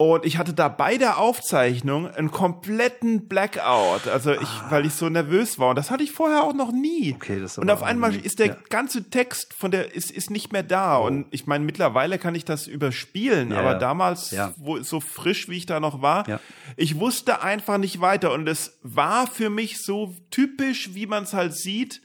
und 0.00 0.24
ich 0.24 0.38
hatte 0.38 0.54
da 0.54 0.68
bei 0.68 0.96
der 0.96 1.18
Aufzeichnung 1.18 2.06
einen 2.06 2.30
kompletten 2.30 3.26
Blackout, 3.26 4.06
also 4.06 4.30
ich, 4.32 4.48
ah. 4.48 4.66
weil 4.70 4.86
ich 4.86 4.94
so 4.94 5.08
nervös 5.08 5.58
war. 5.58 5.70
Und 5.70 5.76
das 5.76 5.90
hatte 5.90 6.04
ich 6.04 6.12
vorher 6.12 6.44
auch 6.44 6.54
noch 6.54 6.70
nie. 6.70 7.14
Okay, 7.16 7.40
das 7.40 7.58
und 7.58 7.68
auf 7.68 7.82
einmal 7.82 8.14
ist 8.14 8.38
der 8.38 8.46
ja. 8.46 8.56
ganze 8.70 9.10
Text 9.10 9.54
von 9.54 9.72
der 9.72 9.96
ist 9.96 10.12
ist 10.12 10.30
nicht 10.30 10.52
mehr 10.52 10.62
da. 10.62 11.00
Oh. 11.00 11.06
Und 11.06 11.26
ich 11.32 11.48
meine, 11.48 11.64
mittlerweile 11.64 12.20
kann 12.20 12.36
ich 12.36 12.44
das 12.44 12.68
überspielen, 12.68 13.50
ja, 13.50 13.58
aber 13.58 13.74
damals, 13.74 14.30
ja. 14.30 14.54
wo 14.56 14.80
so 14.84 15.00
frisch 15.00 15.48
wie 15.48 15.56
ich 15.56 15.66
da 15.66 15.80
noch 15.80 16.00
war, 16.00 16.40
ich 16.76 17.00
wusste 17.00 17.42
einfach 17.42 17.78
nicht 17.78 18.00
weiter. 18.00 18.32
Und 18.32 18.48
es 18.48 18.78
war 18.84 19.26
für 19.26 19.50
mich 19.50 19.82
so 19.82 20.14
typisch, 20.30 20.94
wie 20.94 21.06
man 21.06 21.24
es 21.24 21.34
halt 21.34 21.56
sieht, 21.56 22.02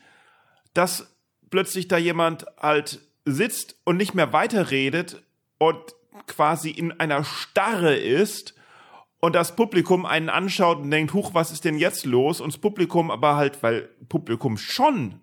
dass 0.73 1.15
plötzlich 1.51 1.89
da 1.89 1.99
jemand 1.99 2.47
halt 2.59 3.01
sitzt 3.25 3.75
und 3.83 3.97
nicht 3.97 4.15
mehr 4.15 4.33
weiterredet 4.33 5.21
und 5.59 5.77
quasi 6.27 6.69
in 6.69 6.91
einer 6.91 7.23
Starre 7.23 7.95
ist 7.95 8.55
und 9.19 9.35
das 9.35 9.55
Publikum 9.55 10.05
einen 10.05 10.29
anschaut 10.29 10.79
und 10.79 10.91
denkt, 10.91 11.13
huch, 11.13 11.33
was 11.33 11.51
ist 11.51 11.65
denn 11.65 11.77
jetzt 11.77 12.05
los? 12.05 12.41
Und 12.41 12.53
das 12.53 12.59
Publikum 12.59 13.09
aber 13.09 13.35
halt, 13.35 13.63
weil 13.63 13.89
Publikum 14.09 14.57
schon 14.57 15.21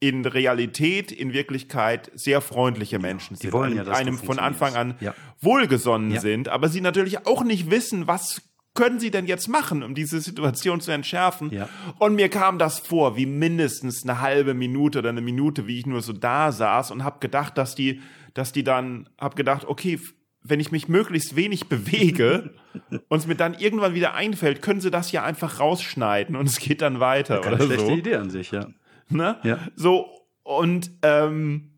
in 0.00 0.24
Realität, 0.24 1.10
in 1.10 1.32
Wirklichkeit 1.32 2.10
sehr 2.14 2.40
freundliche 2.40 2.98
Menschen 2.98 3.36
sind, 3.36 3.48
Die 3.48 3.52
wollen 3.52 3.76
ja, 3.76 3.84
dass 3.84 3.98
einem 3.98 4.16
von 4.18 4.38
Anfang 4.38 4.76
an 4.76 4.94
ja. 5.00 5.14
wohlgesonnen 5.40 6.12
ja. 6.12 6.20
sind, 6.20 6.48
aber 6.48 6.68
sie 6.68 6.80
natürlich 6.80 7.26
auch 7.26 7.42
nicht 7.42 7.70
wissen, 7.70 8.06
was 8.06 8.42
können 8.78 9.00
sie 9.00 9.10
denn 9.10 9.26
jetzt 9.26 9.48
machen, 9.48 9.82
um 9.82 9.94
diese 9.94 10.20
Situation 10.20 10.80
zu 10.80 10.92
entschärfen? 10.92 11.50
Ja. 11.52 11.68
Und 11.98 12.14
mir 12.14 12.28
kam 12.28 12.58
das 12.58 12.78
vor, 12.78 13.16
wie 13.16 13.26
mindestens 13.26 14.04
eine 14.04 14.20
halbe 14.20 14.54
Minute 14.54 15.00
oder 15.00 15.10
eine 15.10 15.20
Minute, 15.20 15.66
wie 15.66 15.78
ich 15.78 15.86
nur 15.86 16.00
so 16.00 16.12
da 16.12 16.52
saß 16.52 16.92
und 16.92 17.04
habe 17.04 17.18
gedacht, 17.20 17.58
dass 17.58 17.74
die 17.74 18.00
dass 18.38 18.52
die 18.52 18.62
dann, 18.62 19.08
hab 19.18 19.34
gedacht, 19.34 19.64
okay, 19.64 19.98
wenn 20.42 20.60
ich 20.60 20.70
mich 20.70 20.88
möglichst 20.88 21.34
wenig 21.34 21.68
bewege 21.68 22.54
und 23.08 23.18
es 23.18 23.26
mir 23.26 23.34
dann 23.34 23.54
irgendwann 23.54 23.94
wieder 23.94 24.14
einfällt, 24.14 24.62
können 24.62 24.80
sie 24.80 24.92
das 24.92 25.10
ja 25.10 25.24
einfach 25.24 25.58
rausschneiden 25.58 26.36
und 26.36 26.46
es 26.46 26.60
geht 26.60 26.80
dann 26.80 27.00
weiter 27.00 27.40
Keine 27.40 27.56
oder 27.56 27.64
schlechte 27.64 27.86
so. 27.86 27.92
Idee 27.92 28.14
an 28.14 28.30
sich, 28.30 28.52
ja. 28.52 28.68
Ne? 29.08 29.38
Ja. 29.42 29.58
So, 29.74 30.08
und 30.44 30.90
ähm, 31.02 31.72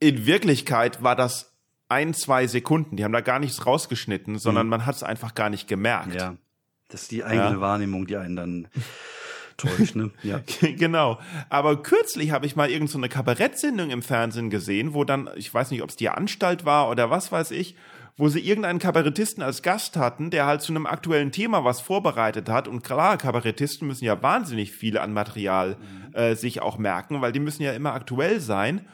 in 0.00 0.26
Wirklichkeit 0.26 1.02
war 1.02 1.14
das 1.14 1.53
ein, 1.88 2.14
zwei 2.14 2.46
Sekunden. 2.46 2.96
Die 2.96 3.04
haben 3.04 3.12
da 3.12 3.20
gar 3.20 3.38
nichts 3.38 3.66
rausgeschnitten, 3.66 4.38
sondern 4.38 4.66
mhm. 4.66 4.70
man 4.70 4.86
hat 4.86 4.96
es 4.96 5.02
einfach 5.02 5.34
gar 5.34 5.50
nicht 5.50 5.68
gemerkt. 5.68 6.14
Ja. 6.14 6.36
Das 6.88 7.02
ist 7.02 7.10
die 7.10 7.24
eigene 7.24 7.52
ja. 7.52 7.60
Wahrnehmung, 7.60 8.06
die 8.06 8.16
einen 8.16 8.36
dann 8.36 8.68
täuscht, 9.56 9.94
ne? 9.94 10.10
Ja. 10.22 10.40
genau. 10.60 11.18
Aber 11.48 11.82
kürzlich 11.82 12.30
habe 12.30 12.46
ich 12.46 12.56
mal 12.56 12.70
irgendeine 12.70 13.06
so 13.06 13.08
Kabarettsendung 13.08 13.90
im 13.90 14.02
Fernsehen 14.02 14.50
gesehen, 14.50 14.94
wo 14.94 15.04
dann, 15.04 15.30
ich 15.36 15.52
weiß 15.52 15.70
nicht, 15.70 15.82
ob 15.82 15.90
es 15.90 15.96
die 15.96 16.08
Anstalt 16.08 16.64
war 16.64 16.90
oder 16.90 17.10
was 17.10 17.32
weiß 17.32 17.50
ich, 17.52 17.76
wo 18.16 18.28
sie 18.28 18.40
irgendeinen 18.40 18.78
Kabarettisten 18.78 19.42
als 19.42 19.62
Gast 19.62 19.96
hatten, 19.96 20.30
der 20.30 20.46
halt 20.46 20.62
zu 20.62 20.72
einem 20.72 20.86
aktuellen 20.86 21.32
Thema 21.32 21.64
was 21.64 21.80
vorbereitet 21.80 22.48
hat. 22.48 22.68
Und 22.68 22.82
klar, 22.82 23.16
Kabarettisten 23.18 23.88
müssen 23.88 24.04
ja 24.04 24.22
wahnsinnig 24.22 24.72
viel 24.72 24.98
an 24.98 25.12
Material 25.12 25.76
mhm. 25.76 26.14
äh, 26.14 26.34
sich 26.36 26.62
auch 26.62 26.78
merken, 26.78 27.20
weil 27.22 27.32
die 27.32 27.40
müssen 27.40 27.62
ja 27.62 27.72
immer 27.72 27.92
aktuell 27.92 28.40
sein. 28.40 28.86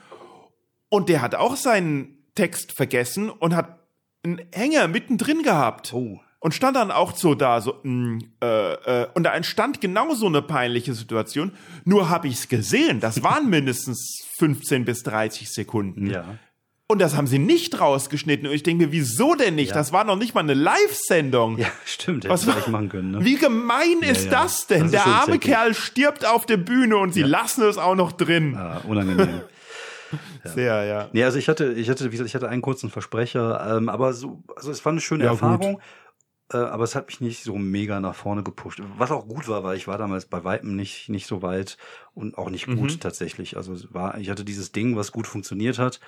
Und 0.89 1.09
der 1.09 1.21
hat 1.21 1.35
auch 1.35 1.57
seinen 1.57 2.20
Text 2.41 2.73
vergessen 2.73 3.29
und 3.29 3.55
hat 3.55 3.79
einen 4.23 4.41
Hänger 4.53 4.89
mittendrin 4.89 5.43
gehabt. 5.43 5.93
Oh 5.93 6.21
und 6.41 6.55
stand 6.55 6.75
dann 6.75 6.91
auch 6.91 7.15
so 7.15 7.35
da, 7.35 7.61
so, 7.61 7.77
mh, 7.83 7.93
mm, 7.93 8.19
äh, 8.43 9.03
äh, 9.03 9.07
und 9.15 9.25
da 9.25 9.35
entstand 9.35 9.81
genau 9.81 10.15
so 10.15 10.27
eine 10.27 10.43
peinliche 10.43 10.95
Situation. 10.95 11.53
Nur 11.85 12.09
habe 12.09 12.29
ich 12.29 12.35
es 12.35 12.49
gesehen. 12.49 12.99
Das 12.99 13.23
waren 13.23 13.49
mindestens 13.51 14.25
15 14.39 14.87
bis 14.87 15.03
30 15.03 15.53
Sekunden. 15.53 16.11
Ja. 16.11 16.39
Und 16.87 16.99
das 16.99 17.15
haben 17.15 17.29
sie 17.29 17.39
nicht 17.39 17.79
rausgeschnitten. 17.79 18.49
Und 18.49 18.55
ich 18.55 18.65
denke 18.65 18.87
mir, 18.87 18.93
wieso 18.93 19.35
denn 19.35 19.55
nicht? 19.55 19.69
Ja. 19.69 19.75
Das 19.77 19.93
war 19.93 20.03
noch 20.03 20.17
nicht 20.17 20.35
mal 20.35 20.41
eine 20.41 20.55
Live-Sendung. 20.55 21.59
Ja, 21.59 21.69
stimmt. 21.85 22.29
Was 22.29 22.45
gleich 22.45 22.67
machen 22.67 22.89
können. 22.89 23.13
Ne? 23.13 23.25
Wie 23.25 23.37
gemein 23.37 23.99
ja, 24.01 24.09
ist 24.09 24.25
ja. 24.25 24.31
das 24.31 24.67
denn? 24.67 24.85
Das 24.85 24.91
Der 24.91 25.07
arme 25.07 25.39
Kerl 25.39 25.75
stirbt 25.75 26.27
auf 26.27 26.47
der 26.47 26.57
Bühne 26.57 26.97
und 26.97 27.13
sie 27.13 27.23
lassen 27.23 27.63
es 27.63 27.79
auch 27.79 27.95
noch 27.95 28.11
drin. 28.11 28.57
Ah, 28.57 28.81
unangenehm. 28.89 29.43
Sehr, 30.49 30.85
ja. 30.85 31.09
Nee, 31.13 31.25
also 31.25 31.39
ich 31.39 31.49
hatte, 31.49 31.73
ich 31.73 31.91
hatte, 31.91 32.07
wie 32.07 32.11
gesagt, 32.11 32.29
ich 32.29 32.35
hatte 32.35 32.49
einen 32.49 32.63
kurzen 32.63 32.91
Versprecher, 32.91 33.77
ähm, 33.77 33.89
aber 33.89 34.13
so, 34.13 34.43
also 34.57 34.71
es 34.71 34.85
war 34.85 34.93
eine 34.93 35.01
schöne 35.01 35.25
Erfahrung. 35.25 35.75
Gut. 35.75 35.83
Äh, 36.53 36.57
aber 36.57 36.85
es 36.85 36.95
hat 36.95 37.07
mich 37.07 37.21
nicht 37.21 37.45
so 37.45 37.57
mega 37.57 38.01
nach 38.01 38.15
vorne 38.15 38.43
gepusht. 38.43 38.83
Was 38.99 39.11
auch 39.11 39.29
gut 39.29 39.49
war, 39.49 39.63
weil 39.63 39.77
ich 39.77 39.87
war 39.87 39.99
damals 39.99 40.27
bei 40.27 40.43
Weitem 40.43 40.75
nicht, 40.75 41.09
nicht 41.09 41.27
so 41.27 41.43
weit 41.43 41.77
und 42.13 42.37
auch 42.39 42.51
nicht 42.51 42.67
gut 42.67 42.95
mhm. 42.95 43.01
tatsächlich. 43.01 43.57
Also 43.57 43.77
war, 43.93 44.19
ich 44.19 44.31
hatte 44.31 44.45
dieses 44.45 44.73
Ding, 44.73 44.97
was 44.97 45.13
gut 45.13 45.27
funktioniert 45.27 45.79
hat 45.79 46.01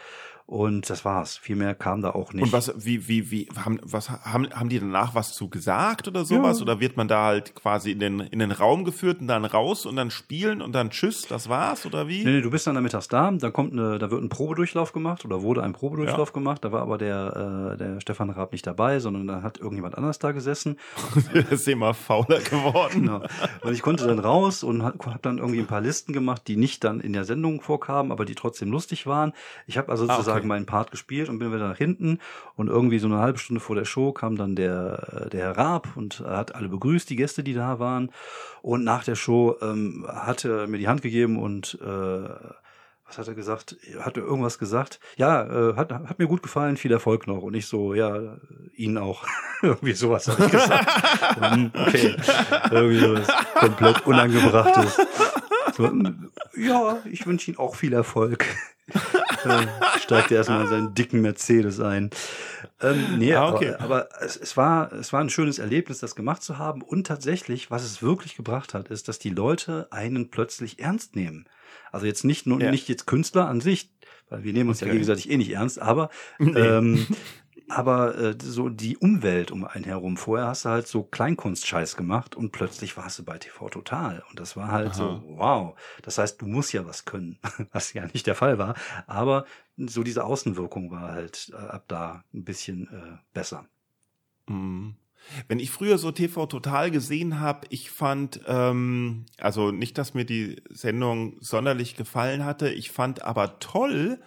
und 0.47 0.91
das 0.91 1.05
war's. 1.05 1.37
Viel 1.37 1.57
mehr 1.57 1.75
kam 1.75 2.03
da 2.03 2.11
auch 2.11 2.33
nicht. 2.33 2.45
Und 2.45 2.53
was, 2.53 2.73
wie, 2.77 3.09
wie, 3.09 3.31
wie, 3.31 3.49
haben, 3.57 3.79
was, 3.83 4.11
haben, 4.11 4.51
haben 4.51 4.69
die 4.69 4.81
danach 4.81 5.15
was 5.15 5.33
zu 5.35 5.49
gesagt 5.49 6.09
oder 6.09 6.25
sowas? 6.25 6.59
Ja. 6.59 6.63
Oder 6.65 6.81
wird 6.81 6.97
man 6.97 7.09
da 7.09 7.25
halt 7.25 7.55
quasi 7.55 7.93
in 7.93 8.01
den, 8.01 8.21
in 8.21 8.39
den 8.39 8.53
Raum 8.53 8.85
geführt 8.85 9.21
und 9.21 9.29
dann 9.29 9.45
raus 9.45 9.87
und 9.87 9.97
dann 9.97 10.11
spielen 10.11 10.61
und 10.61 10.73
dann 10.73 10.91
tschüss, 10.91 11.23
das 11.23 11.49
war's 11.49 11.87
oder 11.87 12.09
wie? 12.09 12.25
Nee, 12.25 12.33
nee, 12.33 12.41
du 12.41 12.51
bist 12.51 12.67
dann 12.67 12.81
mittags 12.83 13.09
da, 13.09 13.31
da 13.31 13.51
kommt 13.51 13.73
eine, 13.73 13.99
da 13.99 14.11
wird 14.11 14.23
ein 14.23 14.29
Probedurchlauf 14.29 14.93
gemacht 14.93 15.25
oder 15.25 15.43
wurde 15.43 15.63
ein 15.63 15.73
Probedurchlauf 15.73 16.29
ja. 16.29 16.35
gemacht. 16.35 16.65
Da 16.65 16.73
war 16.73 16.83
aber 16.83 16.99
der, 16.99 17.73
äh, 17.75 17.77
der 17.77 18.01
Stefan 18.01 18.31
Raab 18.31 18.53
nicht 18.53 18.67
dabei, 18.67 18.99
sondern 18.99 19.27
da 19.27 19.43
hat 19.43 19.59
irgendjemand 19.59 19.97
anders 19.97 20.19
da 20.19 20.33
gesessen. 20.33 20.79
das 21.33 21.45
ist 21.51 21.69
immer 21.69 21.95
fauler 21.95 22.41
geworden. 22.41 23.03
genau. 23.03 23.23
Und 23.63 23.73
ich 23.73 23.83
konnte 23.83 24.07
dann 24.07 24.19
raus 24.19 24.63
und 24.63 24.83
hab, 24.83 25.07
hab 25.07 25.23
dann 25.23 25.39
irgendwie 25.39 25.61
ein 25.61 25.67
paar 25.67 25.81
Listen 25.81 26.13
gemacht, 26.13 26.43
die 26.47 26.57
nicht 26.57 26.85
dann 26.85 27.01
in 27.01 27.13
der 27.13 27.25
Sendung 27.25 27.61
vorkamen, 27.61 28.13
aber 28.13 28.25
die 28.25 28.35
trotzdem 28.35 28.71
lustig 28.71 29.07
waren. 29.07 29.33
Ich 29.67 29.79
habe 29.79 29.89
also 29.89 30.07
sozusagen 30.07 30.31
ah, 30.31 30.32
okay. 30.32 30.32
Meinen 30.45 30.67
Part 30.67 30.91
gespielt 30.91 31.29
und 31.29 31.39
bin 31.39 31.53
wieder 31.53 31.69
nach 31.69 31.79
hinten 31.79 32.19
und 32.57 32.69
irgendwie 32.69 32.99
so 32.99 33.07
eine 33.07 33.19
halbe 33.19 33.39
Stunde 33.39 33.61
vor 33.61 33.77
der 33.77 33.85
Show 33.85 34.13
kam 34.13 34.37
dann 34.37 34.57
der, 34.57 35.29
der 35.33 35.41
Herr 35.41 35.59
Raab 35.59 35.89
und 35.97 36.21
hat 36.21 36.55
alle 36.55 36.69
begrüßt, 36.69 37.09
die 37.09 37.17
Gäste, 37.17 37.43
die 37.43 37.55
da 37.55 37.79
waren. 37.79 38.11
Und 38.63 38.85
nach 38.85 39.05
der 39.05 39.15
Show 39.15 39.57
ähm, 39.61 40.07
hat 40.09 40.45
er 40.45 40.67
mir 40.67 40.79
die 40.79 40.89
Hand 40.89 41.03
gegeben 41.03 41.39
und 41.39 41.79
äh, 41.83 42.29
was 43.13 43.19
hat 43.19 43.29
er 43.29 43.35
gesagt? 43.35 43.77
Hat 44.01 44.17
er 44.17 44.23
irgendwas 44.23 44.59
gesagt? 44.59 44.99
Ja, 45.17 45.45
äh, 45.45 45.77
hat, 45.77 45.93
hat 45.93 46.19
mir 46.19 46.27
gut 46.27 46.43
gefallen, 46.43 46.79
viel 46.79 46.93
Erfolg 46.93 47.27
noch. 47.27 47.43
Und 47.43 47.53
ich 47.53 47.67
so, 47.67 47.93
ja, 47.93 48.39
Ihnen 48.75 48.97
auch. 48.97 49.27
Irgendwie 49.63 49.93
sowas 49.93 50.29
habe 50.29 50.47
ich 50.47 50.51
gesagt. 50.51 50.89
okay. 51.77 52.17
Irgendwie 52.71 52.99
sowas 53.01 53.29
komplett 53.55 54.07
Unangebrachtes. 54.07 54.99
So, 55.77 55.91
ja, 56.57 57.03
ich 57.05 57.27
wünsche 57.27 57.51
Ihnen 57.51 57.59
auch 57.59 57.77
viel 57.77 57.93
Erfolg. 57.93 58.47
Steigt 60.01 60.31
er 60.31 60.39
erstmal 60.39 60.63
in 60.63 60.69
seinen 60.69 60.95
dicken 60.95 61.21
Mercedes 61.21 61.81
ein. 61.81 62.11
Ähm, 62.81 63.19
nee, 63.19 63.35
ah, 63.35 63.53
okay. 63.53 63.75
aber, 63.75 63.85
aber 63.85 64.09
es, 64.21 64.37
es, 64.37 64.57
war, 64.57 64.93
es 64.93 65.13
war 65.13 65.21
ein 65.21 65.31
schönes 65.31 65.59
Erlebnis, 65.59 66.01
das 66.01 66.15
gemacht 66.15 66.43
zu 66.43 66.59
haben. 66.59 66.83
Und 66.83 67.07
tatsächlich, 67.07 67.71
was 67.71 67.85
es 67.85 68.03
wirklich 68.03 68.37
gebracht 68.37 68.75
hat, 68.75 68.89
ist, 68.89 69.09
dass 69.09 69.19
die 69.19 69.31
Leute 69.31 69.89
einen 69.91 70.31
plötzlich 70.31 70.79
ernst 70.79 71.17
nehmen. 71.17 71.47
Also 71.91 72.07
jetzt 72.07 72.25
nicht 72.25 72.47
nur 72.47 72.61
ja. 72.61 72.71
nicht 72.71 72.89
jetzt 72.89 73.07
Künstler 73.07 73.49
an 73.49 73.61
sich, 73.61 73.91
weil 74.31 74.45
wir 74.45 74.53
nehmen 74.53 74.71
uns 74.71 74.79
okay. 74.79 74.87
ja 74.87 74.93
gegenseitig 74.93 75.31
eh 75.31 75.37
nicht 75.37 75.51
ernst, 75.51 75.81
aber 75.81 76.11
nee. 76.39 76.59
ähm, 76.59 77.07
aber 77.73 78.19
äh, 78.19 78.35
so 78.41 78.69
die 78.69 78.97
Umwelt 78.99 79.51
um 79.51 79.65
einen 79.65 79.85
herum. 79.85 80.17
Vorher 80.17 80.49
hast 80.49 80.65
du 80.65 80.69
halt 80.69 80.87
so 80.87 81.03
Kleinkunstscheiß 81.03 81.97
gemacht 81.97 82.35
und 82.37 82.53
plötzlich 82.53 82.97
warst 82.97 83.19
du 83.19 83.25
bei 83.25 83.39
TV 83.39 83.69
Total. 83.71 84.23
Und 84.29 84.39
das 84.39 84.57
war 84.57 84.71
halt 84.71 84.89
Aha. 84.91 84.95
so, 84.95 85.23
wow. 85.27 85.79
Das 86.03 86.19
heißt, 86.19 86.41
du 86.41 86.47
musst 86.47 86.73
ja 86.73 86.87
was 86.87 87.05
können, 87.05 87.39
was 87.73 87.93
ja 87.95 88.07
nicht 88.13 88.27
der 88.27 88.35
Fall 88.35 88.59
war. 88.59 88.75
Aber 89.07 89.47
so 89.77 90.03
diese 90.03 90.25
Außenwirkung 90.25 90.91
war 90.91 91.13
halt 91.13 91.51
äh, 91.53 91.57
ab 91.57 91.85
da 91.89 92.25
ein 92.35 92.45
bisschen 92.45 92.89
äh, 92.89 93.19
besser. 93.33 93.67
Mhm. 94.49 94.97
Wenn 95.49 95.61
ich 95.61 95.71
früher 95.71 95.99
so 95.99 96.11
TV 96.11 96.47
Total 96.47 96.91
gesehen 96.91 97.41
habe, 97.41 97.67
ich 97.71 97.91
fand, 97.91 98.41
ähm, 98.47 99.27
also 99.39 99.71
nicht, 99.71 99.97
dass 99.97 100.15
mir 100.15 100.25
die 100.25 100.61
Sendung 100.69 101.37
sonderlich 101.41 101.97
gefallen 101.97 102.45
hatte, 102.45 102.69
ich 102.71 102.91
fand 102.91 103.23
aber 103.23 103.61
toll, 103.61 104.19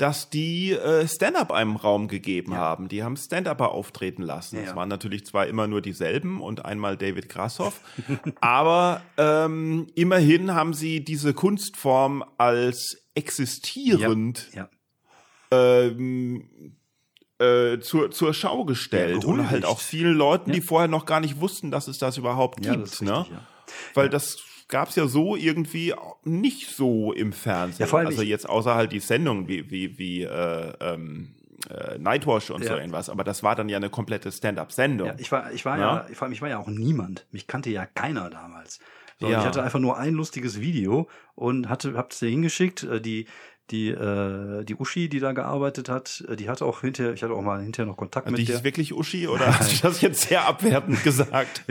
dass 0.00 0.30
die 0.30 0.72
äh, 0.72 1.06
Stand-up 1.06 1.52
einem 1.52 1.76
Raum 1.76 2.08
gegeben 2.08 2.52
ja. 2.52 2.58
haben. 2.58 2.88
Die 2.88 3.02
haben 3.02 3.18
Stand-Upper 3.18 3.72
auftreten 3.72 4.22
lassen. 4.22 4.56
Es 4.56 4.70
ja. 4.70 4.76
waren 4.76 4.88
natürlich 4.88 5.26
zwar 5.26 5.46
immer 5.46 5.66
nur 5.66 5.82
dieselben 5.82 6.40
und 6.40 6.64
einmal 6.64 6.96
David 6.96 7.28
Grassoff, 7.28 7.82
aber 8.40 9.02
ähm, 9.18 9.88
immerhin 9.94 10.54
haben 10.54 10.72
sie 10.72 11.04
diese 11.04 11.34
Kunstform 11.34 12.24
als 12.38 12.96
existierend 13.14 14.48
ja. 14.54 14.70
ähm, 15.50 16.76
äh, 17.38 17.78
zur, 17.80 18.10
zur 18.10 18.32
Schau 18.32 18.64
gestellt 18.64 19.22
Ja, 19.24 19.28
und 19.28 19.50
halt 19.50 19.66
auch 19.66 19.80
vielen 19.80 20.14
Leuten, 20.14 20.52
die 20.52 20.60
Ja. 20.60 20.64
vorher 20.64 20.88
noch 20.88 21.04
gar 21.04 21.20
nicht 21.20 21.40
wussten, 21.40 21.70
dass 21.70 21.88
es 21.88 21.98
das 21.98 22.16
überhaupt 22.16 22.64
Ja, 22.64 22.74
gibt. 22.74 23.02
ne? 23.02 23.18
richtig, 23.18 23.34
ja. 23.34 23.46
Weil 23.92 24.08
das 24.08 24.38
gab's 24.70 24.96
ja 24.96 25.06
so 25.06 25.36
irgendwie 25.36 25.94
nicht 26.24 26.68
so 26.74 27.12
im 27.12 27.32
Fernsehen. 27.32 27.80
Ja, 27.80 27.86
vor 27.86 27.98
allem 27.98 28.08
also 28.08 28.22
jetzt 28.22 28.48
außer 28.48 28.74
halt 28.74 28.92
die 28.92 29.00
Sendung 29.00 29.48
wie, 29.48 29.70
wie, 29.70 29.98
wie 29.98 30.22
äh, 30.22 30.72
ähm, 30.80 31.34
äh, 31.68 31.98
Nightwash 31.98 32.50
und 32.50 32.64
so 32.64 32.70
Ja. 32.70 32.78
irgendwas. 32.78 33.10
Aber 33.10 33.22
das 33.24 33.42
war 33.42 33.54
dann 33.54 33.68
ja 33.68 33.76
eine 33.76 33.90
komplette 33.90 34.32
Stand-up-Sendung. 34.32 35.08
Ja, 35.08 35.14
ich 35.18 35.30
war, 35.30 35.52
ich 35.52 35.64
war 35.64 35.78
Ja? 35.78 36.06
ja, 36.08 36.14
vor 36.14 36.24
allem, 36.24 36.32
ich 36.32 36.40
war 36.42 36.48
ja 36.48 36.58
auch 36.58 36.68
niemand. 36.68 37.26
Mich 37.32 37.46
kannte 37.46 37.70
ja 37.70 37.84
keiner 37.86 38.30
damals. 38.30 38.80
So, 39.20 39.28
Ja. 39.28 39.40
Ich 39.40 39.44
hatte 39.44 39.62
einfach 39.62 39.78
nur 39.80 39.98
ein 39.98 40.14
lustiges 40.14 40.60
Video 40.60 41.06
und 41.34 41.68
hatte, 41.68 41.94
hab's 41.94 42.18
dir 42.20 42.30
hingeschickt. 42.30 42.84
Äh, 42.84 43.00
Die, 43.02 43.26
die, 43.70 43.88
äh, 43.88 44.64
die 44.64 44.74
Uschi, 44.76 45.08
die 45.08 45.20
da 45.20 45.32
gearbeitet 45.32 45.88
hat, 45.88 46.24
äh, 46.28 46.36
die 46.36 46.48
hatte 46.48 46.64
auch 46.64 46.80
hinterher, 46.80 47.12
ich 47.12 47.22
hatte 47.22 47.34
auch 47.34 47.42
mal 47.42 47.60
hinterher 47.62 47.86
noch 47.86 47.96
Kontakt 47.96 48.26
Also 48.26 48.32
mit 48.32 48.40
die 48.40 48.46
der. 48.46 48.56
ist 48.56 48.64
wirklich 48.64 48.92
Uschi 48.92 49.28
oder 49.28 49.58
hast 49.58 49.72
du 49.72 49.88
das 49.88 50.00
jetzt 50.00 50.28
sehr 50.28 50.46
abwertend 50.46 51.02
gesagt? 51.04 51.64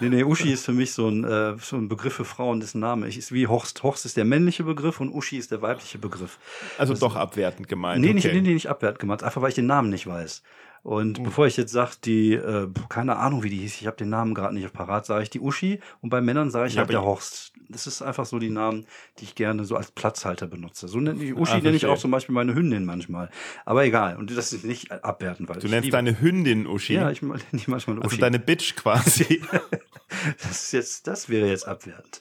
nee, 0.00 0.08
nee, 0.08 0.24
Uschi 0.24 0.52
ist 0.52 0.64
für 0.64 0.72
mich 0.72 0.92
so 0.92 1.08
ein, 1.08 1.24
äh, 1.24 1.54
so 1.60 1.76
ein 1.76 1.88
Begriff 1.88 2.14
für 2.14 2.24
Frauen, 2.24 2.60
dessen 2.60 2.80
Name 2.80 3.08
ich 3.08 3.18
ist 3.18 3.32
wie 3.32 3.46
Horst. 3.46 3.82
Horst 3.82 4.06
ist 4.06 4.16
der 4.16 4.24
männliche 4.24 4.64
Begriff 4.64 5.00
und 5.00 5.10
Uschi 5.12 5.36
ist 5.36 5.50
der 5.50 5.62
weibliche 5.62 5.98
Begriff. 5.98 6.38
Also 6.78 6.94
doch 6.94 7.16
abwertend 7.16 7.68
gemeint. 7.68 8.00
Nee, 8.00 8.08
okay. 8.08 8.14
nicht, 8.14 8.32
nee, 8.32 8.40
nee, 8.40 8.54
nicht 8.54 8.68
abwertend 8.68 9.00
gemacht, 9.00 9.22
einfach 9.22 9.42
weil 9.42 9.50
ich 9.50 9.54
den 9.54 9.66
Namen 9.66 9.90
nicht 9.90 10.06
weiß. 10.06 10.42
Und 10.86 11.20
bevor 11.24 11.48
ich 11.48 11.56
jetzt 11.56 11.72
sage, 11.72 11.94
die, 12.04 12.34
äh, 12.34 12.68
keine 12.88 13.16
Ahnung, 13.16 13.42
wie 13.42 13.50
die 13.50 13.56
hieß, 13.56 13.80
ich 13.80 13.88
habe 13.88 13.96
den 13.96 14.08
Namen 14.08 14.34
gerade 14.34 14.54
nicht 14.54 14.72
parat, 14.72 15.04
sage 15.04 15.24
ich 15.24 15.30
die 15.30 15.40
Uschi 15.40 15.80
und 16.00 16.10
bei 16.10 16.20
Männern 16.20 16.52
sage 16.52 16.68
ich 16.68 16.74
Ja, 16.74 16.82
halt 16.82 16.90
der 16.90 17.02
Horst. 17.02 17.52
Das 17.68 17.88
ist 17.88 18.02
einfach 18.02 18.24
so 18.24 18.38
die 18.38 18.50
Namen, 18.50 18.86
die 19.18 19.24
ich 19.24 19.34
gerne 19.34 19.64
so 19.64 19.74
als 19.74 19.90
Platzhalter 19.90 20.46
benutze. 20.46 20.86
So 20.86 21.00
nenne 21.00 21.20
ich 21.24 21.34
Uschi 21.34 21.54
Ah, 21.54 21.60
nenne 21.60 21.74
ich 21.74 21.86
auch 21.86 21.98
zum 21.98 22.12
Beispiel 22.12 22.36
meine 22.36 22.54
Hündin 22.54 22.84
manchmal. 22.84 23.30
Aber 23.64 23.84
egal. 23.84 24.16
Und 24.16 24.30
das 24.36 24.52
ist 24.52 24.64
nicht 24.64 24.92
abwertend, 24.92 25.48
weil 25.48 25.58
Du 25.58 25.66
nennst 25.66 25.86
liebe- 25.86 25.96
deine 25.96 26.20
Hündin 26.20 26.68
Uschi. 26.68 26.94
Ja, 26.94 27.10
ich 27.10 27.20
nenne 27.20 27.40
die 27.50 27.64
manchmal 27.68 27.98
Uschi. 27.98 28.04
also 28.06 28.16
deine 28.18 28.38
Bitch 28.38 28.76
quasi. 28.76 29.42
das 30.42 30.62
ist 30.62 30.72
jetzt, 30.72 31.06
das 31.08 31.28
wäre 31.28 31.48
jetzt 31.48 31.66
abwertend. 31.66 32.20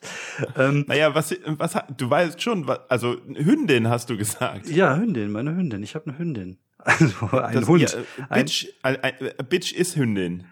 Ähm, 0.58 0.86
naja, 0.88 1.14
was, 1.14 1.36
was, 1.46 1.76
du 1.96 2.10
weißt 2.10 2.42
schon, 2.42 2.68
was, 2.68 2.80
also 2.90 3.16
Hündin 3.36 3.90
hast 3.90 4.10
du 4.10 4.18
gesagt. 4.18 4.68
ja, 4.70 4.96
Hündin, 4.98 5.32
meine 5.32 5.56
Hündin. 5.56 5.84
Ich 5.84 5.94
habe 5.94 6.10
eine 6.10 6.18
Hündin. 6.18 6.58
Also 6.86 7.28
ein 7.32 7.54
Das- 7.56 7.68
Hund. 7.68 7.82
Ja, 7.82 7.90
äh, 8.00 8.04
ein 8.30 8.46
Bitch, 8.46 8.68
ein, 8.84 8.96
ein, 9.04 9.14
äh, 9.20 9.44
Bitch 9.50 9.74
ist 9.74 9.96
Hündin. 9.96 10.46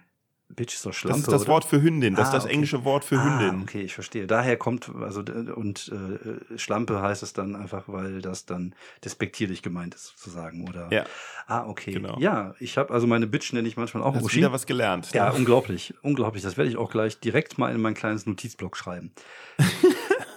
Bitch 0.49 0.75
ist 0.75 0.85
doch 0.85 0.93
Schlampe, 0.93 1.13
Das 1.17 1.27
ist 1.27 1.31
das 1.31 1.41
oder? 1.43 1.51
Wort 1.53 1.65
für 1.65 1.81
Hündin. 1.81 2.13
Das 2.13 2.25
Ah, 2.25 2.29
ist 2.29 2.33
das 2.35 2.43
okay. 2.45 2.53
englische 2.53 2.83
Wort 2.85 3.03
für 3.03 3.17
Ah, 3.17 3.39
Hündin. 3.39 3.61
okay, 3.63 3.81
ich 3.81 3.93
verstehe. 3.95 4.27
Daher 4.27 4.55
kommt, 4.57 4.87
also, 5.01 5.21
und 5.21 5.91
äh, 5.91 6.57
Schlampe 6.59 7.01
heißt 7.01 7.23
es 7.23 7.33
dann 7.33 7.55
einfach, 7.55 7.85
weil 7.87 8.21
das 8.21 8.45
dann 8.45 8.75
despektierlich 9.03 9.63
gemeint 9.63 9.95
ist, 9.95 10.13
sozusagen, 10.17 10.67
oder? 10.67 10.89
Ja, 10.91 11.05
Ah, 11.47 11.65
okay. 11.67 11.91
Genau. 11.93 12.17
Ja, 12.19 12.53
ich 12.59 12.77
habe, 12.77 12.93
also 12.93 13.07
meine 13.07 13.25
Bitch 13.25 13.51
nenne 13.53 13.67
ich 13.67 13.77
manchmal 13.77 14.03
auch 14.03 14.13
hast 14.15 14.23
Uschi. 14.23 14.37
wieder 14.37 14.51
was 14.51 14.65
gelernt. 14.67 15.11
Ja, 15.13 15.29
unglaublich, 15.31 15.93
unglaublich. 16.03 16.43
Das 16.43 16.55
werde 16.55 16.69
ich 16.69 16.77
auch 16.77 16.89
gleich 16.91 17.19
direkt 17.19 17.57
mal 17.57 17.73
in 17.73 17.81
mein 17.81 17.95
kleines 17.95 18.25
Notizblock 18.27 18.77
schreiben. 18.77 19.11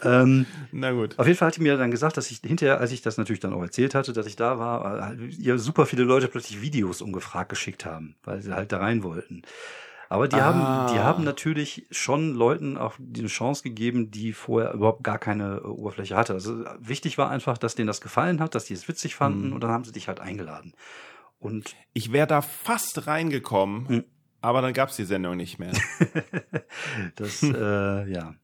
ähm, 0.03 0.47
Na 0.73 0.93
gut. 0.93 1.19
auf 1.19 1.27
jeden 1.27 1.39
Fall 1.39 1.49
hat 1.49 1.57
die 1.57 1.63
mir 1.63 1.77
dann 1.77 1.91
gesagt, 1.91 2.17
dass 2.17 2.31
ich 2.31 2.39
hinterher, 2.45 2.81
als 2.81 2.93
ich 2.93 3.03
das 3.03 3.17
natürlich 3.19 3.41
dann 3.41 3.53
auch 3.55 3.63
erzählt 3.63 3.95
hatte, 3.95 4.13
dass 4.13 4.27
ich 4.27 4.37
da 4.37 4.59
war, 4.59 5.13
äh, 5.13 5.27
ihr 5.27 5.59
super 5.59 5.87
viele 5.87 6.05
Leute 6.05 6.29
plötzlich 6.29 6.61
Videos 6.61 7.01
ungefragt 7.03 7.49
geschickt 7.51 7.85
haben, 7.85 8.17
weil 8.25 8.43
sie 8.43 8.53
halt 8.53 8.73
da 8.73 8.79
rein 8.79 9.03
wollten. 9.03 9.43
Aber 10.09 10.29
die 10.29 10.37
Ah. 10.37 10.45
haben, 10.45 10.95
die 10.95 11.01
haben 11.01 11.25
natürlich 11.25 11.89
schon 11.91 12.35
Leuten 12.35 12.77
auch 12.77 12.95
die 12.99 13.21
eine 13.21 13.29
Chance 13.29 13.65
gegeben, 13.65 14.13
die 14.13 14.33
vorher 14.33 14.73
überhaupt 14.73 15.03
gar 15.03 15.19
keine 15.19 15.57
äh, 15.57 15.67
Oberfläche 15.67 16.15
hatte. 16.17 16.33
Also 16.35 16.63
äh, 16.63 16.69
wichtig 16.79 17.19
war 17.19 17.29
einfach, 17.31 17.59
dass 17.59 17.75
denen 17.75 17.89
das 17.89 18.01
gefallen 18.01 18.39
hat, 18.41 18.55
dass 18.55 18.67
die 18.67 18.75
es 18.75 18.87
witzig 18.87 19.17
fanden 19.17 19.49
Mhm. 19.49 19.53
und 19.55 19.61
dann 19.65 19.71
haben 19.73 19.83
sie 19.85 19.91
dich 19.93 20.07
halt 20.07 20.21
eingeladen. 20.21 20.75
Und 21.41 21.75
Ich 21.93 22.13
wäre 22.13 22.27
da 22.29 22.41
fast 22.41 23.07
reingekommen, 23.09 23.89
Hm. 23.89 24.05
aber 24.43 24.63
dann 24.63 24.73
gab's 24.73 24.95
die 24.97 25.05
Sendung 25.05 25.37
nicht 25.37 25.59
mehr. 25.59 25.73
Das, 27.17 27.43
äh, 27.43 28.09
ja. 28.11 28.35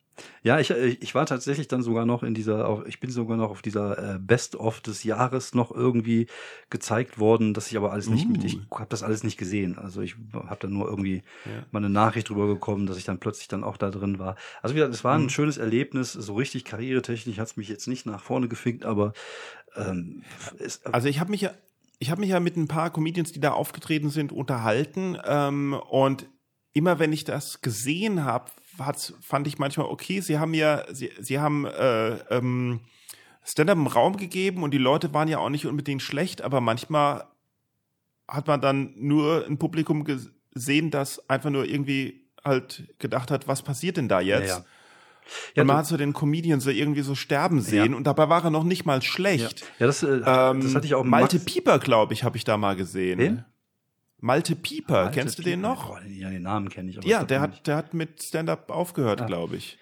Ja, 0.43 0.59
ich, 0.59 0.71
äh, 0.71 0.97
ich 1.01 1.15
war 1.15 1.27
tatsächlich 1.27 1.69
dann 1.69 1.83
sogar 1.83 2.05
noch 2.07 2.23
in 2.23 2.35
dieser, 2.35 2.85
ich 2.87 3.01
bin 3.01 3.11
sogar 3.11 3.37
noch 3.37 3.51
auf 3.51 3.63
dieser 3.63 4.15
äh, 4.17 4.19
Best-of 4.19 4.81
des 4.81 5.05
Jahres 5.05 5.55
noch 5.55 5.71
irgendwie 5.71 6.27
gezeigt 6.71 7.19
worden, 7.19 7.55
dass 7.55 7.71
ich 7.71 7.77
aber 7.77 7.93
alles 7.93 8.09
nicht, 8.09 8.29
Uh. 8.29 8.33
mit, 8.33 8.45
ich 8.45 8.59
habe 8.73 8.87
das 8.89 9.03
alles 9.03 9.23
nicht 9.25 9.37
gesehen. 9.39 9.79
Also 9.79 10.01
ich 10.01 10.17
habe 10.35 10.57
dann 10.61 10.73
nur 10.73 10.89
irgendwie 10.89 11.23
Ja. 11.47 11.67
mal 11.71 11.79
eine 11.79 11.91
Nachricht 11.91 12.29
drüber 12.29 12.47
gekommen, 12.47 12.87
dass 12.87 12.97
ich 12.97 13.05
dann 13.05 13.19
plötzlich 13.19 13.49
dann 13.49 13.65
auch 13.65 13.77
da 13.77 13.91
drin 13.91 14.19
war. 14.19 14.37
Also 14.63 14.75
wie 14.75 14.79
gesagt, 14.79 14.95
es 14.95 15.05
war 15.05 15.17
ein 15.17 15.25
Mhm. 15.25 15.29
schönes 15.31 15.59
Erlebnis. 15.59 16.13
So 16.13 16.35
richtig 16.35 16.65
karrieretechnisch 16.65 17.39
hat 17.39 17.49
es 17.49 17.57
mich 17.57 17.69
jetzt 17.69 17.87
nicht 17.89 18.07
nach 18.07 18.23
vorne 18.23 18.49
gefickt, 18.49 18.85
aber 18.85 19.13
ähm, 19.77 20.23
es, 20.59 20.85
Also 20.87 21.09
ich 21.09 21.21
habe 21.21 21.31
mich 21.31 21.41
ja, 21.43 21.53
ich 21.99 22.11
habe 22.11 22.21
mich 22.21 22.31
ja 22.31 22.41
mit 22.41 22.57
ein 22.57 22.69
paar 22.69 22.91
Comedians, 22.91 23.33
die 23.33 23.41
da 23.41 23.53
aufgetreten 23.53 24.11
sind, 24.11 24.33
unterhalten 24.33 25.17
ähm, 25.25 25.75
und 25.89 26.27
immer 26.75 26.99
wenn 26.99 27.13
ich 27.13 27.25
das 27.25 27.61
gesehen 27.61 28.25
habe, 28.25 28.51
fand 28.77 29.47
ich 29.47 29.59
manchmal 29.59 29.87
okay. 29.87 30.21
Sie 30.21 30.39
haben 30.39 30.55
ja, 30.55 30.85
sie, 30.93 31.11
sie 31.21 31.39
haben 31.41 31.65
äh, 31.67 32.15
ähm, 32.35 32.81
Stand-up 33.45 33.77
im 33.77 33.87
Raum 33.87 34.17
gegeben 34.17 34.63
und 34.63 34.71
die 34.73 34.79
Leute 34.79 35.13
waren 35.15 35.29
ja 35.29 35.39
auch 35.39 35.49
nicht 35.51 35.67
unbedingt 35.67 36.03
schlecht, 36.03 36.43
aber 36.43 36.61
manchmal 36.61 37.25
hat 38.29 38.47
man 38.47 38.61
dann 38.61 38.93
nur 38.97 39.45
ein 39.47 39.59
Publikum 39.59 40.05
gesehen, 40.05 40.91
das 40.91 41.29
einfach 41.29 41.51
nur 41.51 41.65
irgendwie 41.67 42.29
halt 42.45 42.95
gedacht 42.99 43.31
hat, 43.31 43.49
was 43.49 43.63
passiert 43.63 43.97
denn 43.97 44.09
da 44.09 44.21
jetzt? 44.21 44.49
Ja, 44.49 44.57
ja. 44.59 44.65
Ja, 45.55 45.63
und 45.63 45.69
man 45.69 45.77
hat 45.77 45.87
so 45.87 45.97
den 45.97 46.13
Comedian 46.13 46.59
so 46.61 46.71
irgendwie 46.71 47.03
so 47.03 47.15
sterben 47.15 47.61
sehen 47.61 47.93
Ja. 47.93 47.97
und 47.97 48.05
dabei 48.09 48.29
war 48.29 48.43
er 48.45 48.51
noch 48.51 48.65
nicht 48.65 48.85
mal 48.85 48.97
ja. 48.97 49.03
schlecht. 49.03 49.65
ja, 49.79 49.87
das, 49.87 50.03
äh, 50.03 50.21
Ähm, 50.27 50.61
das 50.61 50.75
hatte 50.75 50.87
ich 50.87 50.95
auch 50.97 51.05
Malte 51.05 51.37
Max- 51.37 51.45
Pieper, 51.47 51.79
glaube 51.79 52.13
ich, 52.13 52.25
habe 52.25 52.37
ich 52.37 52.43
da 52.45 52.57
mal 52.57 52.75
gesehen. 52.75 53.19
Wen? 53.21 53.45
Malte 54.25 54.55
Pieper, 54.55 55.03
Malte 55.05 55.19
kennst 55.21 55.39
du 55.39 55.43
den 55.43 55.61
Pieper. 55.61 55.69
noch? 55.75 55.87
Boah, 55.89 56.01
ja, 56.09 56.31
den 56.31 56.43
Namen 56.43 56.69
kenne 56.69 56.91
ich. 56.91 57.05
Ja, 57.05 57.25
der 57.25 57.41
hat, 57.41 57.67
der 57.67 57.77
hat 57.77 57.93
mit 57.93 58.23
Stand-up 58.23 58.71
aufgehört, 58.71 59.21
Ah. 59.21 59.27
glaube 59.27 59.57
ich. 59.57 59.79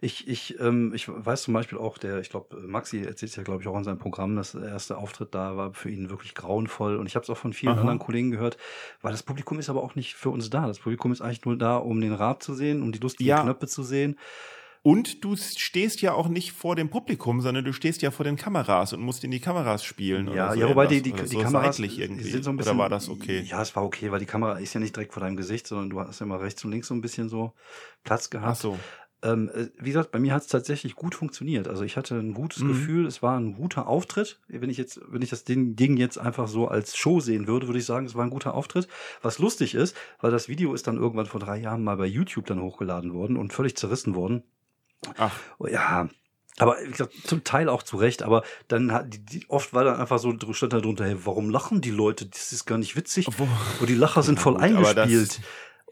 Ich, 0.00 0.26
ich, 0.26 0.58
ähm, 0.60 0.92
ich 0.94 1.06
weiß 1.08 1.42
zum 1.42 1.54
Beispiel 1.54 1.76
auch, 1.78 1.98
der, 1.98 2.18
ich 2.20 2.30
glaube, 2.30 2.56
Maxi 2.66 3.02
erzählt 3.02 3.36
ja, 3.36 3.42
glaube 3.42 3.62
ich, 3.62 3.68
auch 3.68 3.76
in 3.76 3.84
seinem 3.84 3.98
Programm, 3.98 4.34
dass 4.34 4.52
der 4.52 4.64
erste 4.64 4.96
Auftritt 4.96 5.34
da 5.34 5.56
war 5.58 5.74
für 5.74 5.90
ihn 5.90 6.08
wirklich 6.10 6.34
grauenvoll. 6.34 6.96
Und 6.96 7.06
ich 7.06 7.14
habe 7.16 7.22
es 7.22 7.30
auch 7.30 7.36
von 7.36 7.52
vielen 7.52 7.74
Aha. 7.74 7.80
anderen 7.82 7.98
Kollegen 7.98 8.30
gehört, 8.30 8.56
weil 9.02 9.12
das 9.12 9.22
Publikum 9.22 9.58
ist 9.58 9.68
aber 9.68 9.82
auch 9.82 9.94
nicht 9.94 10.14
für 10.14 10.30
uns 10.30 10.48
da. 10.50 10.66
Das 10.66 10.78
Publikum 10.80 11.12
ist 11.12 11.20
eigentlich 11.20 11.44
nur 11.44 11.56
da, 11.58 11.76
um 11.76 12.00
den 12.00 12.14
Rab 12.14 12.42
zu 12.42 12.54
sehen, 12.54 12.82
um 12.82 12.90
die 12.92 12.98
lustigen 12.98 13.28
Ja. 13.28 13.42
Knöpfe 13.42 13.68
zu 13.68 13.82
sehen. 13.82 14.18
Und 14.84 15.24
du 15.24 15.36
stehst 15.36 16.02
ja 16.02 16.12
auch 16.12 16.26
nicht 16.26 16.52
vor 16.52 16.74
dem 16.74 16.90
Publikum, 16.90 17.40
sondern 17.40 17.64
du 17.64 17.72
stehst 17.72 18.02
ja 18.02 18.10
vor 18.10 18.24
den 18.24 18.34
Kameras 18.36 18.92
und 18.92 19.00
musst 19.00 19.22
in 19.22 19.30
die 19.30 19.38
Kameras 19.38 19.84
spielen. 19.84 20.26
Ja, 20.26 20.46
oder 20.46 20.54
so 20.54 20.60
ja, 20.60 20.68
wobei 20.68 20.86
die, 20.88 21.02
die, 21.02 21.12
die 21.12 21.26
so 21.26 21.38
Kameras 21.38 21.76
seitlich 21.76 22.00
irgendwie. 22.00 22.28
sind 22.28 22.42
so 22.42 22.50
ein 22.50 22.56
bisschen. 22.56 22.72
oder 22.72 22.82
war 22.82 22.88
das 22.88 23.08
okay? 23.08 23.42
Ja, 23.42 23.62
es 23.62 23.76
war 23.76 23.84
okay, 23.84 24.10
weil 24.10 24.18
die 24.18 24.26
Kamera 24.26 24.58
ist 24.58 24.74
ja 24.74 24.80
nicht 24.80 24.96
direkt 24.96 25.12
vor 25.12 25.22
deinem 25.22 25.36
Gesicht, 25.36 25.68
sondern 25.68 25.88
du 25.90 26.00
hast 26.00 26.18
ja 26.18 26.26
immer 26.26 26.40
rechts 26.40 26.64
und 26.64 26.72
links 26.72 26.88
so 26.88 26.94
ein 26.94 27.00
bisschen 27.00 27.28
so 27.28 27.52
Platz 28.02 28.28
gehabt. 28.28 28.48
Ach 28.50 28.60
so. 28.60 28.78
Ähm, 29.24 29.50
äh, 29.54 29.68
wie 29.78 29.90
gesagt, 29.90 30.10
bei 30.10 30.18
mir 30.18 30.34
hat 30.34 30.42
es 30.42 30.48
tatsächlich 30.48 30.96
gut 30.96 31.14
funktioniert. 31.14 31.68
Also 31.68 31.84
ich 31.84 31.96
hatte 31.96 32.16
ein 32.16 32.34
gutes 32.34 32.64
Mhm. 32.64 32.68
Gefühl, 32.68 33.06
es 33.06 33.22
war 33.22 33.38
ein 33.38 33.54
guter 33.54 33.86
Auftritt. 33.86 34.40
Wenn 34.48 34.68
ich 34.68 34.78
jetzt, 34.78 35.00
wenn 35.06 35.22
ich 35.22 35.30
das 35.30 35.44
Ding, 35.44 35.76
Ding 35.76 35.96
jetzt 35.96 36.18
einfach 36.18 36.48
so 36.48 36.66
als 36.66 36.96
Show 36.96 37.20
sehen 37.20 37.46
würde, 37.46 37.68
würde 37.68 37.78
ich 37.78 37.84
sagen, 37.86 38.04
es 38.04 38.16
war 38.16 38.24
ein 38.24 38.30
guter 38.30 38.54
Auftritt. 38.54 38.88
Was 39.22 39.38
lustig 39.38 39.76
ist, 39.76 39.96
weil 40.20 40.32
das 40.32 40.48
Video 40.48 40.74
ist 40.74 40.88
dann 40.88 40.96
irgendwann 40.96 41.26
vor 41.26 41.38
drei 41.38 41.58
Jahren 41.58 41.84
mal 41.84 41.96
bei 41.98 42.06
YouTube 42.06 42.46
dann 42.46 42.60
hochgeladen 42.60 43.14
worden 43.14 43.36
und 43.36 43.52
völlig 43.52 43.76
zerrissen 43.76 44.16
worden. 44.16 44.42
Ach, 45.18 45.32
Ja, 45.68 46.08
aber 46.58 46.76
wie 46.84 46.90
gesagt, 46.90 47.14
zum 47.24 47.44
Teil 47.44 47.68
auch 47.68 47.82
zu 47.82 47.96
Recht, 47.96 48.22
aber 48.22 48.42
dann 48.68 48.92
hat 48.92 49.12
die, 49.14 49.24
die, 49.24 49.46
oft 49.48 49.72
war 49.74 49.84
dann 49.84 49.96
einfach 50.00 50.18
so, 50.18 50.34
stand 50.52 50.72
da 50.72 50.80
drunter, 50.80 51.04
hey, 51.06 51.16
warum 51.24 51.48
lachen 51.50 51.80
die 51.80 51.90
Leute? 51.90 52.26
Das 52.26 52.52
ist 52.52 52.66
gar 52.66 52.78
nicht 52.78 52.94
witzig. 52.96 53.26
Obwohl- 53.28 53.48
Und 53.80 53.88
die 53.88 53.94
Lacher 53.94 54.22
sind 54.22 54.38
voll 54.38 54.54
gut, 54.54 54.62
aber 54.62 54.94
das- 54.94 55.06
eingespielt. 55.08 55.40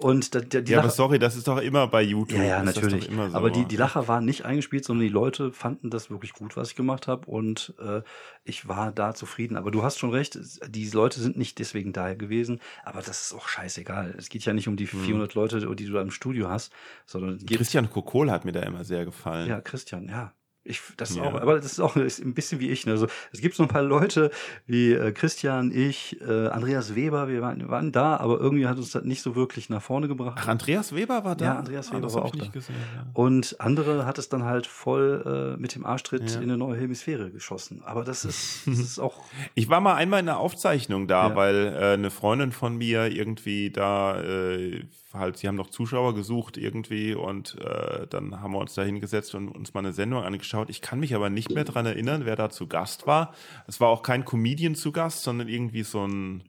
Und 0.01 0.35
da, 0.35 0.41
der, 0.41 0.63
die 0.63 0.73
ja, 0.73 0.79
aber 0.79 0.87
Lacher, 0.87 0.97
sorry, 0.97 1.19
das 1.19 1.37
ist 1.37 1.47
doch 1.47 1.59
immer 1.59 1.87
bei 1.87 2.03
YouTube. 2.03 2.39
ja, 2.39 2.45
ja, 2.45 2.63
natürlich. 2.63 3.11
Immer 3.11 3.31
so. 3.31 3.37
Aber 3.37 3.51
die, 3.51 3.67
die 3.67 3.77
Lacher 3.77 4.09
waren 4.09 4.25
nicht 4.25 4.47
eingespielt, 4.47 4.85
sondern 4.85 5.07
die 5.07 5.13
Leute 5.13 5.53
fanden 5.53 5.91
das 5.91 6.09
wirklich 6.09 6.33
gut, 6.33 6.57
was 6.57 6.71
ich 6.71 6.77
gemacht 6.77 7.07
habe. 7.07 7.27
Und 7.31 7.75
äh, 7.79 8.01
ich 8.43 8.67
war 8.67 8.93
da 8.93 9.15
zufrieden. 9.15 9.59
Aber 9.59 9.71
du 9.71 9.83
hast 9.83 9.99
schon 9.99 10.11
recht, 10.11 10.39
die 10.69 10.89
Leute 10.89 11.21
sind 11.21 11.37
nicht 11.37 11.59
deswegen 11.59 11.93
daher 11.93 12.17
gewesen. 12.17 12.61
Aber 12.83 13.03
das 13.03 13.23
ist 13.23 13.35
auch 13.35 13.47
scheißegal. 13.47 14.15
Es 14.17 14.31
geht 14.31 14.45
ja 14.47 14.55
nicht 14.55 14.69
um 14.69 14.77
die 14.77 14.87
400 14.87 15.35
Leute, 15.35 15.61
die 15.75 15.85
du 15.85 15.93
da 15.93 16.01
im 16.01 16.11
Studio 16.11 16.49
hast, 16.49 16.73
sondern 17.05 17.45
Christian 17.45 17.91
Kokol 17.91 18.31
hat 18.31 18.47
mir 18.47 18.53
da 18.53 18.61
immer 18.63 18.85
sehr 18.85 19.05
gefallen. 19.05 19.49
ja, 19.49 19.61
Christian, 19.61 20.09
ja. 20.09 20.33
Ich, 20.63 20.83
das 20.99 21.11
ist 21.11 21.17
Ja. 21.17 21.23
auch, 21.23 21.35
aber 21.41 21.57
das 21.57 21.65
ist 21.73 21.81
auch 21.81 21.97
ist 21.97 22.19
ein 22.23 22.35
bisschen 22.35 22.61
wie 22.61 22.69
ich. 22.69 22.85
Ne? 22.85 22.93
Also, 22.93 23.07
es 23.33 23.41
gibt 23.41 23.55
so 23.55 23.63
ein 23.63 23.69
paar 23.71 23.83
Leute 23.83 24.31
wie 24.67 24.93
äh, 24.93 25.11
Christian, 25.13 25.73
ich, 25.73 26.21
äh, 26.21 26.49
Andreas 26.49 26.95
Weber, 26.95 27.29
wir 27.29 27.41
waren, 27.41 27.67
waren 27.71 27.93
da, 27.93 28.19
aber 28.19 28.39
irgendwie 28.39 28.67
hat 28.67 28.77
uns 28.77 28.91
das 28.93 29.05
nicht 29.05 29.23
so 29.23 29.35
wirklich 29.35 29.71
nach 29.71 29.81
vorne 29.81 30.07
gebracht. 30.07 30.39
Ach, 30.39 30.49
Andreas 30.49 30.95
Weber 30.95 31.25
war 31.25 31.35
da? 31.35 31.45
Ja, 31.47 31.59
Andreas 31.59 31.89
Ah, 31.89 31.93
Weber 31.93 32.03
das 32.03 32.15
war 32.15 32.25
auch 32.27 32.35
nicht 32.35 32.49
da. 32.49 32.53
gesehen. 32.53 32.75
Ja. 32.95 33.07
Und 33.15 33.57
andere 33.59 34.05
hat 34.05 34.19
es 34.19 34.29
dann 34.29 34.45
halt 34.45 34.67
voll 34.67 35.55
äh, 35.57 35.61
mit 35.61 35.75
dem 35.75 35.87
Arschtritt 35.87 36.31
Ja. 36.31 36.37
in 36.37 36.43
eine 36.45 36.59
neue 36.59 36.79
Hemisphäre 36.79 37.31
geschossen. 37.31 37.83
Aber 37.87 38.05
das 38.05 38.27
ist, 38.27 38.63
das 38.67 38.79
ist 38.79 38.99
auch. 38.99 39.25
Ich 39.55 39.71
war 39.71 39.81
mal 39.81 39.95
einmal 39.95 40.21
in 40.21 40.29
einer 40.29 40.39
Aufzeichnung 40.39 41.09
da, 41.09 41.35
weil 41.37 41.75
äh, 41.75 41.95
eine 41.95 42.11
Freundin 42.11 42.53
von 42.53 42.77
mir 42.77 43.07
irgendwie 43.07 43.71
da 43.71 44.21
äh, 44.23 44.85
halt, 45.15 45.39
sie 45.39 45.49
haben 45.49 45.57
noch 45.57 45.71
Zuschauer 45.71 46.15
gesucht 46.15 46.57
irgendwie 46.59 47.15
und 47.15 47.57
äh, 47.61 48.07
dann 48.09 48.41
haben 48.43 48.53
wir 48.53 48.59
uns 48.59 48.75
da 48.75 48.83
hingesetzt 48.83 49.35
und 49.35 49.49
uns 49.49 49.73
mal 49.75 49.81
eine 49.81 49.93
Sendung 49.95 50.23
angeschaut. 50.23 50.50
Ich 50.69 50.81
kann 50.81 51.01
mich 51.01 51.15
aber 51.15 51.31
nicht 51.31 51.51
mehr 51.51 51.65
dran 51.65 51.87
erinnern, 51.87 52.25
wer 52.25 52.37
da 52.37 52.51
zu 52.51 52.67
Gast 52.67 53.07
war. 53.07 53.35
Es 53.67 53.81
war 53.81 53.89
auch 53.89 54.03
kein 54.03 54.25
Comedian 54.25 54.75
zu 54.75 54.93
Gast, 54.93 55.23
sondern 55.23 55.49
irgendwie 55.49 55.83
so 55.83 56.07
ein 56.07 56.45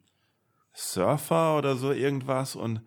Surfer 0.73 1.57
oder 1.57 1.75
so 1.75 1.91
irgendwas 1.91 2.55
und 2.55 2.81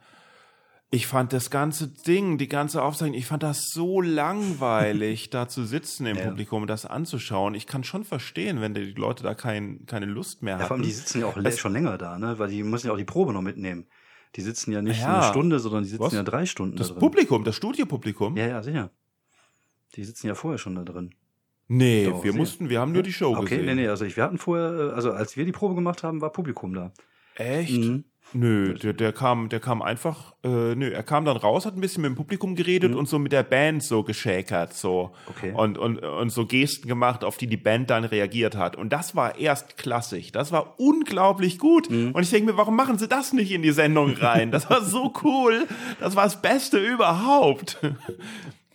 ich 0.95 1.09
fand 1.09 1.33
das 1.33 1.51
ganze 1.51 1.89
Ding, 1.89 2.39
die 2.39 2.49
ganze 2.49 2.81
Aufzeichnung, 2.81 3.19
ich 3.19 3.27
fand 3.27 3.43
das 3.43 3.71
so 3.71 4.01
langweilig, 4.01 5.29
da 5.31 5.49
zu 5.49 5.65
sitzen 5.65 6.07
im 6.07 6.17
ja. 6.17 6.25
Publikum 6.27 6.63
und 6.63 6.69
das 6.69 6.87
anzuschauen. 6.87 7.55
Ich 7.55 7.67
kann 7.67 7.83
schon 7.83 8.05
verstehen, 8.05 8.61
wenn 8.61 8.75
die 8.75 8.93
Leute 8.93 9.25
da 9.25 9.35
kein, 9.35 9.87
keine 9.87 10.07
Lust 10.07 10.43
mehr 10.43 10.55
haben. 10.55 10.61
Ja, 10.61 10.67
vor 10.69 10.77
allem, 10.77 10.85
die 10.85 10.93
sitzen 10.93 11.21
ja 11.21 11.27
auch 11.27 11.43
das, 11.43 11.59
schon 11.59 11.73
länger 11.73 11.99
da, 11.99 12.17
ne? 12.19 12.39
Weil 12.39 12.49
die 12.49 12.63
müssen 12.63 12.87
ja 12.87 12.93
auch 12.93 12.97
die 12.97 13.05
Probe 13.05 13.33
noch 13.33 13.43
mitnehmen. 13.43 13.87
Die 14.37 14.41
sitzen 14.41 14.73
ja 14.73 14.83
nicht 14.83 15.01
ja, 15.01 15.21
eine 15.21 15.31
Stunde, 15.31 15.59
sondern 15.59 15.83
die 15.83 15.91
sitzen 15.91 16.03
was? 16.03 16.13
ja 16.13 16.23
drei 16.23 16.47
Stunden. 16.47 16.77
Das 16.77 16.89
da 16.89 16.95
Publikum, 16.95 17.45
das 17.45 17.57
Studiopublikum? 17.57 18.37
Ja, 18.37 18.47
ja, 18.47 18.63
sicher. 18.63 18.91
Die 19.95 20.05
sitzen 20.05 20.27
ja 20.27 20.35
vorher 20.35 20.59
schon 20.59 20.75
da 20.75 20.83
drin. 20.83 21.15
Nee, 21.67 22.07
Doch, 22.07 22.23
wir 22.23 22.33
sicher. 22.33 22.37
mussten, 22.37 22.69
wir 22.69 22.81
haben 22.81 22.93
nur 22.93 23.03
die 23.03 23.13
Show 23.13 23.33
okay, 23.33 23.43
gesehen. 23.43 23.61
Okay, 23.61 23.67
nee, 23.75 23.83
nee, 23.83 23.89
also 23.89 24.05
ich, 24.05 24.17
wir 24.17 24.25
hatten 24.25 24.39
vorher, 24.39 24.93
also 24.95 25.13
als 25.13 25.37
wir 25.37 25.45
die 25.45 25.53
Probe 25.53 25.75
gemacht 25.75 26.03
haben, 26.03 26.21
war 26.21 26.31
Publikum 26.31 26.75
da. 26.75 26.93
Echt? 27.37 27.79
Mhm. 27.79 28.05
Nö, 28.33 28.75
der, 28.75 28.95
der 28.95 29.13
kam, 29.13 29.49
der 29.49 29.61
kam 29.61 29.81
einfach, 29.81 30.35
äh, 30.43 30.75
nö, 30.75 30.91
er 30.91 31.03
kam 31.03 31.25
dann 31.25 31.37
raus, 31.37 31.67
hat 31.67 31.77
ein 31.77 31.81
bisschen 31.81 32.03
mit 32.03 32.11
dem 32.11 32.17
Publikum 32.17 32.57
geredet 32.57 32.93
mhm. 32.93 32.99
und 32.99 33.09
so 33.09 33.19
mit 33.19 33.33
der 33.33 33.45
Band 33.45 33.85
so 33.85 34.03
geschäkert, 34.03 34.73
so. 34.75 35.13
Okay. 35.29 35.53
Und, 35.55 35.79
und, 35.79 35.99
und 35.99 36.31
so 36.31 36.45
Gesten 36.47 36.89
gemacht, 36.89 37.23
auf 37.23 37.37
die 37.37 37.47
die 37.47 37.57
Band 37.57 37.91
dann 37.91 38.05
reagiert 38.05 38.57
hat. 38.57 38.77
Und 38.77 38.93
das 38.93 39.15
war 39.15 39.39
erst 39.39 39.77
klassig. 39.77 40.33
Das 40.33 40.53
war 40.53 40.81
unglaublich 40.81 41.59
gut. 41.59 41.91
Mhm. 41.91 42.13
Und 42.13 42.23
ich 42.23 42.31
denke 42.31 42.53
mir, 42.53 42.59
warum 42.59 42.75
machen 42.75 42.99
sie 42.99 43.09
das 43.09 43.33
nicht 43.33 43.53
in 43.53 43.63
die 43.63 43.73
Sendung 43.73 44.15
rein? 44.15 44.51
Das 44.51 44.69
war 44.69 44.83
so 44.83 45.13
cool. 45.23 45.67
Das 46.01 46.17
war 46.17 46.25
das 46.25 46.43
Beste 46.43 46.79
überhaupt. 46.79 47.79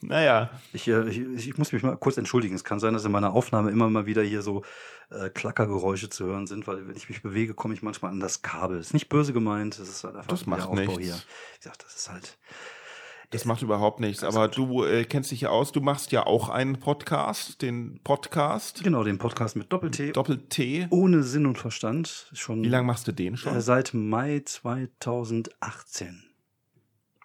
Naja. 0.02 0.50
Ich, 0.74 0.88
äh, 0.88 1.08
ich, 1.10 1.48
ich, 1.48 1.58
muss 1.58 1.72
mich 1.72 1.84
mal 1.84 1.98
kurz 1.98 2.18
entschuldigen. 2.18 2.56
Es 2.56 2.64
kann 2.64 2.80
sein, 2.80 2.94
dass 2.94 3.06
in 3.06 3.12
meiner 3.12 3.34
Aufnahme 3.34 3.72
immer 3.72 3.90
mal 3.90 4.06
wieder 4.06 4.24
hier 4.24 4.42
so 4.42 4.64
äh, 5.10 5.30
Klackergeräusche 5.30 6.10
zu 6.10 6.26
hören 6.26 6.48
sind, 6.48 6.68
weil 6.68 6.88
wenn 6.88 6.96
ich 6.96 7.10
mich 7.10 7.22
bewege, 7.22 7.54
komme 7.54 7.74
ich 7.74 7.82
manchmal 7.82 8.12
an 8.12 8.20
das 8.20 8.42
Kabel. 8.42 8.80
Ist 8.80 8.94
nicht 8.94 9.10
böse 9.10 9.34
gemeint, 9.34 9.80
das 9.80 9.90
ist 9.90 10.04
halt 10.04 10.16
einfach 10.16 10.28
das 10.28 10.46
macht 10.46 10.62
Aufbau 10.62 10.76
nichts. 10.76 10.98
hier. 11.00 11.16
Ich 11.58 11.64
sag, 11.64 11.78
das 11.80 11.96
ist 11.96 12.10
halt. 12.10 12.38
Das 13.32 13.46
macht 13.46 13.62
überhaupt 13.62 14.00
nichts. 14.00 14.24
Aber 14.24 14.48
du 14.48 14.84
äh, 14.84 15.04
kennst 15.04 15.30
dich 15.30 15.42
ja 15.42 15.50
aus, 15.50 15.72
du 15.72 15.82
machst 15.82 16.12
ja 16.12 16.26
auch 16.26 16.50
einen 16.50 16.80
Podcast, 16.80 17.62
den 17.62 18.00
Podcast. 18.04 18.84
Genau, 18.84 19.04
den 19.04 19.20
Podcast 19.20 19.56
mit 19.56 19.72
Doppel-T. 19.72 20.14
Doppel-T. 20.14 20.88
Ohne 20.90 21.22
Sinn 21.22 21.46
und 21.46 21.60
Verstand. 21.60 22.32
Schon, 22.34 22.64
Wie 22.64 22.70
lange 22.70 22.88
machst 22.88 23.08
du 23.08 23.12
den 23.12 23.38
schon? 23.38 23.56
Äh, 23.56 23.62
seit 23.62 23.94
Mai 23.94 24.42
2018. 24.44 26.29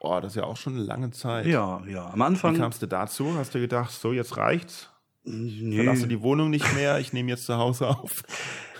Oh, 0.04 0.20
das 0.20 0.32
ist 0.32 0.36
ja 0.36 0.44
auch 0.44 0.56
schon 0.56 0.74
eine 0.74 0.84
lange 0.84 1.10
Zeit. 1.10 1.46
Ja, 1.46 1.82
ja. 1.88 2.10
Am 2.10 2.20
Anfang. 2.20 2.54
Wie 2.54 2.58
kamst 2.58 2.82
du 2.82 2.86
dazu? 2.86 3.34
Hast 3.36 3.54
du 3.54 3.60
gedacht, 3.60 3.90
so, 3.90 4.12
jetzt 4.12 4.36
reicht's? 4.36 4.90
Nee. 5.24 5.76
Verlasse 5.76 6.06
die 6.06 6.20
Wohnung 6.20 6.50
nicht 6.50 6.74
mehr, 6.74 6.98
ich 6.98 7.14
nehme 7.14 7.30
jetzt 7.30 7.46
zu 7.46 7.56
Hause 7.56 7.88
auf. 7.88 8.22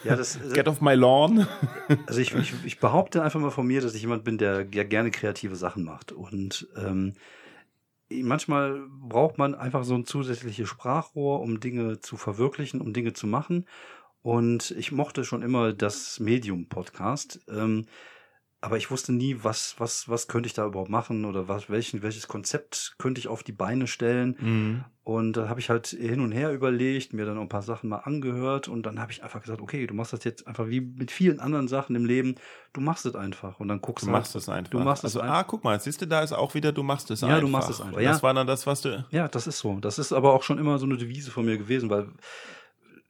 Ja, 0.05 0.16
das, 0.16 0.37
äh, 0.37 0.53
Get 0.53 0.68
off 0.68 0.83
my 0.83 0.95
lawn. 0.95 1.47
Also 2.07 2.20
ich, 2.20 2.35
ich, 2.35 2.53
ich 2.64 2.79
behaupte 2.79 3.22
einfach 3.22 3.41
mal 3.41 3.51
von 3.51 3.66
mir, 3.66 3.81
dass 3.81 3.95
ich 3.95 4.03
jemand 4.03 4.25
bin, 4.25 4.37
der 4.37 4.66
ja 4.70 4.85
gerne 4.85 5.11
kreative 5.11 5.57
Sachen 5.57 5.85
macht. 5.85 6.12
Und 6.12 6.68
ähm, 6.77 7.14
manchmal 8.11 8.83
braucht 8.91 9.39
man 9.39 9.55
einfach 9.55 9.85
so 9.85 9.95
ein 9.95 10.05
zusätzliches 10.05 10.68
Sprachrohr, 10.68 11.41
um 11.41 11.59
Dinge 11.59 12.01
zu 12.01 12.18
verwirklichen, 12.18 12.83
um 12.83 12.93
Dinge 12.93 13.14
zu 13.14 13.27
machen. 13.27 13.64
Und 14.20 14.72
ich 14.72 14.93
mochte 14.93 15.25
schon 15.25 15.41
immer 15.41 15.72
das 15.72 16.20
Medium-Podcast. 16.20 17.41
Ähm, 17.49 17.87
aber 18.65 18.79
ich 18.79 18.91
wusste 18.91 19.12
nie, 19.12 19.37
was, 19.43 19.75
was, 19.77 20.09
was 20.09 20.27
könnte 20.27 20.47
ich 20.47 20.55
da 20.55 20.65
überhaupt 20.65 20.89
machen 20.89 21.27
oder 21.27 21.49
was, 21.49 21.69
welchen, 21.69 22.01
welches 22.01 22.29
Konzept 22.29 22.95
könnte 22.97 23.19
ich 23.19 23.29
auf 23.29 23.43
die 23.43 23.53
Beine 23.53 23.87
stellen. 23.87 24.37
Mhm. 24.41 24.85
Und 25.03 25.35
da 25.35 25.51
habe 25.51 25.61
ich 25.61 25.69
halt 25.69 25.89
hin 25.89 26.21
und 26.21 26.33
her 26.33 26.51
überlegt, 26.51 27.12
mir 27.12 27.27
dann 27.27 27.39
ein 27.39 27.51
paar 27.51 27.61
Sachen 27.61 27.91
mal 27.91 27.99
angehört 27.99 28.69
und 28.69 28.87
dann 28.87 28.99
habe 29.01 29.12
ich 29.12 29.23
einfach 29.23 29.43
gesagt, 29.43 29.61
okay, 29.61 29.87
du 29.87 29.93
machst 29.93 30.15
das 30.15 30.25
jetzt 30.25 30.47
einfach 30.47 30.67
wie 30.69 30.81
mit 30.81 31.11
vielen 31.11 31.41
anderen 31.41 31.69
Sachen 31.69 31.95
im 31.95 32.07
Leben, 32.07 32.37
du 32.73 32.81
machst 32.81 33.05
es 33.05 33.15
einfach 33.15 33.61
und 33.61 33.69
dann 33.69 33.83
guckst 33.83 34.05
du. 34.05 34.07
Du 34.07 34.12
machst 34.12 34.35
es 34.35 34.49
einfach. 34.49 34.71
Du 34.71 34.81
machst 34.81 35.05
also, 35.05 35.19
es 35.19 35.23
einfach. 35.23 35.41
ah, 35.41 35.45
guck 35.45 35.62
mal, 35.62 35.79
siehst 35.79 36.01
du, 36.01 36.07
da 36.07 36.23
ist 36.23 36.33
auch 36.33 36.55
wieder, 36.55 36.73
du 36.73 36.83
machst 36.83 37.11
es 37.11 37.21
ja, 37.21 37.29
einfach. 37.29 37.37
Ja, 37.37 37.41
du 37.43 37.49
machst 37.49 37.69
es 37.69 37.83
einfach. 37.83 38.01
Ja. 38.01 38.12
Das 38.12 38.23
war 38.23 38.33
dann 38.33 38.47
das, 38.47 38.67
was 38.67 38.81
du. 38.81 39.05
Ja, 39.11 39.29
das 39.29 39.47
ist 39.47 39.59
so. 39.59 39.79
Das 39.79 39.99
ist 39.99 40.15
aber 40.15 40.33
auch 40.33 40.43
schon 40.43 40.57
immer 40.57 40.79
so 40.79 40.87
eine 40.87 40.97
Devise 40.97 41.31
von 41.31 41.45
mir 41.45 41.59
gewesen, 41.59 41.91
weil 41.91 42.09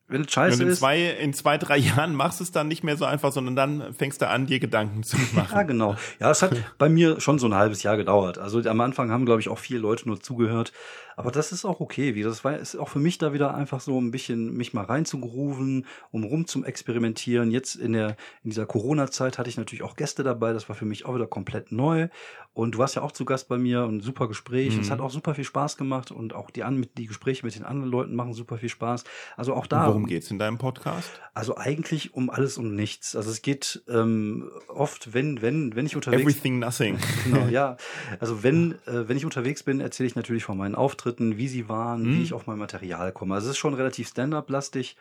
wenn 0.07 0.23
es 0.23 0.33
scheiße 0.33 0.63
in 0.63 0.69
ist. 0.69 0.79
Zwei, 0.81 1.03
in 1.03 1.33
zwei, 1.33 1.57
drei 1.57 1.79
Jahren 1.79 2.15
machst 2.15 2.41
du 2.41 2.45
es 2.45 2.53
dann 2.53 2.69
nicht 2.69 2.85
mehr 2.85 2.97
so 2.97 3.05
einfach, 3.05 3.33
sondern 3.33 3.57
dann 3.57 3.95
fängst 3.95 4.21
du 4.21 4.29
an, 4.29 4.47
dir 4.47 4.61
Gedanken 4.61 5.03
zu 5.03 5.17
machen. 5.33 5.49
ja, 5.53 5.63
genau. 5.63 5.97
Ja, 6.21 6.31
es 6.31 6.43
hat 6.43 6.53
bei 6.79 6.89
mir 6.89 7.21
schon 7.21 7.39
so 7.39 7.47
ein 7.47 7.55
halbes 7.55 7.83
Jahr 7.83 7.97
gedauert. 7.97 8.39
Also 8.39 8.61
am 8.69 8.81
Anfang 8.81 9.11
haben, 9.11 9.25
glaube 9.25 9.41
ich, 9.41 9.49
auch 9.49 9.59
viele 9.59 9.81
Leute 9.81 10.07
nur 10.09 10.21
zugehört. 10.21 10.73
Aber 11.17 11.31
das 11.31 11.53
ist 11.53 11.65
auch 11.65 11.81
okay. 11.81 12.15
Wie 12.15 12.23
das 12.23 12.45
war, 12.45 12.59
ist 12.59 12.77
auch 12.77 12.89
für 12.89 12.99
mich 12.99 13.19
da 13.19 13.33
wieder 13.33 13.55
einfach 13.55 13.81
so 13.81 14.01
ein 14.01 14.11
bisschen 14.11 14.55
mich 14.55 14.73
mal 14.73 14.85
reinzugrooven, 14.85 15.87
um 16.11 16.25
rum 16.25 16.47
zum 16.47 16.65
Experimentieren. 16.65 17.51
Jetzt 17.51 17.77
in 17.77 17.93
der, 17.93 18.17
in 18.43 18.51
dieser 18.51 18.67
Corona-Zeit 18.67 19.39
hatte 19.39 19.49
ich 19.49 19.57
natürlich 19.57 19.83
auch 19.83 19.97
Gäste 19.97 20.23
dabei. 20.23 20.53
Das 20.53 20.69
war 20.69 20.77
für 20.77 20.85
mich 20.85 21.05
auch 21.05 21.15
wieder 21.15 21.27
komplett 21.27 21.73
neu. 21.73 22.09
Und 22.53 22.77
du 22.77 22.79
warst 22.79 22.95
ja 22.95 23.03
auch 23.03 23.13
zu 23.13 23.25
Gast 23.25 23.49
bei 23.49 23.59
mir 23.59 23.85
und 23.85 23.97
ein 23.97 24.01
super 24.01 24.29
Gespräch. 24.29 24.75
Mhm. 24.75 24.83
Es 24.83 24.91
hat 24.91 25.01
auch 25.01 25.11
super 25.11 25.35
viel 25.35 25.45
Spaß 25.45 25.77
gemacht 25.77 26.11
und 26.11 26.35
auch 26.35 26.51
die, 26.51 26.63
an, 26.63 26.87
die 26.97 27.07
Gespräche 27.07 27.45
mit 27.45 27.55
den 27.57 27.65
anderen 27.65 27.91
Leuten 27.91 28.15
machen 28.15 28.33
super 28.33 28.59
viel 28.59 28.69
Spaß. 28.69 29.05
Also 29.37 29.55
auch 29.55 29.67
da. 29.67 29.83
Und 29.83 29.89
worum 29.89 30.07
geht's 30.07 30.31
in 30.31 30.39
deinem 30.39 30.59
Podcast? 30.59 31.11
Also 31.35 31.57
eigentlich 31.57 32.15
um 32.15 32.31
alles 32.31 32.57
und 32.57 32.77
nichts. 32.77 33.17
Also 33.17 33.31
es 33.31 33.43
geht 33.43 33.83
ähm, 33.89 34.51
oft, 34.69 35.15
wenn, 35.15 35.43
wenn, 35.43 35.75
wenn 35.75 35.87
ich 35.87 35.97
unterwegs 35.97 36.23
Everything, 36.23 36.61
nothing. 36.61 36.99
genau, 37.25 37.47
ja. 37.49 37.77
Also 38.21 38.43
wenn, 38.43 38.73
äh, 38.87 39.09
wenn 39.09 39.17
ich 39.17 39.25
unterwegs 39.25 39.63
bin, 39.63 39.81
erzähle 39.81 40.07
ich 40.07 40.15
natürlich 40.15 40.45
von 40.45 40.57
meinen 40.57 40.75
Auftritten 40.75 41.04
Auftritten, 41.05 41.37
wie 41.37 41.49
sie 41.49 41.69
waren, 41.69 42.03
mhm. 42.03 42.17
wie 42.17 42.23
ich 42.23 42.33
auf 42.33 42.47
mein 42.47 42.59
Material 42.59 43.13
komme. 43.13 43.35
Also 43.35 43.47
es 43.47 43.53
ist 43.53 43.59
schon 43.59 43.75
relativ 43.75 44.09
stand-up-lastig. 44.09 44.97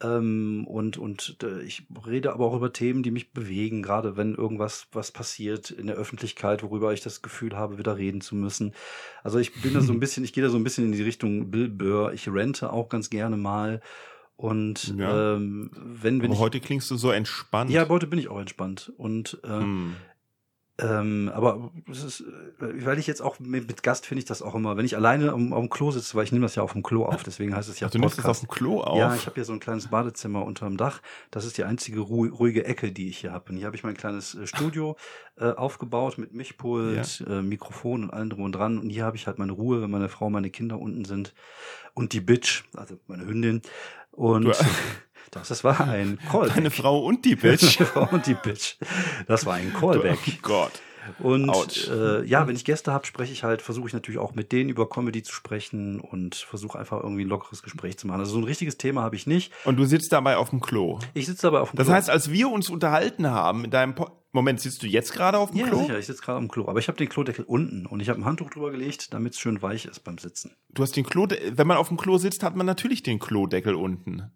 Ähm, 0.00 0.66
und 0.68 0.98
und 0.98 1.36
äh, 1.42 1.62
ich 1.62 1.86
rede 2.06 2.32
aber 2.32 2.46
auch 2.46 2.54
über 2.54 2.72
Themen, 2.72 3.02
die 3.02 3.10
mich 3.10 3.32
bewegen, 3.32 3.82
gerade 3.82 4.16
wenn 4.16 4.34
irgendwas 4.36 4.86
was 4.92 5.10
passiert 5.10 5.70
in 5.70 5.88
der 5.88 5.96
Öffentlichkeit, 5.96 6.62
worüber 6.62 6.92
ich 6.92 7.00
das 7.00 7.22
Gefühl 7.22 7.56
habe, 7.56 7.78
wieder 7.78 7.96
reden 7.96 8.20
zu 8.20 8.36
müssen. 8.36 8.72
Also 9.24 9.38
ich 9.38 9.52
bin 9.62 9.74
da 9.74 9.80
so 9.80 9.92
ein 9.92 10.00
bisschen, 10.00 10.22
ich 10.22 10.32
gehe 10.32 10.44
da 10.44 10.50
so 10.50 10.56
ein 10.56 10.64
bisschen 10.64 10.84
in 10.84 10.92
die 10.92 11.02
Richtung 11.02 11.50
Bill 11.50 11.68
Burr. 11.68 12.12
Ich 12.12 12.28
rente 12.28 12.72
auch 12.72 12.88
ganz 12.88 13.10
gerne 13.10 13.36
mal. 13.36 13.80
Und 14.36 14.96
ja. 14.96 15.34
ähm, 15.34 15.70
wenn, 15.74 16.20
wenn 16.20 16.26
aber 16.26 16.34
ich, 16.34 16.40
heute 16.40 16.60
klingst 16.60 16.90
du 16.90 16.96
so 16.96 17.10
entspannt. 17.10 17.70
Ja, 17.70 17.88
heute 17.88 18.06
bin 18.06 18.18
ich 18.18 18.28
auch 18.28 18.40
entspannt. 18.40 18.92
Und 18.96 19.40
äh, 19.44 19.48
hm. 19.48 19.96
Ähm, 20.78 21.30
aber 21.34 21.70
es 21.90 22.02
ist, 22.02 22.20
äh, 22.22 22.84
weil 22.86 22.98
ich 22.98 23.06
jetzt 23.06 23.20
auch 23.20 23.38
mit, 23.38 23.68
mit 23.68 23.82
Gast 23.82 24.06
finde 24.06 24.20
ich 24.20 24.24
das 24.24 24.40
auch 24.40 24.54
immer, 24.54 24.76
wenn 24.78 24.86
ich 24.86 24.96
alleine 24.96 25.34
auf, 25.34 25.40
auf 25.52 25.60
dem 25.60 25.68
Klo 25.68 25.90
sitze, 25.90 26.14
weil 26.14 26.24
ich 26.24 26.32
nehme 26.32 26.46
das 26.46 26.54
ja 26.54 26.62
auf 26.62 26.72
dem 26.72 26.82
Klo 26.82 27.04
auf, 27.04 27.22
deswegen 27.22 27.54
heißt 27.54 27.68
es 27.68 27.78
ja 27.78 27.88
Ach, 27.88 27.90
Du 27.90 27.98
nimmst 27.98 28.18
es 28.18 28.24
auf 28.24 28.40
dem 28.40 28.48
Klo 28.48 28.80
auf? 28.80 28.96
Ja, 28.96 29.14
ich 29.14 29.26
habe 29.26 29.34
hier 29.34 29.44
so 29.44 29.52
ein 29.52 29.60
kleines 29.60 29.88
Badezimmer 29.88 30.44
unterm 30.44 30.78
Dach. 30.78 31.02
Das 31.30 31.44
ist 31.44 31.58
die 31.58 31.64
einzige 31.64 32.00
ruhige 32.00 32.64
Ecke, 32.64 32.90
die 32.90 33.08
ich 33.08 33.18
hier 33.18 33.32
habe. 33.32 33.50
Und 33.50 33.58
hier 33.58 33.66
habe 33.66 33.76
ich 33.76 33.84
mein 33.84 33.96
kleines 33.96 34.34
äh, 34.34 34.46
Studio 34.46 34.96
äh, 35.36 35.50
aufgebaut 35.50 36.16
mit 36.16 36.32
Mischpult, 36.32 37.20
ja. 37.20 37.38
äh, 37.38 37.42
Mikrofon 37.42 38.04
und 38.04 38.10
allem 38.10 38.30
drum 38.30 38.44
und 38.44 38.52
dran. 38.52 38.78
Und 38.78 38.88
hier 38.88 39.04
habe 39.04 39.16
ich 39.16 39.26
halt 39.26 39.38
meine 39.38 39.52
Ruhe, 39.52 39.82
wenn 39.82 39.90
meine 39.90 40.08
Frau, 40.08 40.30
meine 40.30 40.50
Kinder 40.50 40.78
unten 40.78 41.04
sind 41.04 41.34
und 41.92 42.14
die 42.14 42.20
Bitch, 42.20 42.64
also 42.74 42.96
meine 43.08 43.26
Hündin. 43.26 43.60
Und 44.10 44.56
Das, 45.32 45.48
das 45.48 45.64
war 45.64 45.80
ein 45.80 46.18
Callback. 46.30 46.54
Deine 46.54 46.70
Frau 46.70 47.00
und 47.00 47.24
die 47.24 47.36
Bitch. 47.36 47.62
Meine 47.80 47.90
Frau 47.90 48.08
und 48.12 48.26
die 48.26 48.34
Bitch. 48.34 48.76
Das 49.26 49.46
war 49.46 49.54
ein 49.54 49.72
Callback. 49.72 50.18
Oh 50.28 50.32
Gott. 50.42 50.72
Und 51.18 51.88
äh, 51.90 52.22
ja, 52.24 52.46
wenn 52.46 52.54
ich 52.54 52.64
Gäste 52.64 52.92
habe, 52.92 53.06
spreche 53.06 53.32
ich 53.32 53.42
halt, 53.42 53.62
versuche 53.62 53.88
ich 53.88 53.94
natürlich 53.94 54.20
auch 54.20 54.34
mit 54.34 54.52
denen 54.52 54.68
über 54.68 54.88
Comedy 54.88 55.22
zu 55.22 55.32
sprechen 55.32 56.00
und 56.00 56.34
versuche 56.34 56.78
einfach 56.78 57.02
irgendwie 57.02 57.24
ein 57.24 57.28
lockeres 57.28 57.62
Gespräch 57.62 57.98
zu 57.98 58.06
machen. 58.06 58.20
Also 58.20 58.32
so 58.32 58.38
ein 58.38 58.44
richtiges 58.44 58.76
Thema 58.76 59.02
habe 59.02 59.16
ich 59.16 59.26
nicht. 59.26 59.52
Und 59.64 59.76
du 59.76 59.86
sitzt 59.86 60.12
dabei 60.12 60.36
auf 60.36 60.50
dem 60.50 60.60
Klo. 60.60 60.98
Ich 61.14 61.26
sitze 61.26 61.42
dabei 61.42 61.60
auf 61.60 61.70
dem 61.70 61.76
Klo. 61.76 61.84
Das 61.84 61.92
heißt, 61.92 62.10
als 62.10 62.30
wir 62.30 62.50
uns 62.50 62.68
unterhalten 62.68 63.26
haben 63.26 63.64
in 63.64 63.70
deinem 63.70 63.94
po 63.94 64.10
Moment, 64.34 64.60
sitzt 64.60 64.82
du 64.82 64.86
jetzt 64.86 65.12
gerade 65.12 65.36
auf 65.36 65.50
dem 65.50 65.60
ja, 65.60 65.66
Klo? 65.66 65.76
Ja, 65.76 65.82
sicher, 65.82 65.98
ich 65.98 66.06
sitze 66.06 66.22
gerade 66.22 66.38
auf 66.38 66.44
dem 66.44 66.50
Klo. 66.50 66.66
Aber 66.66 66.78
ich 66.78 66.88
habe 66.88 66.96
den 66.96 67.08
Klodeckel 67.08 67.44
unten 67.44 67.84
und 67.84 68.00
ich 68.00 68.08
habe 68.08 68.18
ein 68.18 68.24
Handtuch 68.24 68.48
drüber 68.48 68.70
gelegt, 68.70 69.12
damit 69.12 69.34
es 69.34 69.38
schön 69.38 69.60
weich 69.60 69.84
ist 69.84 70.00
beim 70.04 70.16
Sitzen. 70.16 70.56
Du 70.70 70.82
hast 70.82 70.96
den 70.96 71.04
Klo, 71.04 71.26
wenn 71.28 71.66
man 71.66 71.76
auf 71.76 71.88
dem 71.88 71.98
Klo 71.98 72.16
sitzt, 72.16 72.42
hat 72.42 72.56
man 72.56 72.64
natürlich 72.64 73.02
den 73.02 73.18
Klodeckel 73.18 73.74
unten. 73.74 74.32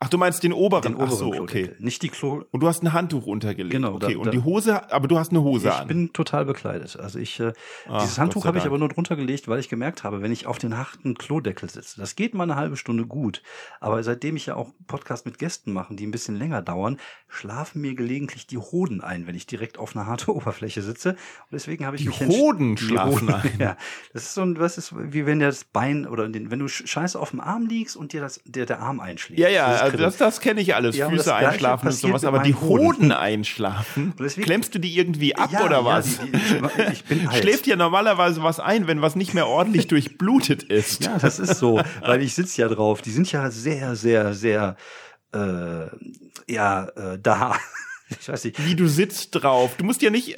Ach, 0.00 0.08
du 0.08 0.18
meinst 0.18 0.42
den 0.42 0.52
oberen? 0.52 0.82
Den 0.82 0.94
oberen 0.96 1.10
Ach 1.10 1.16
so, 1.16 1.32
okay. 1.32 1.70
Nicht 1.78 2.02
die 2.02 2.08
Klo. 2.08 2.44
Und 2.50 2.60
du 2.60 2.68
hast 2.68 2.82
ein 2.82 2.92
Handtuch 2.92 3.26
untergelegt. 3.26 3.72
Genau. 3.72 3.94
Okay. 3.94 4.14
Da, 4.14 4.18
und 4.18 4.34
die 4.34 4.42
Hose, 4.42 4.92
aber 4.92 5.08
du 5.08 5.18
hast 5.18 5.30
eine 5.30 5.42
Hose 5.42 5.68
ich 5.68 5.74
an. 5.74 5.82
Ich 5.82 5.88
bin 5.88 6.12
total 6.12 6.44
bekleidet. 6.44 6.98
Also 6.98 7.18
ich, 7.18 7.40
äh, 7.40 7.52
Ach, 7.88 8.02
dieses 8.02 8.18
Handtuch 8.18 8.44
habe 8.44 8.58
ich 8.58 8.64
aber 8.64 8.76
nur 8.76 8.88
drunter 8.88 9.16
gelegt, 9.16 9.48
weil 9.48 9.60
ich 9.60 9.68
gemerkt 9.68 10.04
habe, 10.04 10.20
wenn 10.20 10.32
ich 10.32 10.46
auf 10.46 10.58
den 10.58 10.76
harten 10.76 11.14
Klodeckel 11.14 11.70
sitze, 11.70 12.00
das 12.00 12.16
geht 12.16 12.34
mal 12.34 12.42
eine 12.42 12.56
halbe 12.56 12.76
Stunde 12.76 13.06
gut. 13.06 13.42
Aber 13.80 14.02
seitdem 14.02 14.36
ich 14.36 14.46
ja 14.46 14.56
auch 14.56 14.72
Podcast 14.86 15.24
mit 15.24 15.38
Gästen 15.38 15.72
mache, 15.72 15.94
die 15.94 16.06
ein 16.06 16.10
bisschen 16.10 16.36
länger 16.36 16.60
dauern, 16.60 16.98
schlafen 17.28 17.80
mir 17.80 17.94
gelegentlich 17.94 18.46
die 18.46 18.58
Hoden 18.58 19.00
ein, 19.00 19.26
wenn 19.26 19.34
ich 19.34 19.46
direkt 19.46 19.78
auf 19.78 19.96
einer 19.96 20.06
harten 20.06 20.30
Oberfläche 20.32 20.82
sitze. 20.82 21.10
Und 21.10 21.52
deswegen 21.52 21.86
habe 21.86 21.96
ich 21.96 22.02
die 22.02 22.08
mich 22.08 22.20
Hoden 22.20 22.76
schlafen 22.76 23.26
die 23.26 23.32
Hoden, 23.32 23.34
ein. 23.34 23.50
Ja. 23.58 23.76
Das 24.12 24.24
ist 24.24 24.34
so 24.34 24.42
ein, 24.42 24.58
was 24.58 24.76
ist, 24.76 24.94
wie 24.96 25.24
wenn 25.24 25.40
das 25.40 25.64
Bein 25.64 26.06
oder 26.06 26.28
den, 26.28 26.50
wenn 26.50 26.58
du 26.58 26.68
scheiße 26.68 27.18
auf 27.18 27.30
dem 27.30 27.40
Arm 27.40 27.66
liegst 27.66 27.96
und 27.96 28.12
dir 28.12 28.20
das, 28.20 28.40
der, 28.44 28.66
der 28.66 28.80
Arm 28.80 29.00
einschlägt. 29.00 29.40
Ja, 29.40 29.48
ja, 29.48 29.83
also 29.92 30.04
das, 30.04 30.16
das 30.16 30.40
kenne 30.40 30.60
ich 30.60 30.74
alles, 30.74 30.96
ja, 30.96 31.08
Füße 31.08 31.34
einschlafen 31.34 31.88
und 31.88 31.92
sowas, 31.92 32.24
aber 32.24 32.40
die 32.40 32.54
Hoden 32.54 33.12
einschlafen, 33.12 34.14
deswegen, 34.18 34.44
klemmst 34.44 34.74
du 34.74 34.78
die 34.78 34.96
irgendwie 34.96 35.36
ab 35.36 35.50
ja, 35.52 35.64
oder 35.64 35.84
was? 35.84 36.18
Ja, 36.18 36.24
die, 36.24 36.32
die, 36.32 36.92
ich 36.92 37.04
bin 37.04 37.30
halt. 37.30 37.42
Schläft 37.42 37.66
dir 37.66 37.76
normalerweise 37.76 38.42
was 38.42 38.60
ein, 38.60 38.86
wenn 38.86 39.02
was 39.02 39.16
nicht 39.16 39.34
mehr 39.34 39.46
ordentlich 39.46 39.88
durchblutet 39.88 40.62
ist. 40.62 41.04
Ja, 41.04 41.18
das 41.18 41.38
ist 41.38 41.58
so, 41.58 41.80
weil 42.00 42.22
ich 42.22 42.34
sitze 42.34 42.62
ja 42.62 42.68
drauf. 42.68 43.02
Die 43.02 43.10
sind 43.10 43.30
ja 43.30 43.50
sehr, 43.50 43.96
sehr, 43.96 44.34
sehr, 44.34 44.76
äh, 45.32 45.86
ja, 46.48 46.84
äh, 46.84 47.18
da. 47.20 47.56
ich 48.20 48.28
weiß 48.28 48.44
nicht. 48.44 48.64
Wie 48.66 48.74
du 48.74 48.86
sitzt 48.86 49.30
drauf. 49.32 49.76
Du 49.76 49.84
musst 49.84 50.02
ja 50.02 50.10
nicht. 50.10 50.36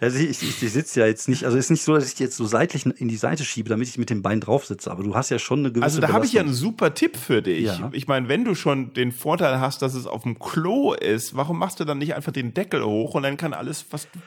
Also 0.00 0.18
ich, 0.18 0.42
ich, 0.42 0.62
ich 0.62 0.72
sitze 0.72 1.00
ja 1.00 1.06
jetzt 1.06 1.28
nicht, 1.28 1.44
also 1.44 1.58
es 1.58 1.66
ist 1.66 1.70
nicht 1.70 1.82
so, 1.82 1.94
dass 1.94 2.10
ich 2.10 2.18
jetzt 2.18 2.36
so 2.36 2.46
seitlich 2.46 2.86
in 2.86 3.08
die 3.08 3.16
Seite 3.16 3.44
schiebe, 3.44 3.68
damit 3.68 3.86
ich 3.88 3.98
mit 3.98 4.08
dem 4.08 4.22
Bein 4.22 4.40
drauf 4.40 4.64
sitze, 4.64 4.90
aber 4.90 5.02
du 5.02 5.14
hast 5.14 5.30
ja 5.30 5.38
schon 5.38 5.60
eine 5.60 5.68
gewisse 5.70 5.84
Also 5.84 6.00
da 6.00 6.12
habe 6.12 6.24
ich 6.24 6.32
ja 6.32 6.40
einen 6.40 6.54
super 6.54 6.94
Tipp 6.94 7.16
für 7.16 7.42
dich. 7.42 7.66
Ja. 7.66 7.90
Ich 7.92 8.08
meine, 8.08 8.28
wenn 8.28 8.44
du 8.44 8.54
schon 8.54 8.94
den 8.94 9.12
Vorteil 9.12 9.60
hast, 9.60 9.82
dass 9.82 9.94
es 9.94 10.06
auf 10.06 10.22
dem 10.22 10.38
Klo 10.38 10.94
ist, 10.94 11.36
warum 11.36 11.58
machst 11.58 11.80
du 11.80 11.84
dann 11.84 11.98
nicht 11.98 12.14
einfach 12.14 12.32
den 12.32 12.54
Deckel 12.54 12.82
hoch 12.82 13.14
und 13.14 13.22
dann 13.22 13.36
kann 13.36 13.52
alles, 13.52 13.84
was 13.90 14.08
du, 14.10 14.18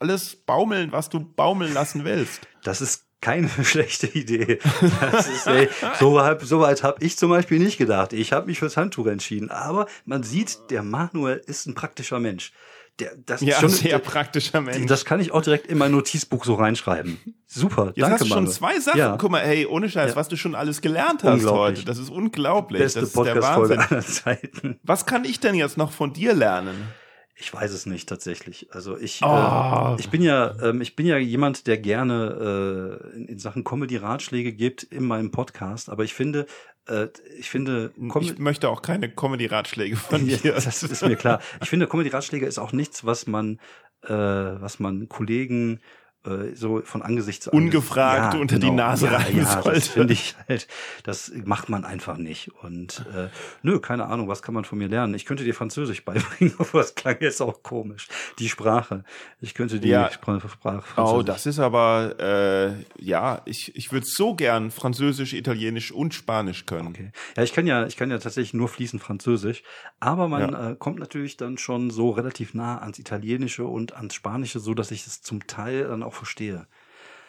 alles 0.00 0.34
baumeln, 0.34 0.90
was 0.90 1.08
du 1.08 1.20
baumeln 1.20 1.72
lassen 1.72 2.04
willst? 2.04 2.48
Das 2.64 2.80
ist 2.80 3.04
keine 3.20 3.48
schlechte 3.64 4.06
Idee. 4.06 4.58
Ist, 5.18 5.46
ey, 5.46 5.68
so 5.98 6.14
weit, 6.14 6.40
so 6.40 6.60
weit 6.60 6.82
habe 6.82 7.04
ich 7.04 7.16
zum 7.16 7.30
Beispiel 7.30 7.58
nicht 7.58 7.78
gedacht. 7.78 8.12
Ich 8.12 8.32
habe 8.32 8.46
mich 8.46 8.58
fürs 8.58 8.76
Handtuch 8.76 9.06
entschieden. 9.06 9.50
Aber 9.50 9.86
man 10.04 10.22
sieht, 10.22 10.58
der 10.70 10.82
Manuel 10.82 11.40
ist 11.46 11.66
ein 11.66 11.74
praktischer 11.74 12.18
Mensch. 12.18 12.52
Der, 13.00 13.12
das 13.26 13.40
ja, 13.40 13.58
schon, 13.58 13.70
sehr 13.70 13.98
der, 13.98 13.98
praktischer 13.98 14.60
Mensch. 14.60 14.86
Das 14.86 15.04
kann 15.04 15.20
ich 15.20 15.32
auch 15.32 15.42
direkt 15.42 15.66
in 15.66 15.78
mein 15.78 15.90
Notizbuch 15.90 16.44
so 16.44 16.54
reinschreiben. 16.54 17.18
Super, 17.46 17.86
Jetzt 17.86 17.98
danke, 17.98 18.12
hast 18.12 18.20
du 18.20 18.26
schon 18.26 18.36
Manuel. 18.36 18.54
zwei 18.54 18.80
Sachen. 18.80 18.98
Ja. 18.98 19.16
Guck 19.16 19.30
mal, 19.30 19.40
hey, 19.40 19.66
ohne 19.66 19.88
Scheiß, 19.88 20.10
ja. 20.10 20.16
was 20.16 20.28
du 20.28 20.36
schon 20.36 20.54
alles 20.54 20.80
gelernt 20.80 21.24
hast 21.24 21.46
heute. 21.46 21.84
Das 21.84 21.98
ist 21.98 22.10
unglaublich. 22.10 22.80
Beste 22.80 23.06
Podcast-Folge 23.06 23.78
aller 23.78 24.00
Zeiten. 24.02 24.78
Was 24.82 25.06
kann 25.06 25.24
ich 25.24 25.40
denn 25.40 25.54
jetzt 25.54 25.76
noch 25.76 25.92
von 25.92 26.12
dir 26.12 26.34
lernen? 26.34 26.88
Ich 27.40 27.52
weiß 27.54 27.72
es 27.72 27.86
nicht 27.86 28.06
tatsächlich. 28.08 28.68
Also 28.70 28.98
ich, 28.98 29.22
oh. 29.22 29.94
äh, 29.96 30.00
ich 30.00 30.10
bin 30.10 30.20
ja, 30.20 30.54
ähm, 30.62 30.82
ich 30.82 30.94
bin 30.94 31.06
ja 31.06 31.16
jemand, 31.16 31.66
der 31.66 31.78
gerne 31.78 33.00
äh, 33.12 33.16
in, 33.16 33.26
in 33.26 33.38
Sachen 33.38 33.64
Comedy 33.64 33.96
Ratschläge 33.96 34.52
gibt 34.52 34.82
in 34.82 35.04
meinem 35.04 35.30
Podcast. 35.30 35.88
Aber 35.88 36.04
ich 36.04 36.12
finde, 36.12 36.46
äh, 36.86 37.08
ich 37.38 37.48
finde, 37.48 37.92
Com 38.08 38.22
ich 38.22 38.38
möchte 38.38 38.68
auch 38.68 38.82
keine 38.82 39.08
Comedy 39.08 39.46
Ratschläge 39.46 39.96
von 39.96 40.26
dir. 40.26 40.38
das 40.52 40.82
ist 40.82 41.02
mir 41.02 41.16
klar. 41.16 41.40
Ich 41.62 41.70
finde, 41.70 41.86
Comedy 41.86 42.10
Ratschläge 42.10 42.44
ist 42.44 42.58
auch 42.58 42.72
nichts, 42.72 43.06
was 43.06 43.26
man, 43.26 43.58
äh, 44.02 44.10
was 44.10 44.78
man 44.78 45.08
Kollegen 45.08 45.80
äh, 46.26 46.54
so 46.54 46.82
von 46.82 47.02
Angesicht 47.02 47.42
zu 47.42 47.52
Angesicht. 47.52 47.74
Ungefragt 47.74 48.34
ja, 48.34 48.40
unter 48.40 48.58
genau. 48.58 48.70
die 48.70 48.76
Nase 48.76 49.06
ja, 49.06 49.16
rein 49.16 49.36
ja, 49.38 49.44
sollte. 49.44 49.70
Das 49.70 49.88
finde 49.88 50.12
ich 50.12 50.34
halt, 50.48 50.68
das 51.02 51.32
macht 51.44 51.68
man 51.68 51.84
einfach 51.84 52.18
nicht. 52.18 52.50
Und 52.62 53.06
äh, 53.14 53.28
nö, 53.62 53.80
keine 53.80 54.06
Ahnung, 54.06 54.28
was 54.28 54.42
kann 54.42 54.54
man 54.54 54.64
von 54.64 54.78
mir 54.78 54.88
lernen? 54.88 55.14
Ich 55.14 55.24
könnte 55.24 55.44
dir 55.44 55.54
Französisch 55.54 56.04
beibringen, 56.04 56.54
aber 56.58 56.80
das 56.80 56.94
klang 56.94 57.16
jetzt 57.20 57.40
auch 57.40 57.62
komisch. 57.62 58.08
Die 58.38 58.48
Sprache. 58.48 59.04
Ich 59.40 59.54
könnte 59.54 59.80
die 59.80 59.88
ja. 59.88 60.10
Sprache, 60.10 60.48
Sprache 60.48 60.82
Oh, 60.96 61.22
das 61.22 61.46
ist 61.46 61.58
aber, 61.58 62.16
äh, 62.18 63.02
ja, 63.02 63.40
ich, 63.46 63.74
ich 63.74 63.92
würde 63.92 64.06
so 64.06 64.34
gern 64.34 64.70
Französisch, 64.70 65.32
Italienisch 65.32 65.90
und 65.90 66.12
Spanisch 66.12 66.66
können. 66.66 66.88
Okay. 66.88 67.12
Ja, 67.36 67.42
ich 67.42 67.52
kann 67.52 67.66
ja, 67.66 67.86
ich 67.86 67.96
kann 67.96 68.10
ja 68.10 68.18
tatsächlich 68.18 68.52
nur 68.52 68.68
fließend 68.68 69.02
Französisch, 69.02 69.62
aber 70.00 70.28
man 70.28 70.52
ja. 70.52 70.70
äh, 70.70 70.76
kommt 70.76 70.98
natürlich 70.98 71.36
dann 71.36 71.56
schon 71.56 71.90
so 71.90 72.10
relativ 72.10 72.52
nah 72.52 72.78
ans 72.78 72.98
Italienische 72.98 73.64
und 73.64 73.94
ans 73.96 74.14
Spanische, 74.14 74.60
so 74.60 74.74
dass 74.74 74.90
ich 74.90 75.06
es 75.06 75.22
zum 75.22 75.46
Teil 75.46 75.88
dann 75.88 76.02
auch 76.02 76.09
auch 76.10 76.14
verstehe. 76.14 76.66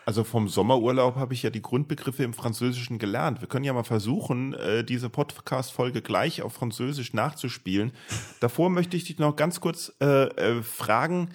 Also 0.06 0.24
vom 0.24 0.48
Sommerurlaub 0.48 1.16
habe 1.16 1.36
ich 1.36 1.44
ja 1.44 1.52
die 1.52 1.62
Grundbegriffe 1.62 2.24
im 2.24 2.34
Französischen 2.34 2.98
gelernt. 2.98 3.40
Wir 3.40 3.48
können 3.48 3.66
ja 3.66 3.74
mal 3.74 3.84
versuchen, 3.84 4.54
äh, 4.56 4.84
diese 4.84 5.10
Podcast-Folge 5.10 6.02
gleich 6.02 6.42
auf 6.42 6.54
Französisch 6.54 7.14
nachzuspielen. 7.14 7.92
Davor 8.40 8.72
möchte 8.72 8.98
ich 8.98 9.04
dich 9.06 9.20
noch 9.20 9.36
ganz 9.36 9.62
kurz 9.62 9.94
äh, 10.02 10.06
äh, 10.06 10.64
fragen, 10.64 11.30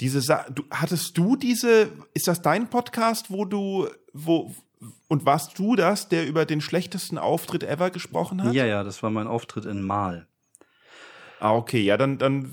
diese 0.00 0.22
Sa 0.22 0.46
du, 0.50 0.64
hattest 0.70 1.18
du 1.18 1.36
diese, 1.36 1.92
ist 2.14 2.26
das 2.26 2.40
dein 2.40 2.70
Podcast, 2.70 3.30
wo 3.30 3.44
du, 3.44 3.88
wo, 4.14 4.54
und 5.08 5.26
warst 5.26 5.58
du 5.58 5.76
das, 5.76 6.08
der 6.08 6.26
über 6.26 6.46
den 6.46 6.62
schlechtesten 6.62 7.18
Auftritt 7.18 7.62
ever 7.62 7.90
gesprochen 7.90 8.42
hat? 8.42 8.54
Ja, 8.54 8.64
ja, 8.64 8.84
das 8.84 9.02
war 9.02 9.10
mein 9.10 9.26
Auftritt 9.26 9.66
in 9.66 9.82
Mal. 9.82 10.26
Ah, 11.42 11.56
okay, 11.56 11.80
ja, 11.80 11.96
dann, 11.96 12.18
dann 12.18 12.48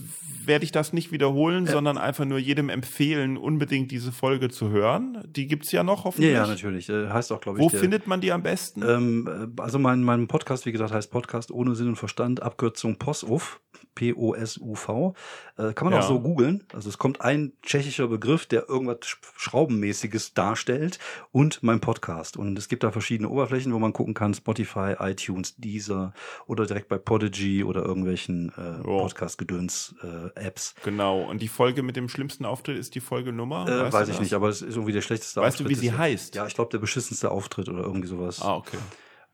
werde 0.47 0.65
ich 0.65 0.71
das 0.71 0.93
nicht 0.93 1.11
wiederholen, 1.11 1.67
äh, 1.67 1.71
sondern 1.71 1.99
einfach 1.99 2.25
nur 2.25 2.39
jedem 2.39 2.69
empfehlen, 2.69 3.37
unbedingt 3.37 3.91
diese 3.91 4.11
Folge 4.11 4.49
zu 4.49 4.71
hören. 4.71 5.23
Die 5.27 5.45
gibt's 5.45 5.71
ja 5.71 5.83
noch 5.83 6.05
hoffentlich. 6.05 6.33
Ja, 6.33 6.41
ja 6.41 6.47
natürlich. 6.47 6.89
Äh, 6.89 7.09
heißt 7.09 7.31
auch, 7.31 7.39
glaube 7.39 7.59
ich. 7.59 7.63
Wo 7.63 7.69
der, 7.69 7.79
findet 7.79 8.07
man 8.07 8.19
die 8.19 8.31
am 8.31 8.41
besten? 8.41 8.81
Ähm, 8.81 9.53
äh, 9.57 9.61
also 9.61 9.77
mein, 9.77 10.03
mein 10.03 10.27
Podcast, 10.27 10.65
wie 10.65 10.71
gesagt, 10.71 10.91
heißt 10.91 11.11
Podcast 11.11 11.51
ohne 11.51 11.75
Sinn 11.75 11.89
und 11.89 11.97
Verstand, 11.97 12.41
Abkürzung 12.41 12.97
POSUF. 12.97 13.61
P-O-S-U-V. 13.99 15.13
Äh, 15.57 15.73
kann 15.73 15.85
man 15.85 15.93
ja. 15.93 15.99
auch 15.99 16.07
so 16.07 16.21
googeln. 16.21 16.63
Also 16.73 16.87
es 16.87 16.97
kommt 16.97 17.19
ein 17.19 17.51
tschechischer 17.63 18.07
Begriff, 18.07 18.45
der 18.45 18.69
irgendwas 18.69 19.17
Schraubenmäßiges 19.35 20.33
darstellt 20.33 20.99
und 21.33 21.61
mein 21.63 21.81
Podcast. 21.81 22.37
Und 22.37 22.57
es 22.57 22.69
gibt 22.69 22.83
da 22.83 22.91
verschiedene 22.91 23.27
Oberflächen, 23.27 23.73
wo 23.73 23.79
man 23.79 23.91
gucken 23.91 24.13
kann, 24.13 24.33
Spotify, 24.33 24.95
iTunes, 24.99 25.57
Deezer 25.57 26.13
oder 26.47 26.65
direkt 26.65 26.87
bei 26.87 26.97
Podigy 26.97 27.65
oder 27.65 27.83
irgendwelchen 27.83 28.53
äh, 28.57 28.87
oh. 28.87 29.01
Podcast-Gedöns-Apps. 29.01 30.75
Äh, 30.77 30.81
genau. 30.85 31.21
Und 31.23 31.41
die 31.41 31.49
Folge 31.49 31.83
mit 31.83 31.97
dem 31.97 32.07
schlimmsten 32.07 32.45
Auftritt 32.45 32.77
ist 32.77 32.95
die 32.95 33.01
Folgenummer? 33.01 33.67
Äh, 33.67 33.91
weiß 33.91 34.07
ich 34.07 34.15
das? 34.15 34.23
nicht, 34.23 34.33
aber 34.33 34.47
es 34.47 34.61
ist 34.61 34.75
irgendwie 34.75 34.93
der 34.93 35.01
schlechteste 35.01 35.41
weißt 35.41 35.55
Auftritt. 35.55 35.71
Weißt 35.71 35.77
du, 35.77 35.83
wie 35.83 35.89
sie 35.89 35.97
heißt? 35.97 36.35
Ja, 36.35 36.47
ich 36.47 36.55
glaube, 36.55 36.71
der 36.71 36.79
beschissenste 36.79 37.31
Auftritt 37.31 37.67
oder 37.67 37.83
irgendwie 37.83 38.07
sowas. 38.07 38.41
Ah, 38.41 38.55
okay. 38.55 38.77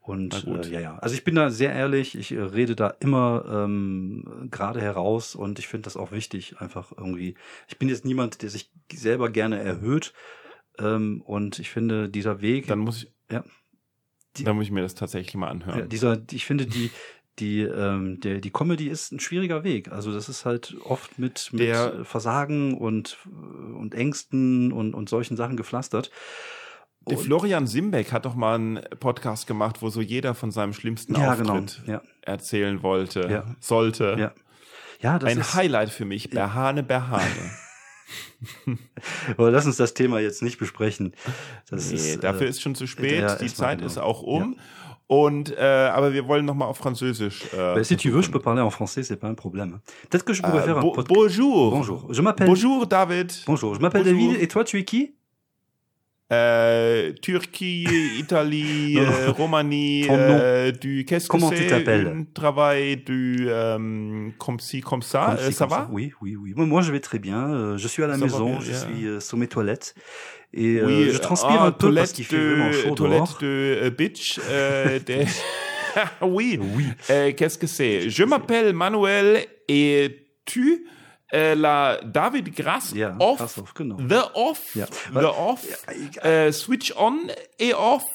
Und 0.05 0.45
äh, 0.45 0.69
ja, 0.69 0.79
ja. 0.79 0.97
Also 0.99 1.15
ich 1.15 1.23
bin 1.23 1.33
da 1.33 1.49
sehr 1.49 1.73
ehrlich, 1.73 2.15
ich 2.15 2.31
äh, 2.31 2.39
rede 2.39 2.75
da 2.75 2.89
immer 2.99 3.43
ähm, 3.49 4.47
gerade 4.51 4.79
heraus 4.79 5.33
und 5.33 5.57
ich 5.57 5.67
finde 5.67 5.85
das 5.85 5.97
auch 5.97 6.11
wichtig, 6.11 6.59
einfach 6.59 6.91
irgendwie. 6.95 7.35
Ich 7.67 7.79
bin 7.79 7.89
jetzt 7.89 8.05
niemand, 8.05 8.43
der 8.43 8.49
sich 8.49 8.71
selber 8.93 9.29
gerne 9.29 9.59
erhöht. 9.59 10.13
Ähm, 10.77 11.21
und 11.21 11.57
ich 11.57 11.71
finde, 11.71 12.07
dieser 12.07 12.41
Weg. 12.41 12.67
Dann 12.67 12.79
muss 12.79 13.03
ich. 13.03 13.11
Ja. 13.31 13.43
Die, 14.37 14.43
dann 14.43 14.57
muss 14.57 14.65
ich 14.65 14.71
mir 14.71 14.81
das 14.81 14.95
tatsächlich 14.95 15.33
mal 15.35 15.47
anhören. 15.47 15.79
Ja, 15.79 15.85
dieser, 15.85 16.21
ich 16.29 16.45
finde, 16.45 16.65
die, 16.67 16.91
die, 17.39 17.61
ähm, 17.61 18.19
der, 18.19 18.41
die 18.41 18.51
Comedy 18.51 18.87
ist 18.87 19.11
ein 19.11 19.19
schwieriger 19.19 19.63
Weg. 19.63 19.91
Also 19.91 20.11
das 20.11 20.29
ist 20.29 20.45
halt 20.45 20.75
oft 20.83 21.17
mit, 21.17 21.49
mit 21.51 21.61
der, 21.61 22.05
Versagen 22.05 22.77
und, 22.77 23.17
und 23.25 23.95
Ängsten 23.95 24.71
und, 24.71 24.93
und 24.93 25.09
solchen 25.09 25.37
Sachen 25.37 25.57
gepflastert. 25.57 26.11
Der 27.07 27.17
Florian 27.17 27.67
Simbeck 27.67 28.11
hat 28.11 28.25
doch 28.25 28.35
mal 28.35 28.55
einen 28.55 28.81
Podcast 28.99 29.47
gemacht, 29.47 29.81
wo 29.81 29.89
so 29.89 30.01
jeder 30.01 30.33
von 30.33 30.51
seinem 30.51 30.73
schlimmsten 30.73 31.13
ja, 31.13 31.35
genau. 31.35 31.53
Auftritt 31.53 31.81
genau. 31.85 31.97
ja. 31.99 32.03
erzählen 32.21 32.81
wollte, 32.81 33.27
ja. 33.29 33.43
sollte. 33.59 34.15
Ja. 34.17 34.33
Ja, 35.01 35.19
das 35.19 35.31
Ein 35.31 35.39
ist 35.39 35.53
Highlight 35.53 35.89
für 35.89 36.05
mich, 36.05 36.29
Berhane 36.29 36.81
Berhane. 36.81 37.51
Aber 39.37 39.51
lass 39.51 39.65
uns 39.65 39.77
das 39.77 39.93
Thema 39.93 40.19
jetzt 40.19 40.41
nicht 40.41 40.57
besprechen. 40.57 41.13
Das 41.69 41.89
nee, 41.89 41.95
ist, 41.95 42.23
dafür 42.23 42.47
äh, 42.47 42.49
ist 42.49 42.61
schon 42.61 42.75
zu 42.75 42.87
spät. 42.87 43.39
Die 43.41 43.53
Zeit 43.53 43.79
genau. 43.79 43.87
ist 43.87 43.97
auch 43.97 44.21
um. 44.21 44.57
Und, 45.07 45.55
äh, 45.55 45.61
aber 45.61 46.13
wir 46.13 46.27
wollen 46.27 46.45
nochmal 46.45 46.67
auf 46.67 46.77
Französisch. 46.77 47.43
Äh, 47.53 47.83
si 47.83 47.95
tu 47.95 48.11
veux, 48.11 48.23
je 48.23 48.31
peux 48.31 48.39
parler 48.39 48.61
en 48.61 48.71
français, 48.71 49.03
c'est 49.03 49.17
pas 49.17 49.27
un 49.27 49.35
problème. 49.35 49.79
Peut-être 50.09 50.25
que 50.25 50.33
je 50.33 50.41
pourrais 50.41 50.61
euh, 50.61 50.63
faire 50.63 50.77
un 50.77 50.81
podcast. 50.81 51.07
Bonjour. 51.07 51.69
Bonjour. 51.69 52.07
Je 52.11 52.21
m'appelle. 52.23 52.47
Bonjour, 52.47 52.87
David. 52.87 53.31
Bonjour. 53.45 53.75
Je 53.75 53.79
m'appelle 53.81 54.03
David. 54.03 54.41
Et 54.41 54.47
toi, 54.47 54.63
tu 54.63 54.79
es 54.79 54.83
qui? 54.83 55.14
Euh, 56.31 57.13
Turquie, 57.21 57.85
Italie, 58.19 58.95
euh, 58.97 59.31
Roumanie, 59.31 60.07
euh, 60.09 60.71
du 60.71 61.05
qu'est-ce 61.05 61.29
que 61.29 61.37
c'est 61.39 61.71
un 61.71 62.23
travail 62.33 62.97
du 62.97 63.45
euh, 63.47 64.29
comme 64.39 64.59
ci 64.59 64.81
comme 64.81 65.03
ça, 65.03 65.37
comme 65.37 65.51
ça 65.51 65.65
comme 65.65 65.69
va? 65.69 65.83
ça. 65.83 65.89
Oui, 65.91 66.13
oui, 66.21 66.35
oui. 66.35 66.53
Moi, 66.55 66.81
je 66.81 66.91
vais 66.91 66.99
très 66.99 67.19
bien. 67.19 67.77
Je 67.77 67.87
suis 67.87 68.01
à 68.01 68.07
la 68.07 68.17
ça 68.17 68.25
maison, 68.25 68.45
bien, 68.45 68.59
je 68.59 68.71
yeah. 68.71 68.79
suis 68.79 69.27
sur 69.27 69.37
mes 69.37 69.47
toilettes 69.47 69.93
et 70.51 70.81
oui, 70.81 71.11
je 71.11 71.17
transpire 71.19 71.61
ah, 71.61 71.67
un 71.67 71.71
peu 71.71 71.93
parce 71.93 72.11
qu'il 72.11 72.25
fait 72.25 72.37
vraiment 72.37 72.71
chaud 72.71 72.95
toilette 72.95 73.17
dehors. 73.17 73.37
de 73.41 73.89
bitch. 73.95 74.39
des... 75.05 75.25
oui. 76.23 76.59
Oui. 76.59 77.33
qu'est-ce 77.35 77.59
que 77.59 77.67
c'est? 77.67 78.09
Je 78.09 78.23
m'appelle 78.23 78.73
Manuel 78.73 79.45
et 79.67 80.25
tu? 80.45 80.87
Äh, 81.35 81.53
la 81.53 81.97
David 81.97 82.55
Grass 82.55 82.91
ja, 82.93 83.15
off, 83.19 83.39
Grassoff, 83.39 83.73
genau. 83.73 83.97
The 83.97 84.21
Off, 84.33 84.75
ja. 84.75 84.85
The 85.13 85.25
Off, 85.25 85.61
äh, 86.23 86.51
Switch 86.51 86.93
On 86.95 87.29
et 87.59 87.73
Off 87.73 88.05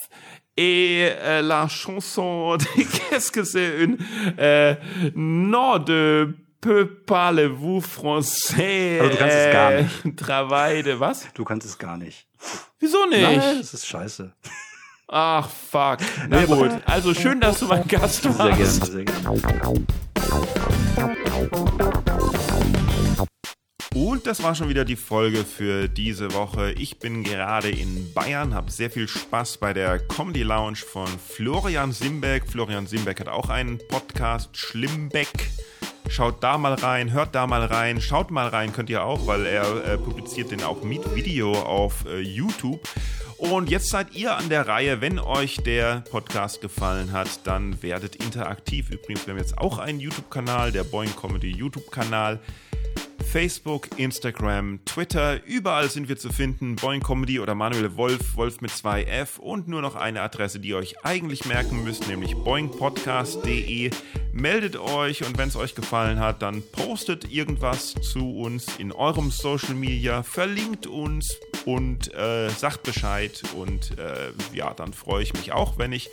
et 0.56 1.12
euh, 1.18 1.42
la 1.42 1.68
chanson 1.68 2.56
qu'est-ce 3.10 3.30
que 3.30 3.44
c'est 3.44 3.82
une 3.82 3.98
euh, 4.38 4.74
non 5.14 5.78
de 5.78 6.34
peu 6.60 6.86
parlez-vous 6.86 7.80
français 7.80 9.00
also, 9.00 9.10
du 9.10 9.16
kannst 9.16 9.36
es 9.36 9.52
gar 9.52 9.70
nicht. 9.70 10.16
Travail 10.16 10.82
de 10.82 11.00
was? 11.00 11.26
Du 11.34 11.44
kannst 11.44 11.66
es 11.66 11.78
gar 11.78 11.96
nicht. 11.96 12.26
Wieso 12.78 13.06
nicht? 13.06 13.22
Nein, 13.22 13.58
das 13.58 13.74
ist 13.74 13.86
scheiße. 13.86 14.32
Ach 15.08 15.48
fuck. 15.48 15.98
Na 16.28 16.44
gut. 16.44 16.70
Also 16.86 17.14
schön, 17.14 17.40
dass 17.40 17.60
du 17.60 17.66
mein 17.66 17.86
Gast 17.88 18.24
warst. 18.38 18.86
Sehr 18.86 19.04
gerne, 19.04 19.14
sehr 19.26 19.74
gerne. 21.74 21.89
Und 23.94 24.28
das 24.28 24.40
war 24.42 24.54
schon 24.54 24.68
wieder 24.68 24.84
die 24.84 24.94
Folge 24.94 25.44
für 25.44 25.88
diese 25.88 26.32
Woche. 26.32 26.70
Ich 26.72 27.00
bin 27.00 27.24
gerade 27.24 27.70
in 27.70 28.12
Bayern, 28.14 28.54
habe 28.54 28.70
sehr 28.70 28.88
viel 28.88 29.08
Spaß 29.08 29.58
bei 29.58 29.72
der 29.72 29.98
Comedy 29.98 30.44
Lounge 30.44 30.76
von 30.76 31.08
Florian 31.08 31.90
Simbeck. 31.90 32.46
Florian 32.46 32.86
Simbeck 32.86 33.18
hat 33.18 33.28
auch 33.28 33.48
einen 33.48 33.78
Podcast, 33.88 34.56
Schlimmbeck. 34.56 35.50
Schaut 36.08 36.42
da 36.42 36.56
mal 36.56 36.74
rein, 36.74 37.12
hört 37.12 37.34
da 37.34 37.48
mal 37.48 37.64
rein, 37.64 38.00
schaut 38.00 38.30
mal 38.30 38.46
rein, 38.46 38.72
könnt 38.72 38.90
ihr 38.90 39.04
auch, 39.04 39.26
weil 39.26 39.44
er 39.44 39.84
äh, 39.84 39.98
publiziert 39.98 40.52
den 40.52 40.62
auch 40.62 40.82
mit 40.84 41.16
Video 41.16 41.52
auf 41.52 42.04
äh, 42.06 42.20
YouTube. 42.20 42.80
Und 43.38 43.70
jetzt 43.70 43.90
seid 43.90 44.14
ihr 44.14 44.36
an 44.36 44.48
der 44.50 44.68
Reihe. 44.68 45.00
Wenn 45.00 45.18
euch 45.18 45.56
der 45.56 46.04
Podcast 46.10 46.60
gefallen 46.60 47.10
hat, 47.10 47.44
dann 47.44 47.82
werdet 47.82 48.16
interaktiv. 48.16 48.90
Übrigens, 48.90 49.26
wir 49.26 49.32
haben 49.32 49.40
jetzt 49.40 49.58
auch 49.58 49.78
einen 49.78 49.98
YouTube-Kanal, 49.98 50.70
der 50.70 50.84
Boing 50.84 51.14
Comedy 51.16 51.50
YouTube-Kanal. 51.50 52.38
Facebook, 53.30 53.96
Instagram, 53.96 54.80
Twitter, 54.84 55.44
überall 55.44 55.88
sind 55.88 56.08
wir 56.08 56.16
zu 56.16 56.30
finden. 56.30 56.74
Boing 56.74 57.00
Comedy 57.00 57.38
oder 57.38 57.54
Manuel 57.54 57.96
Wolf, 57.96 58.34
Wolf 58.34 58.60
mit 58.60 58.72
zwei 58.72 59.04
F 59.04 59.38
und 59.38 59.68
nur 59.68 59.82
noch 59.82 59.94
eine 59.94 60.20
Adresse, 60.20 60.58
die 60.58 60.70
ihr 60.70 60.76
euch 60.76 61.04
eigentlich 61.04 61.44
merken 61.44 61.84
müsst, 61.84 62.08
nämlich 62.08 62.34
boingpodcast.de. 62.34 63.90
Meldet 64.32 64.76
euch 64.76 65.24
und 65.24 65.38
wenn 65.38 65.48
es 65.48 65.54
euch 65.54 65.76
gefallen 65.76 66.18
hat, 66.18 66.42
dann 66.42 66.64
postet 66.72 67.30
irgendwas 67.30 67.94
zu 67.94 68.36
uns 68.36 68.66
in 68.78 68.90
eurem 68.90 69.30
Social 69.30 69.74
Media, 69.74 70.24
verlinkt 70.24 70.88
uns 70.88 71.38
und 71.64 72.12
äh, 72.12 72.48
sagt 72.50 72.82
Bescheid 72.82 73.42
und 73.54 73.96
äh, 73.96 74.32
ja, 74.52 74.74
dann 74.74 74.92
freue 74.92 75.22
ich 75.22 75.34
mich 75.34 75.52
auch, 75.52 75.78
wenn 75.78 75.92
ich 75.92 76.10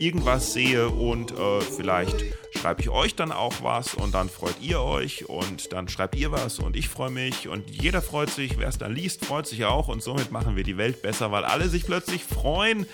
irgendwas 0.00 0.52
sehe 0.52 0.88
und 0.88 1.32
äh, 1.32 1.60
vielleicht 1.60 2.16
schreibe 2.56 2.80
ich 2.80 2.88
euch 2.88 3.14
dann 3.14 3.32
auch 3.32 3.62
was 3.62 3.94
und 3.94 4.14
dann 4.14 4.28
freut 4.28 4.60
ihr 4.60 4.80
euch 4.80 5.28
und 5.28 5.72
dann 5.72 5.88
schreibt 5.88 6.16
ihr 6.16 6.32
was 6.32 6.58
und 6.58 6.74
ich 6.74 6.88
freue 6.88 7.10
mich 7.10 7.48
und 7.48 7.70
jeder 7.70 8.02
freut 8.02 8.30
sich, 8.30 8.58
wer 8.58 8.68
es 8.68 8.78
dann 8.78 8.94
liest, 8.94 9.24
freut 9.24 9.46
sich 9.46 9.64
auch 9.64 9.88
und 9.88 10.02
somit 10.02 10.32
machen 10.32 10.56
wir 10.56 10.64
die 10.64 10.76
Welt 10.76 11.02
besser, 11.02 11.30
weil 11.30 11.44
alle 11.44 11.68
sich 11.68 11.84
plötzlich 11.84 12.24
freuen. 12.24 12.86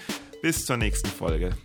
Bis 0.43 0.67
zur 0.67 0.77
nächsten 0.77 1.09
Folge. 1.09 1.57